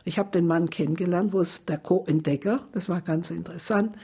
Ich 0.06 0.18
habe 0.18 0.30
den 0.30 0.46
Mann 0.46 0.68
kennengelernt, 0.68 1.32
wo 1.32 1.40
es 1.40 1.64
der 1.64 1.78
Co-Entdecker, 1.78 2.60
das 2.72 2.88
war 2.90 3.00
ganz 3.00 3.30
interessant. 3.30 3.96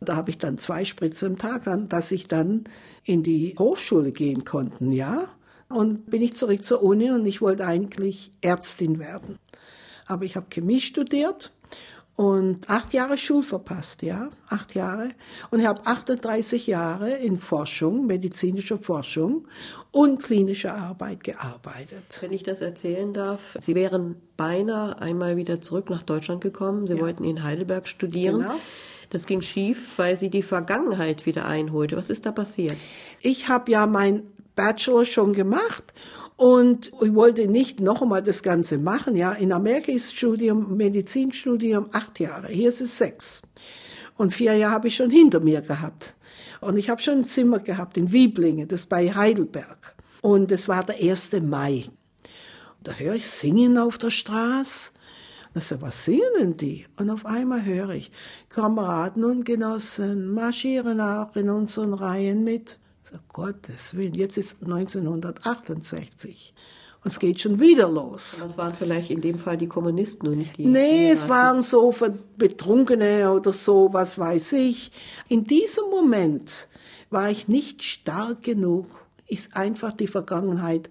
Da 0.00 0.16
habe 0.16 0.30
ich 0.30 0.38
dann 0.38 0.58
zwei 0.58 0.84
Spritze 0.84 1.26
am 1.26 1.38
Tag, 1.38 1.64
dann, 1.64 1.88
dass 1.88 2.12
ich 2.12 2.28
dann 2.28 2.64
in 3.04 3.22
die 3.22 3.54
Hochschule 3.58 4.12
gehen 4.12 4.44
konnte, 4.44 4.84
ja. 4.84 5.28
Und 5.68 6.10
bin 6.10 6.22
ich 6.22 6.34
zurück 6.34 6.64
zur 6.64 6.82
Uni 6.82 7.10
und 7.10 7.26
ich 7.26 7.42
wollte 7.42 7.66
eigentlich 7.66 8.30
Ärztin 8.40 8.98
werden. 8.98 9.38
Aber 10.06 10.24
ich 10.24 10.36
habe 10.36 10.46
Chemie 10.48 10.80
studiert 10.80 11.52
und 12.18 12.68
acht 12.68 12.94
Jahre 12.94 13.16
Schul 13.16 13.44
verpasst, 13.44 14.02
ja, 14.02 14.28
acht 14.48 14.74
Jahre. 14.74 15.10
Und 15.50 15.60
ich 15.60 15.66
habe 15.66 15.86
38 15.86 16.66
Jahre 16.66 17.10
in 17.10 17.36
Forschung, 17.36 18.06
medizinischer 18.06 18.78
Forschung 18.78 19.46
und 19.92 20.20
klinischer 20.20 20.74
Arbeit 20.74 21.22
gearbeitet. 21.22 22.18
Wenn 22.20 22.32
ich 22.32 22.42
das 22.42 22.60
erzählen 22.60 23.12
darf, 23.12 23.56
Sie 23.60 23.76
wären 23.76 24.16
beinahe 24.36 25.00
einmal 25.00 25.36
wieder 25.36 25.60
zurück 25.60 25.90
nach 25.90 26.02
Deutschland 26.02 26.40
gekommen. 26.40 26.88
Sie 26.88 26.98
wollten 26.98 27.22
in 27.22 27.44
Heidelberg 27.44 27.86
studieren. 27.86 28.40
Genau. 28.40 28.56
Das 29.10 29.26
ging 29.26 29.40
schief, 29.40 29.98
weil 29.98 30.16
Sie 30.16 30.28
die 30.28 30.42
Vergangenheit 30.42 31.26
wieder 31.26 31.46
einholte. 31.46 31.96
Was 31.96 32.10
ist 32.10 32.26
da 32.26 32.32
passiert? 32.32 32.76
Ich 33.22 33.48
habe 33.48 33.70
ja 33.72 33.86
mein 33.86 34.24
Bachelor 34.54 35.06
schon 35.06 35.32
gemacht 35.32 35.94
und 36.36 36.88
ich 37.00 37.14
wollte 37.14 37.48
nicht 37.48 37.80
noch 37.80 38.02
einmal 38.02 38.22
das 38.22 38.42
Ganze 38.42 38.76
machen. 38.76 39.16
Ja, 39.16 39.32
in 39.32 39.52
Amerika 39.52 39.92
ist 39.92 40.16
Studium, 40.16 40.76
Medizinstudium 40.76 41.86
acht 41.92 42.20
Jahre, 42.20 42.48
hier 42.48 42.68
ist 42.68 42.80
es 42.80 42.98
sechs. 42.98 43.42
Und 44.16 44.34
vier 44.34 44.54
Jahre 44.54 44.74
habe 44.74 44.88
ich 44.88 44.96
schon 44.96 45.10
hinter 45.10 45.40
mir 45.40 45.62
gehabt. 45.62 46.16
Und 46.60 46.76
ich 46.76 46.90
habe 46.90 47.00
schon 47.00 47.18
ein 47.18 47.24
Zimmer 47.24 47.60
gehabt 47.60 47.96
in 47.96 48.10
Wieblinge, 48.10 48.66
das 48.66 48.86
bei 48.86 49.14
Heidelberg. 49.14 49.94
Und 50.22 50.50
es 50.50 50.66
war 50.66 50.84
der 50.84 50.96
1. 50.96 51.32
Mai. 51.42 51.84
Da 52.82 52.92
höre 52.92 53.14
ich 53.14 53.28
Singen 53.28 53.78
auf 53.78 53.96
der 53.96 54.10
Straße. 54.10 54.90
Ich, 55.58 55.80
was 55.80 56.04
singen 56.04 56.22
denn 56.38 56.56
die? 56.56 56.86
Und 56.98 57.10
auf 57.10 57.26
einmal 57.26 57.64
höre 57.64 57.90
ich, 57.90 58.10
Kameraden 58.48 59.24
und 59.24 59.44
Genossen 59.44 60.32
marschieren 60.32 61.00
auch 61.00 61.34
in 61.36 61.50
unseren 61.50 61.94
Reihen 61.94 62.44
mit. 62.44 62.78
Sag, 63.02 63.26
Gottes 63.28 63.94
Willen, 63.94 64.14
jetzt 64.14 64.38
ist 64.38 64.62
1968. 64.62 66.54
Und 67.02 67.12
es 67.12 67.18
geht 67.18 67.40
schon 67.40 67.60
wieder 67.60 67.88
los. 67.88 68.38
Das 68.40 68.58
waren 68.58 68.74
vielleicht 68.74 69.10
in 69.10 69.20
dem 69.20 69.38
Fall 69.38 69.56
die 69.56 69.68
Kommunisten 69.68 70.28
und 70.28 70.38
nicht 70.38 70.56
die. 70.56 70.66
Nee, 70.66 71.10
es 71.10 71.28
waren 71.28 71.62
so 71.62 71.94
Betrunkene 72.36 73.30
oder 73.32 73.52
so, 73.52 73.88
was 73.92 74.18
weiß 74.18 74.52
ich. 74.54 74.90
In 75.28 75.44
diesem 75.44 75.88
Moment 75.90 76.68
war 77.10 77.30
ich 77.30 77.48
nicht 77.48 77.82
stark 77.84 78.42
genug, 78.42 78.86
ist 79.28 79.56
einfach 79.56 79.92
die 79.92 80.08
Vergangenheit 80.08 80.90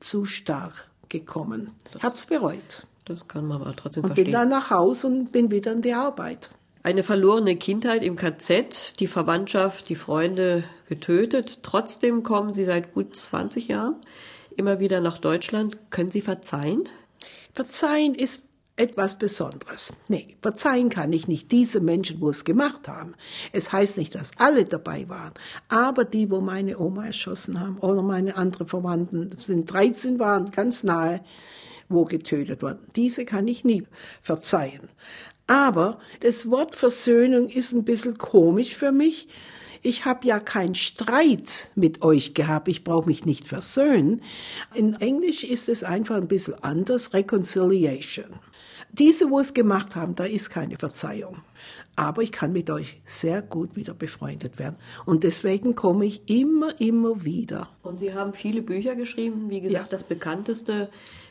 zu 0.00 0.24
stark 0.24 0.88
gekommen. 1.08 1.72
Ich 1.96 2.02
hab's 2.02 2.26
bereut. 2.26 2.86
Das 3.08 3.26
kann 3.26 3.46
man 3.46 3.62
aber 3.62 3.74
trotzdem 3.74 4.04
Und 4.04 4.14
bin 4.14 4.26
verstehen. 4.26 4.32
dann 4.32 4.48
nach 4.50 4.70
Hause 4.70 5.06
und 5.08 5.32
bin 5.32 5.50
wieder 5.50 5.72
in 5.72 5.82
die 5.82 5.94
Arbeit. 5.94 6.50
Eine 6.82 7.02
verlorene 7.02 7.56
Kindheit 7.56 8.02
im 8.02 8.16
KZ, 8.16 9.00
die 9.00 9.08
Verwandtschaft, 9.08 9.88
die 9.88 9.96
Freunde 9.96 10.64
getötet. 10.88 11.62
Trotzdem 11.62 12.22
kommen 12.22 12.52
Sie 12.52 12.64
seit 12.64 12.94
gut 12.94 13.16
20 13.16 13.68
Jahren 13.68 13.96
immer 14.56 14.80
wieder 14.80 15.00
nach 15.00 15.18
Deutschland. 15.18 15.78
Können 15.90 16.10
Sie 16.10 16.20
verzeihen? 16.20 16.88
Verzeihen 17.52 18.14
ist 18.14 18.44
etwas 18.76 19.18
Besonderes. 19.18 19.94
Nee, 20.08 20.36
verzeihen 20.40 20.88
kann 20.88 21.12
ich 21.12 21.26
nicht 21.26 21.50
diese 21.50 21.80
Menschen, 21.80 22.20
wo 22.20 22.30
es 22.30 22.44
gemacht 22.44 22.86
haben. 22.86 23.14
Es 23.52 23.72
heißt 23.72 23.98
nicht, 23.98 24.14
dass 24.14 24.30
alle 24.38 24.64
dabei 24.64 25.08
waren, 25.08 25.32
aber 25.68 26.04
die, 26.04 26.30
wo 26.30 26.40
meine 26.40 26.78
Oma 26.78 27.06
erschossen 27.06 27.58
haben 27.58 27.78
oder 27.78 28.02
meine 28.02 28.36
anderen 28.36 28.68
Verwandten, 28.68 29.30
sind 29.36 29.72
13 29.72 30.20
waren 30.20 30.46
ganz 30.52 30.84
nahe, 30.84 31.20
wo 31.88 32.04
getötet 32.04 32.62
wurden. 32.62 32.80
Diese 32.96 33.24
kann 33.24 33.48
ich 33.48 33.64
nie 33.64 33.84
verzeihen. 34.22 34.88
Aber 35.46 35.98
das 36.20 36.50
Wort 36.50 36.74
Versöhnung 36.74 37.48
ist 37.48 37.72
ein 37.72 37.84
bisschen 37.84 38.18
komisch 38.18 38.76
für 38.76 38.92
mich. 38.92 39.28
Ich 39.82 40.04
habe 40.04 40.26
ja 40.26 40.40
keinen 40.40 40.74
Streit 40.74 41.70
mit 41.74 42.02
euch 42.02 42.34
gehabt. 42.34 42.68
Ich 42.68 42.84
brauche 42.84 43.06
mich 43.06 43.24
nicht 43.24 43.46
versöhnen. 43.46 44.22
In 44.74 44.94
Englisch 44.94 45.44
ist 45.44 45.68
es 45.68 45.84
einfach 45.84 46.16
ein 46.16 46.28
bisschen 46.28 46.62
anders. 46.62 47.14
Reconciliation. 47.14 48.26
Diese, 48.92 49.30
wo 49.30 49.38
es 49.38 49.54
gemacht 49.54 49.94
haben, 49.96 50.14
da 50.16 50.24
ist 50.24 50.50
keine 50.50 50.76
Verzeihung. 50.78 51.38
Aber 51.94 52.22
ich 52.22 52.32
kann 52.32 52.52
mit 52.52 52.70
euch 52.70 53.00
sehr 53.04 53.42
gut 53.42 53.76
wieder 53.76 53.94
befreundet 53.94 54.58
werden. 54.58 54.76
Und 55.04 55.24
deswegen 55.24 55.74
komme 55.74 56.06
ich 56.06 56.28
immer, 56.28 56.78
immer 56.80 57.24
wieder. 57.24 57.68
Und 57.82 57.98
Sie 57.98 58.14
haben 58.14 58.32
viele 58.32 58.62
Bücher 58.62 58.96
geschrieben. 58.96 59.48
Wie 59.50 59.60
gesagt, 59.60 59.92
Ja. 59.92 59.98
das 59.98 60.04
bekannteste 60.04 60.90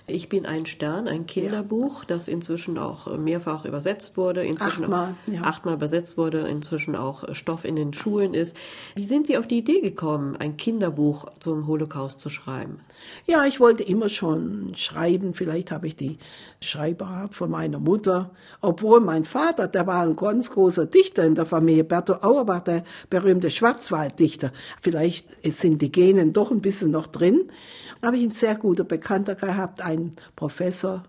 Ich 0.10 0.30
bin 0.30 0.46
ein 0.46 0.66
Stern, 0.66 1.10
ein 1.10 1.26
Kinderbuch, 1.26 2.06
das 2.06 2.30
inzwischen 2.30 2.78
auch 2.78 3.18
mehrfach 3.18 3.66
übersetzt 3.66 4.16
wurde, 4.16 4.46
inzwischen 4.46 4.86
Achtmal, 4.86 5.16
auch 5.28 5.34
ja. 5.34 5.42
achtmal 5.42 5.74
übersetzt 5.74 6.18
wurde, 6.18 6.48
inzwischen 6.48 6.96
auch 6.96 7.26
Stoff 7.36 7.66
in 7.66 7.76
den 7.76 7.92
Schulen 7.92 8.34
ist. 8.34 8.56
Wie 8.96 9.04
sind 9.04 9.28
Sie 9.28 9.38
auf 9.38 9.48
die 9.48 9.58
Idee 9.58 9.82
gekommen, 9.82 10.38
ein 10.38 10.56
Kinderbuch 10.56 11.26
zum 11.40 11.68
Holocaust 11.68 12.22
zu 12.22 12.30
schreiben? 12.30 12.80
Ja, 13.26 13.44
ich 13.44 13.60
wollte 13.60 13.84
immer 13.84 14.08
schon 14.08 14.72
schreiben. 14.76 15.34
Vielleicht 15.34 15.72
habe 15.72 15.88
ich 15.88 15.98
die 15.98 16.20
Schreiberart 16.62 17.34
von 17.34 17.52
meiner 17.52 17.80
Mutter. 17.80 18.32
Obwohl 18.62 19.02
mein 19.02 19.26
Vater, 19.26 19.68
der 19.68 19.88
war 19.88 20.04
ein 20.04 20.16
ganz 20.16 20.52
großer 20.52 20.86
Dichter 20.86 21.26
in 21.26 21.36
der 21.36 21.46
Familie. 21.46 21.84
Berto 21.84 22.14
Auerbach, 22.22 22.62
der 22.62 22.84
berühmte 23.10 23.52
Schwarzwalddichter. 23.52 24.54
Vielleicht 24.82 25.44
sind 25.54 25.82
die 25.82 25.92
Genen 25.92 26.32
doch 26.32 26.50
ein 26.50 26.62
bisschen 26.62 26.92
noch 26.92 27.08
drin. 27.08 27.52
Da 28.00 28.08
habe 28.08 28.16
ich 28.16 28.24
einen 28.24 28.32
sehr 28.32 28.56
guten 28.56 28.88
Bekannter 28.88 29.36
gehabt, 29.36 29.82
einen 29.98 30.16
Professor 30.36 31.04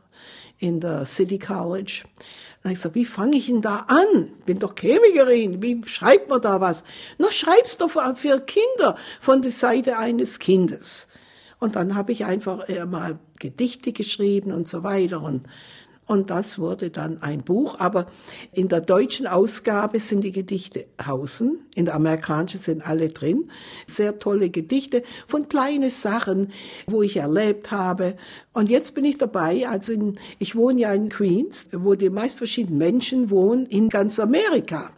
in 0.58 0.80
der 0.80 1.04
City 1.04 1.38
College. 1.38 2.02
Habe 2.64 2.72
ich 2.72 2.78
gesagt, 2.78 2.94
wie 2.94 3.04
fange 3.04 3.36
ich 3.36 3.46
denn 3.46 3.60
da 3.60 3.86
an? 3.88 4.30
Bin 4.44 4.58
doch 4.58 4.74
Chemikerin, 4.74 5.62
wie 5.62 5.80
schreibt 5.86 6.28
man 6.28 6.40
da 6.40 6.60
was? 6.60 6.82
Na, 7.18 7.30
schreib's 7.30 7.78
doch 7.78 7.90
für 8.16 8.40
Kinder 8.40 8.96
von 9.20 9.42
der 9.42 9.52
Seite 9.52 9.98
eines 9.98 10.38
Kindes. 10.38 11.08
Und 11.60 11.76
dann 11.76 11.94
habe 11.94 12.12
ich 12.12 12.24
einfach 12.24 12.68
äh, 12.68 12.84
mal 12.86 13.18
Gedichte 13.38 13.92
geschrieben 13.92 14.52
und 14.52 14.68
so 14.68 14.82
weiter. 14.82 15.22
Und, 15.22 15.46
und 16.08 16.30
das 16.30 16.58
wurde 16.58 16.90
dann 16.90 17.22
ein 17.22 17.44
Buch. 17.44 17.78
Aber 17.78 18.06
in 18.52 18.68
der 18.68 18.80
deutschen 18.80 19.26
Ausgabe 19.26 20.00
sind 20.00 20.24
die 20.24 20.32
Gedichte 20.32 20.86
außen, 20.96 21.58
in 21.74 21.84
der 21.84 21.94
amerikanischen 21.94 22.60
sind 22.60 22.84
alle 22.84 23.10
drin. 23.10 23.50
Sehr 23.86 24.18
tolle 24.18 24.48
Gedichte 24.48 25.02
von 25.26 25.48
kleinen 25.48 25.90
Sachen, 25.90 26.48
wo 26.86 27.02
ich 27.02 27.18
erlebt 27.18 27.70
habe. 27.70 28.16
Und 28.54 28.70
jetzt 28.70 28.94
bin 28.94 29.04
ich 29.04 29.18
dabei, 29.18 29.68
also 29.68 29.92
in, 29.92 30.18
ich 30.38 30.56
wohne 30.56 30.80
ja 30.80 30.94
in 30.94 31.10
Queens, 31.10 31.68
wo 31.72 31.94
die 31.94 32.08
meist 32.08 32.38
verschiedenen 32.38 32.78
Menschen 32.78 33.28
wohnen 33.28 33.66
in 33.66 33.90
ganz 33.90 34.18
Amerika. 34.18 34.90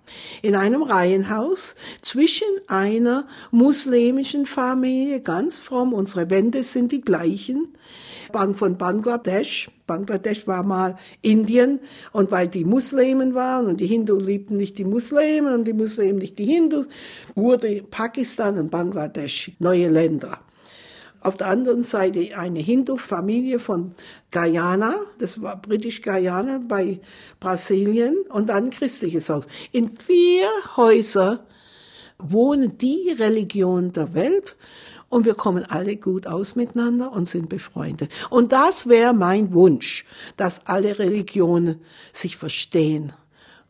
In 0.43 0.55
einem 0.55 0.85
Reihenhaus 0.85 1.75
zwischen 2.03 2.47
einer 2.69 3.27
muslimischen 3.51 4.47
Familie, 4.47 5.21
ganz 5.21 5.59
fromm, 5.59 5.93
unsere 5.93 6.31
Wände 6.31 6.63
sind 6.63 6.93
die 6.93 7.01
gleichen, 7.01 7.75
Bank 8.33 8.57
von 8.57 8.79
Bangladesch. 8.79 9.71
Bangladesch 9.87 10.47
war 10.47 10.63
mal 10.63 10.97
Indien 11.23 11.81
und 12.13 12.31
weil 12.31 12.49
die 12.49 12.65
Muslimen 12.65 13.35
waren 13.35 13.67
und 13.67 13.81
die 13.81 13.87
Hindu 13.87 14.17
liebten 14.17 14.57
nicht 14.57 14.79
die 14.79 14.85
Muslimen 14.85 15.55
und 15.55 15.65
die 15.65 15.73
Muslimen 15.73 16.19
nicht 16.19 16.39
die 16.39 16.47
Hindus, 16.47 16.87
wurde 17.35 17.83
Pakistan 17.91 18.59
und 18.59 18.71
Bangladesch 18.71 19.53
neue 19.59 19.89
Länder. 19.89 20.39
Auf 21.23 21.37
der 21.37 21.49
anderen 21.49 21.83
Seite 21.83 22.39
eine 22.39 22.61
Hindu-Familie 22.61 23.59
von 23.59 23.95
Guyana, 24.31 24.95
das 25.19 25.43
war 25.43 25.61
British 25.61 26.01
Guyana 26.01 26.61
bei 26.67 27.01
Brasilien 27.41 28.17
und 28.31 28.49
dann 28.49 28.65
ein 28.65 28.71
christliches 28.71 29.29
Haus. 29.29 29.47
In 29.71 29.91
vier 29.91 30.49
Häusern 30.79 31.41
wohnen 32.19 32.79
die 32.79 33.15
Religionen 33.19 33.93
der 33.93 34.15
Welt 34.15 34.57
und 35.11 35.27
wir 35.27 35.35
kommen 35.35 35.67
alle 35.69 35.97
gut 35.97 36.27
aus 36.27 36.57
miteinander 36.57 37.13
und 37.13 37.29
sind 37.29 37.51
befreundet. 37.51 38.11
Und 38.31 38.53
das 38.53 38.89
wäre 38.89 39.13
mein 39.13 39.53
Wunsch, 39.53 40.07
dass 40.39 40.67
alle 40.67 40.99
Religionen 40.99 41.81
sich 42.15 42.39
verstehen 42.39 43.13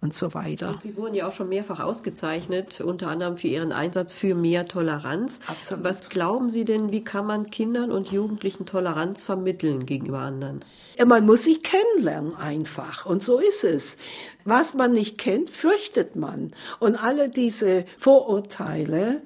und 0.03 0.15
so 0.15 0.33
weiter. 0.35 0.79
Sie 0.83 0.97
wurden 0.97 1.15
ja 1.15 1.27
auch 1.29 1.33
schon 1.33 1.49
mehrfach 1.49 1.81
ausgezeichnet, 1.81 2.81
unter 2.81 3.09
anderem 3.09 3.37
für 3.37 3.49
Ihren 3.49 3.73
Einsatz 3.73 4.13
für 4.13 4.35
mehr 4.35 4.67
Toleranz. 4.67 5.41
Absolut. 5.47 5.85
Was 5.85 6.09
glauben 6.09 6.51
Sie 6.51 6.65
denn, 6.65 6.93
wie 6.93 7.05
kann 7.05 7.27
man 7.27 7.47
Kindern 7.47 7.91
und 7.91 8.09
Jugendlichen 8.09 8.67
Toleranz 8.67 9.23
vermitteln 9.23 9.87
gegenüber 9.87 10.21
anderen? 10.21 10.61
Man 11.07 11.25
muss 11.25 11.45
sich 11.45 11.63
kennenlernen 11.63 12.35
einfach. 12.35 13.07
Und 13.07 13.23
so 13.23 13.39
ist 13.39 13.65
es. 13.65 13.97
Was 14.45 14.75
man 14.75 14.93
nicht 14.93 15.17
kennt, 15.17 15.49
fürchtet 15.49 16.17
man. 16.17 16.53
Und 16.79 17.03
alle 17.03 17.31
diese 17.31 17.85
Vorurteile, 17.97 19.23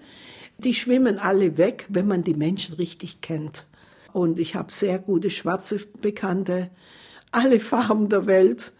die 0.64 0.74
schwimmen 0.74 1.18
alle 1.18 1.56
weg, 1.56 1.86
wenn 1.88 2.06
man 2.06 2.24
die 2.24 2.34
Menschen 2.34 2.74
richtig 2.76 3.20
kennt. 3.20 3.66
Und 4.12 4.38
ich 4.38 4.54
habe 4.54 4.72
sehr 4.72 4.98
gute 4.98 5.30
schwarze 5.30 5.78
Bekannte, 6.00 6.70
alle 7.32 7.60
Farben 7.60 8.08
der 8.08 8.26
Welt. 8.26 8.72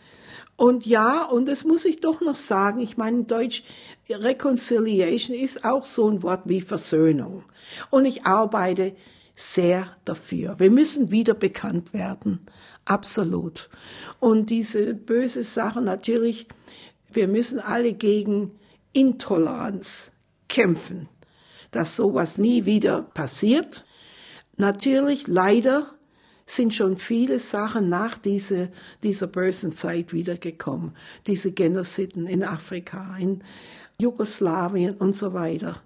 Und 0.57 0.87
ja, 0.87 1.24
und 1.24 1.47
das 1.49 1.64
muss 1.64 1.85
ich 1.85 2.01
doch 2.01 2.20
noch 2.20 2.37
sagen, 2.37 2.80
ich 2.80 2.97
meine, 2.97 3.18
in 3.18 3.26
Deutsch, 3.26 3.64
Reconciliation 4.09 5.37
ist 5.37 5.64
auch 5.64 5.85
so 5.85 6.09
ein 6.09 6.22
Wort 6.22 6.43
wie 6.45 6.61
Versöhnung. 6.61 7.43
Und 7.91 8.05
ich 8.05 8.24
arbeite 8.24 8.95
sehr 9.35 9.97
dafür. 10.05 10.55
Wir 10.59 10.70
müssen 10.70 11.11
wieder 11.11 11.35
bekannt 11.35 11.93
werden. 11.93 12.47
Absolut. 12.85 13.68
Und 14.20 14.51
diese 14.51 14.95
böse 14.95 15.43
Sache 15.43 15.82
natürlich, 15.82 16.47
wir 17.12 17.26
müssen 17.26 17.59
alle 17.59 17.93
gegen 17.93 18.53
Intoleranz 18.93 20.12
kämpfen, 20.49 21.09
dass 21.75 21.97
sowas 21.97 22.39
nie 22.39 22.64
wieder 22.64 23.03
passiert. 23.03 23.85
Natürlich, 24.57 25.27
leider 25.27 25.87
sind 26.47 26.75
schon 26.75 26.97
viele 26.97 27.39
Sachen 27.39 27.89
nach 27.89 28.18
diese, 28.18 28.70
dieser 29.03 29.27
bösen 29.27 29.72
Zeit 29.72 30.12
wiedergekommen. 30.12 30.93
Diese 31.27 31.53
Genoziden 31.53 32.27
in 32.27 32.45
Afrika, 32.45 33.16
in 33.18 33.43
Jugoslawien 33.99 34.97
und 34.97 35.16
so 35.16 35.33
weiter. 35.33 35.77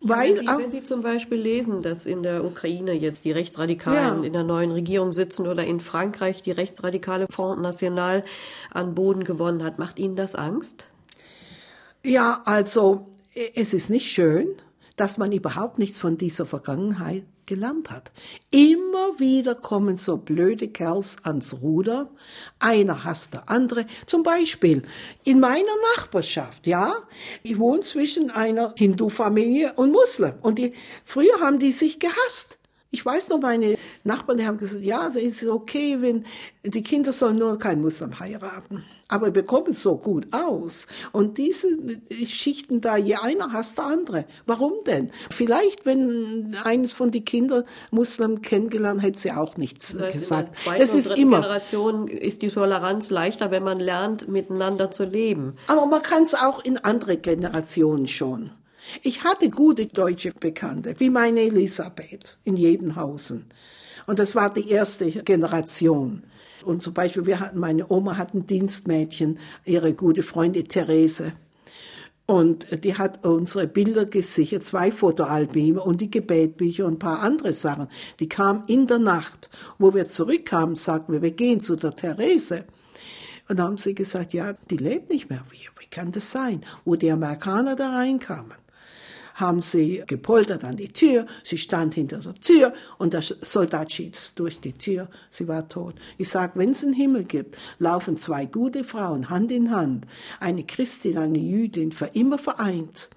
Weil 0.00 0.30
wenn, 0.30 0.38
Sie, 0.38 0.48
auch, 0.48 0.58
wenn 0.58 0.70
Sie 0.70 0.82
zum 0.82 1.02
Beispiel 1.02 1.38
lesen, 1.38 1.82
dass 1.82 2.06
in 2.06 2.22
der 2.22 2.44
Ukraine 2.44 2.92
jetzt 2.92 3.24
die 3.24 3.32
Rechtsradikalen 3.32 4.22
ja. 4.22 4.26
in 4.26 4.32
der 4.32 4.44
neuen 4.44 4.70
Regierung 4.70 5.12
sitzen 5.12 5.46
oder 5.46 5.64
in 5.64 5.78
Frankreich 5.78 6.42
die 6.42 6.50
rechtsradikale 6.50 7.26
Front 7.30 7.62
National 7.62 8.24
an 8.72 8.94
Boden 8.94 9.22
gewonnen 9.22 9.62
hat, 9.62 9.78
macht 9.78 9.98
Ihnen 9.98 10.16
das 10.16 10.34
Angst? 10.34 10.86
Ja, 12.04 12.42
also 12.44 13.06
es 13.54 13.74
ist 13.74 13.90
nicht 13.90 14.10
schön, 14.10 14.48
dass 14.98 15.16
man 15.16 15.32
überhaupt 15.32 15.78
nichts 15.78 15.98
von 15.98 16.18
dieser 16.18 16.44
Vergangenheit 16.44 17.24
gelernt 17.46 17.90
hat. 17.90 18.12
Immer 18.50 19.18
wieder 19.18 19.54
kommen 19.54 19.96
so 19.96 20.18
blöde 20.18 20.68
Kerls 20.68 21.16
ans 21.22 21.54
Ruder. 21.62 22.10
Einer 22.58 23.04
hasst 23.04 23.34
der 23.34 23.48
andere. 23.48 23.86
Zum 24.06 24.22
Beispiel 24.22 24.82
in 25.24 25.40
meiner 25.40 25.64
Nachbarschaft, 25.96 26.66
ja. 26.66 26.94
Ich 27.42 27.58
wohne 27.58 27.80
zwischen 27.80 28.30
einer 28.30 28.74
Hindu-Familie 28.76 29.72
und 29.76 29.92
Muslim. 29.92 30.34
Und 30.42 30.58
die, 30.58 30.74
früher 31.04 31.40
haben 31.40 31.58
die 31.58 31.72
sich 31.72 31.98
gehasst. 31.98 32.58
Ich 32.90 33.04
weiß 33.04 33.28
noch, 33.28 33.40
meine 33.40 33.76
Nachbarn 34.04 34.38
die 34.38 34.46
haben 34.46 34.58
gesagt, 34.58 34.82
ja, 34.82 35.08
es 35.08 35.16
ist 35.16 35.46
okay, 35.46 35.98
wenn 36.00 36.24
die 36.64 36.82
Kinder 36.82 37.12
sollen 37.12 37.36
nur 37.36 37.58
kein 37.58 37.80
Muslim 37.80 38.18
heiraten. 38.18 38.84
Aber 39.08 39.34
wir 39.34 39.42
kommen 39.42 39.72
so 39.72 39.96
gut 39.96 40.28
aus. 40.34 40.86
Und 41.12 41.38
diese 41.38 41.68
Schichten 42.26 42.82
da, 42.82 42.98
je 42.98 43.16
einer 43.16 43.52
hasst 43.52 43.78
der 43.78 43.86
andere. 43.86 44.26
Warum 44.46 44.72
denn? 44.86 45.10
Vielleicht, 45.30 45.86
wenn 45.86 46.54
eines 46.64 46.92
von 46.92 47.10
den 47.10 47.24
Kindern 47.24 47.64
Muslim 47.90 48.42
kennengelernt, 48.42 49.02
hätte 49.02 49.18
sie 49.18 49.32
auch 49.32 49.56
nichts 49.56 49.92
das 49.92 50.02
heißt, 50.02 50.12
gesagt. 50.12 50.58
Es 50.76 50.94
ist 50.94 51.10
immer. 51.10 51.40
Generation 51.40 52.06
ist 52.06 52.42
die 52.42 52.48
Toleranz 52.48 53.08
leichter, 53.08 53.50
wenn 53.50 53.62
man 53.62 53.80
lernt, 53.80 54.28
miteinander 54.28 54.90
zu 54.90 55.04
leben. 55.04 55.54
Aber 55.68 55.86
man 55.86 56.02
kann 56.02 56.24
es 56.24 56.34
auch 56.34 56.62
in 56.62 56.76
andere 56.76 57.16
Generationen 57.16 58.06
schon. 58.06 58.50
Ich 59.02 59.22
hatte 59.24 59.50
gute 59.50 59.86
deutsche 59.86 60.32
Bekannte, 60.32 60.94
wie 60.98 61.10
meine 61.10 61.40
Elisabeth 61.40 62.38
in 62.44 62.56
Jebenhausen. 62.56 63.46
Und 64.06 64.18
das 64.18 64.34
war 64.34 64.50
die 64.50 64.70
erste 64.70 65.10
Generation. 65.10 66.22
Und 66.64 66.82
zum 66.82 66.94
Beispiel, 66.94 67.26
wir 67.26 67.40
hatten, 67.40 67.58
meine 67.58 67.90
Oma 67.90 68.16
hat 68.16 68.34
ein 68.34 68.46
Dienstmädchen, 68.46 69.38
ihre 69.64 69.92
gute 69.92 70.22
Freundin 70.22 70.66
Therese. 70.66 71.32
Und 72.24 72.84
die 72.84 72.96
hat 72.96 73.24
unsere 73.24 73.66
Bilder 73.66 74.04
gesichert, 74.04 74.62
zwei 74.62 74.90
Fotoalbime 74.90 75.80
und 75.80 76.00
die 76.00 76.10
Gebetbücher 76.10 76.86
und 76.86 76.94
ein 76.94 76.98
paar 76.98 77.20
andere 77.20 77.52
Sachen. 77.52 77.88
Die 78.20 78.28
kam 78.28 78.64
in 78.66 78.86
der 78.86 78.98
Nacht. 78.98 79.48
Wo 79.78 79.94
wir 79.94 80.08
zurückkamen, 80.08 80.74
sagten 80.74 81.12
wir, 81.12 81.22
wir 81.22 81.30
gehen 81.30 81.60
zu 81.60 81.76
der 81.76 81.94
Therese. 81.94 82.64
Und 83.48 83.58
dann 83.58 83.66
haben 83.66 83.76
sie 83.78 83.94
gesagt, 83.94 84.34
ja, 84.34 84.54
die 84.70 84.76
lebt 84.76 85.10
nicht 85.10 85.30
mehr. 85.30 85.44
Wie, 85.50 85.68
wie 85.78 85.86
kann 85.90 86.12
das 86.12 86.30
sein? 86.30 86.62
Wo 86.84 86.96
die 86.96 87.10
Amerikaner 87.10 87.76
da 87.76 87.92
reinkamen 87.92 88.56
haben 89.38 89.60
sie 89.60 90.02
gepoltert 90.06 90.64
an 90.64 90.76
die 90.76 90.88
Tür. 90.88 91.26
Sie 91.44 91.58
stand 91.58 91.94
hinter 91.94 92.18
der 92.18 92.34
Tür 92.34 92.72
und 92.98 93.12
der 93.12 93.22
Soldat 93.22 93.92
schießt 93.92 94.38
durch 94.38 94.60
die 94.60 94.72
Tür. 94.72 95.08
Sie 95.30 95.48
war 95.48 95.68
tot. 95.68 95.94
Ich 96.18 96.28
sag, 96.28 96.56
wenn 96.56 96.70
es 96.70 96.84
einen 96.84 96.92
Himmel 96.92 97.24
gibt, 97.24 97.56
laufen 97.78 98.16
zwei 98.16 98.46
gute 98.46 98.84
Frauen 98.84 99.30
Hand 99.30 99.50
in 99.50 99.70
Hand. 99.70 100.06
Eine 100.40 100.64
Christin, 100.64 101.18
eine 101.18 101.38
Jüdin, 101.38 101.92
für 101.92 102.10
immer 102.14 102.38
vereint. 102.38 103.10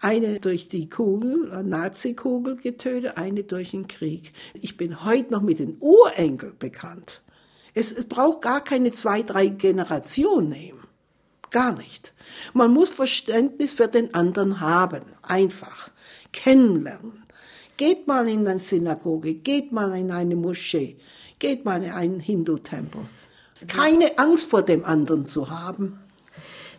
Eine 0.00 0.40
durch 0.40 0.68
die 0.68 0.88
Kugel, 0.88 1.52
äh, 1.52 1.62
Nazi-Kugel 1.62 2.56
getötet, 2.56 3.18
eine 3.18 3.44
durch 3.44 3.72
den 3.72 3.86
Krieg. 3.86 4.32
Ich 4.54 4.78
bin 4.78 5.04
heute 5.04 5.32
noch 5.32 5.42
mit 5.42 5.58
den 5.58 5.76
Urenkel 5.78 6.54
bekannt. 6.58 7.20
Es, 7.74 7.92
es 7.92 8.06
braucht 8.06 8.40
gar 8.40 8.64
keine 8.64 8.90
zwei, 8.92 9.22
drei 9.22 9.48
Generationen 9.48 10.48
nehmen. 10.48 10.89
Gar 11.50 11.72
nicht. 11.72 12.12
Man 12.54 12.72
muss 12.72 12.90
Verständnis 12.90 13.74
für 13.74 13.88
den 13.88 14.14
anderen 14.14 14.60
haben. 14.60 15.02
Einfach. 15.22 15.90
Kennenlernen. 16.32 17.24
Geht 17.76 18.06
mal 18.06 18.28
in 18.28 18.46
eine 18.46 18.58
Synagoge, 18.58 19.34
geht 19.34 19.72
mal 19.72 19.96
in 19.96 20.10
eine 20.10 20.36
Moschee, 20.36 20.96
geht 21.38 21.64
mal 21.64 21.82
in 21.82 21.90
einen 21.90 22.20
Hindu-Tempel. 22.20 23.00
Keine 23.68 24.18
Angst 24.18 24.50
vor 24.50 24.62
dem 24.62 24.84
anderen 24.84 25.24
zu 25.24 25.48
haben. 25.48 25.98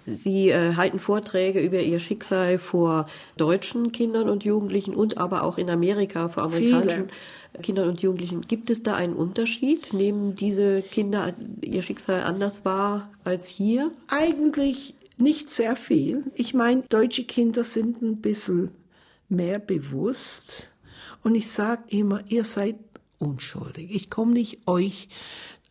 Sie 0.06 0.50
äh, 0.50 0.76
halten 0.76 1.00
Vorträge 1.00 1.60
über 1.60 1.80
Ihr 1.80 2.00
Schicksal 2.00 2.58
vor 2.58 3.08
deutschen 3.38 3.92
Kindern 3.92 4.30
und 4.30 4.44
Jugendlichen 4.44 4.96
und 4.96 5.18
aber 5.18 5.44
auch 5.44 5.58
in 5.58 5.70
Amerika 5.70 6.30
vor 6.30 6.44
amerikanischen 6.44 6.90
Viele. 6.90 7.08
Kindern 7.62 7.90
und 7.90 8.02
Jugendlichen. 8.02 8.42
Gibt 8.42 8.70
es 8.70 8.84
da 8.84 8.96
einen 8.96 9.14
Unterschied? 9.14 9.94
Nehmen 9.94 10.36
diese 10.36 10.82
Kinder 10.82 11.34
ihr 11.62 11.82
Schicksal 11.82 12.24
anders 12.24 12.66
wahr 12.66 13.12
als 13.24 13.48
hier? 13.48 13.92
Eigentlich 14.08 14.96
nicht 15.18 15.50
sehr 15.50 15.76
viel. 15.76 16.24
Ich 16.36 16.54
meine, 16.54 16.84
deutsche 16.84 17.26
Kinder 17.26 17.64
sind 17.64 18.02
ein 18.02 18.22
bisschen 18.22 18.72
mehr 19.30 19.60
bewusst. 19.60 20.70
Und 21.24 21.36
ich 21.36 21.52
sage 21.52 21.84
immer, 21.90 22.24
ihr 22.30 22.44
seid 22.44 22.78
unschuldig. 23.20 23.94
Ich 23.94 24.10
komme 24.10 24.34
nicht 24.34 24.68
euch 24.68 25.10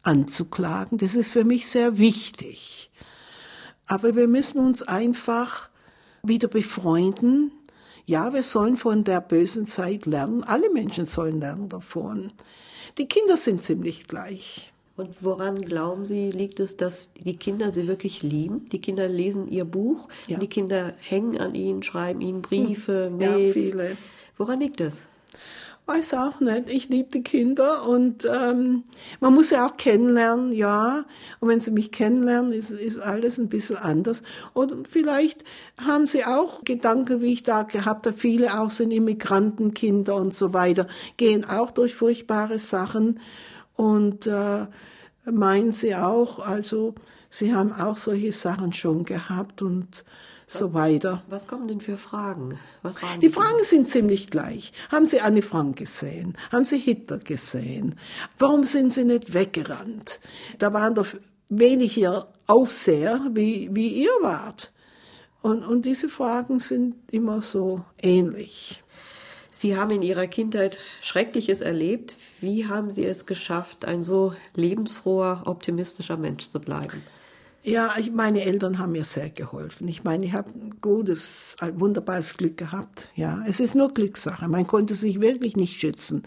anzuklagen. 0.02 0.98
Das 0.98 1.14
ist 1.14 1.32
für 1.32 1.44
mich 1.44 1.66
sehr 1.66 1.98
wichtig. 1.98 2.90
Aber 3.86 4.14
wir 4.14 4.28
müssen 4.28 4.60
uns 4.60 4.82
einfach 4.82 5.68
wieder 6.22 6.48
befreunden. 6.48 7.50
Ja, 8.10 8.34
wir 8.34 8.42
sollen 8.42 8.76
von 8.76 9.04
der 9.04 9.20
bösen 9.20 9.66
Zeit 9.66 10.04
lernen. 10.04 10.42
Alle 10.42 10.68
Menschen 10.68 11.06
sollen 11.06 11.38
lernen 11.38 11.68
davon. 11.68 12.32
Die 12.98 13.06
Kinder 13.06 13.36
sind 13.36 13.62
ziemlich 13.62 14.08
gleich. 14.08 14.72
Und 14.96 15.22
woran 15.22 15.54
glauben 15.54 16.04
Sie, 16.04 16.28
liegt 16.28 16.58
es, 16.58 16.76
dass 16.76 17.12
die 17.14 17.36
Kinder 17.36 17.70
sie 17.70 17.86
wirklich 17.86 18.24
lieben? 18.24 18.68
Die 18.70 18.80
Kinder 18.80 19.06
lesen 19.06 19.46
ihr 19.46 19.64
Buch, 19.64 20.08
ja. 20.26 20.40
die 20.40 20.48
Kinder 20.48 20.92
hängen 20.98 21.38
an 21.38 21.54
ihnen, 21.54 21.84
schreiben 21.84 22.20
ihnen 22.20 22.42
Briefe, 22.42 23.10
hm. 23.10 23.18
Mails. 23.18 23.54
Ja, 23.54 23.62
viele. 23.62 23.96
Woran 24.36 24.58
liegt 24.58 24.80
das? 24.80 25.06
Weiß 25.86 26.14
auch 26.14 26.38
nicht. 26.38 26.70
Ich 26.70 26.88
liebe 26.88 27.08
die 27.10 27.22
Kinder 27.22 27.88
und 27.88 28.24
ähm, 28.24 28.84
man 29.18 29.34
muss 29.34 29.50
ja 29.50 29.66
auch 29.66 29.76
kennenlernen, 29.76 30.52
ja. 30.52 31.04
Und 31.40 31.48
wenn 31.48 31.58
sie 31.58 31.72
mich 31.72 31.90
kennenlernen, 31.90 32.52
ist, 32.52 32.70
ist 32.70 33.00
alles 33.00 33.38
ein 33.38 33.48
bisschen 33.48 33.76
anders. 33.76 34.22
Und 34.52 34.86
vielleicht 34.86 35.42
haben 35.84 36.06
sie 36.06 36.24
auch 36.24 36.62
Gedanken, 36.62 37.20
wie 37.22 37.32
ich 37.32 37.42
da 37.42 37.64
gehabt 37.64 38.06
habe. 38.06 38.16
Viele 38.16 38.60
auch 38.60 38.70
sind 38.70 38.92
Immigrantenkinder 38.92 40.14
und 40.14 40.32
so 40.32 40.54
weiter, 40.54 40.86
gehen 41.16 41.44
auch 41.44 41.72
durch 41.72 41.96
furchtbare 41.96 42.60
Sachen 42.60 43.18
und 43.74 44.28
äh, 44.28 44.66
meinen 45.24 45.72
sie 45.72 45.96
auch, 45.96 46.38
also 46.38 46.94
sie 47.30 47.54
haben 47.54 47.72
auch 47.72 47.96
solche 47.96 48.32
Sachen 48.32 48.72
schon 48.72 49.04
gehabt 49.04 49.62
und 49.62 50.04
so 50.50 50.74
weiter. 50.74 51.22
Was 51.28 51.46
kommen 51.46 51.68
denn 51.68 51.80
für 51.80 51.96
Fragen? 51.96 52.58
die 53.20 53.28
Fragen 53.28 53.62
sind 53.62 53.86
ziemlich 53.86 54.28
gleich. 54.28 54.72
Haben 54.90 55.06
Sie 55.06 55.20
Anne 55.20 55.42
Frank 55.42 55.76
gesehen? 55.76 56.36
Haben 56.50 56.64
Sie 56.64 56.78
Hitler 56.78 57.18
gesehen? 57.18 57.94
Warum 58.38 58.64
sind 58.64 58.92
Sie 58.92 59.04
nicht 59.04 59.32
weggerannt? 59.32 60.20
Da 60.58 60.72
waren 60.72 60.94
doch 60.94 61.06
weniger 61.48 62.26
Aufseher, 62.46 63.20
wie, 63.32 63.68
wie 63.72 64.02
ihr 64.02 64.10
wart. 64.22 64.72
Und, 65.40 65.64
und 65.64 65.84
diese 65.84 66.08
Fragen 66.08 66.58
sind 66.58 66.96
immer 67.12 67.42
so 67.42 67.84
ähnlich. 68.02 68.82
Sie 69.52 69.76
haben 69.76 69.90
in 69.90 70.02
Ihrer 70.02 70.26
Kindheit 70.26 70.78
Schreckliches 71.00 71.60
erlebt. 71.60 72.16
Wie 72.40 72.66
haben 72.66 72.90
Sie 72.90 73.04
es 73.04 73.26
geschafft, 73.26 73.84
ein 73.84 74.02
so 74.02 74.34
lebensfroher, 74.54 75.42
optimistischer 75.44 76.16
Mensch 76.16 76.48
zu 76.48 76.60
bleiben? 76.60 77.02
Ja, 77.62 77.90
ich, 77.98 78.10
meine 78.10 78.42
Eltern 78.42 78.78
haben 78.78 78.92
mir 78.92 79.04
sehr 79.04 79.28
geholfen. 79.28 79.86
Ich 79.86 80.02
meine, 80.02 80.24
ich 80.24 80.32
habe 80.32 80.48
ein 80.50 80.80
gutes, 80.80 81.56
ein 81.60 81.78
wunderbares 81.78 82.36
Glück 82.38 82.56
gehabt. 82.56 83.10
Ja, 83.16 83.42
es 83.46 83.60
ist 83.60 83.74
nur 83.74 83.92
Glückssache. 83.92 84.48
Man 84.48 84.66
konnte 84.66 84.94
sich 84.94 85.20
wirklich 85.20 85.56
nicht 85.56 85.78
schützen. 85.78 86.22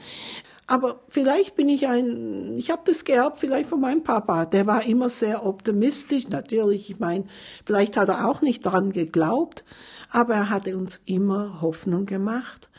Aber 0.67 1.01
vielleicht 1.09 1.55
bin 1.55 1.69
ich 1.69 1.87
ein, 1.87 2.55
ich 2.57 2.69
habe 2.69 2.83
das 2.85 3.03
geerbt 3.03 3.37
vielleicht 3.37 3.67
von 3.67 3.81
meinem 3.81 4.03
Papa. 4.03 4.45
Der 4.45 4.67
war 4.67 4.85
immer 4.85 5.09
sehr 5.09 5.45
optimistisch. 5.45 6.29
Natürlich, 6.29 6.91
ich 6.91 6.99
meine, 6.99 7.25
vielleicht 7.65 7.97
hat 7.97 8.09
er 8.09 8.27
auch 8.29 8.41
nicht 8.41 8.65
daran 8.65 8.91
geglaubt, 8.91 9.63
aber 10.11 10.35
er 10.35 10.49
hatte 10.51 10.77
uns 10.77 11.01
immer 11.05 11.61
Hoffnung 11.61 12.05
gemacht. 12.05 12.69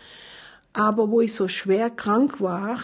Aber 0.73 1.11
wo 1.11 1.21
ich 1.21 1.35
so 1.35 1.49
schwer 1.49 1.91
krank 1.91 2.41
war, 2.41 2.79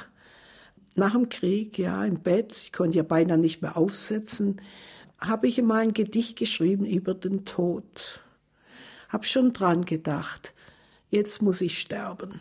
nach 0.96 1.12
dem 1.12 1.28
Krieg, 1.28 1.78
ja, 1.78 2.04
im 2.04 2.20
Bett, 2.20 2.52
ich 2.52 2.72
konnte 2.72 2.98
ja 2.98 3.04
beinahe 3.04 3.38
nicht 3.38 3.62
mehr 3.62 3.76
aufsetzen, 3.76 4.60
habe 5.20 5.48
ich 5.48 5.60
mal 5.62 5.82
ein 5.82 5.92
Gedicht 5.92 6.38
geschrieben 6.38 6.84
über 6.84 7.14
den 7.14 7.44
Tod. 7.44 8.22
Hab 9.08 9.26
schon 9.26 9.52
dran 9.52 9.82
gedacht, 9.82 10.54
jetzt 11.10 11.42
muss 11.42 11.60
ich 11.60 11.78
sterben. 11.78 12.40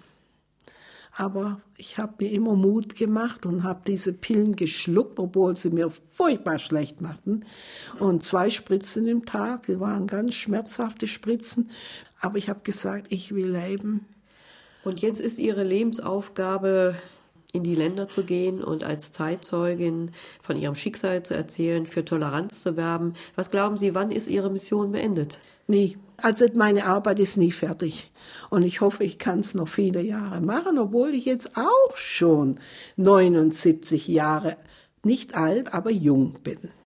Aber 1.12 1.60
ich 1.76 1.98
habe 1.98 2.24
mir 2.24 2.32
immer 2.32 2.56
Mut 2.56 2.96
gemacht 2.96 3.46
und 3.46 3.64
habe 3.64 3.82
diese 3.86 4.14
Pillen 4.14 4.56
geschluckt, 4.56 5.20
obwohl 5.20 5.56
sie 5.56 5.70
mir 5.70 5.92
furchtbar 6.14 6.60
schlecht 6.60 7.02
machten. 7.02 7.44
Und 8.00 8.24
zwei 8.24 8.50
Spritzen 8.50 9.06
im 9.08 9.26
Tag, 9.26 9.64
die 9.64 9.80
waren 9.80 10.08
ganz 10.08 10.36
schmerzhafte 10.36 11.08
Spritzen. 11.08 11.72
Aber 12.22 12.38
ich 12.38 12.48
habe 12.48 12.62
gesagt, 12.62 13.08
ich 13.10 13.34
will 13.34 13.52
leben. 13.52 14.06
Und 14.86 15.02
jetzt 15.02 15.20
ist 15.20 15.40
Ihre 15.40 15.64
Lebensaufgabe, 15.64 16.96
in 17.52 17.64
die 17.64 17.76
Länder 17.76 18.10
zu 18.10 18.24
gehen 18.24 18.64
und 18.64 18.84
als 18.84 19.12
Zeitzeugin 19.12 20.12
von 20.42 20.56
ihrem 20.56 20.76
Schicksal 20.76 21.24
zu 21.24 21.34
erzählen, 21.34 21.88
für 21.88 22.06
Toleranz 22.06 22.62
zu 22.62 22.78
werben. 22.78 23.16
Was 23.36 23.50
glauben 23.50 23.78
Sie, 23.78 23.96
wann 23.96 24.12
ist 24.12 24.28
Ihre 24.28 24.52
Mission 24.52 24.92
beendet? 24.92 25.40
Nie. 25.68 25.98
Also 26.18 26.46
meine 26.56 26.86
Arbeit 26.86 27.20
ist 27.20 27.38
nie 27.38 27.52
fertig. 27.52 28.12
Und 28.50 28.64
ich 28.64 28.82
hoffe, 28.82 29.04
ich 29.04 29.18
kann 29.18 29.40
es 29.40 29.56
noch 29.56 29.70
viele 29.70 30.02
Jahre 30.02 30.42
machen, 30.42 30.78
obwohl 30.78 31.16
ich 31.16 31.26
jetzt 31.26 31.52
auch 31.56 31.96
schon 31.96 32.58
79 32.98 34.08
Jahre 34.08 34.58
nicht 35.04 35.36
alt, 35.36 35.74
aber 35.74 35.92
jung 35.92 36.34
bin. 36.44 36.70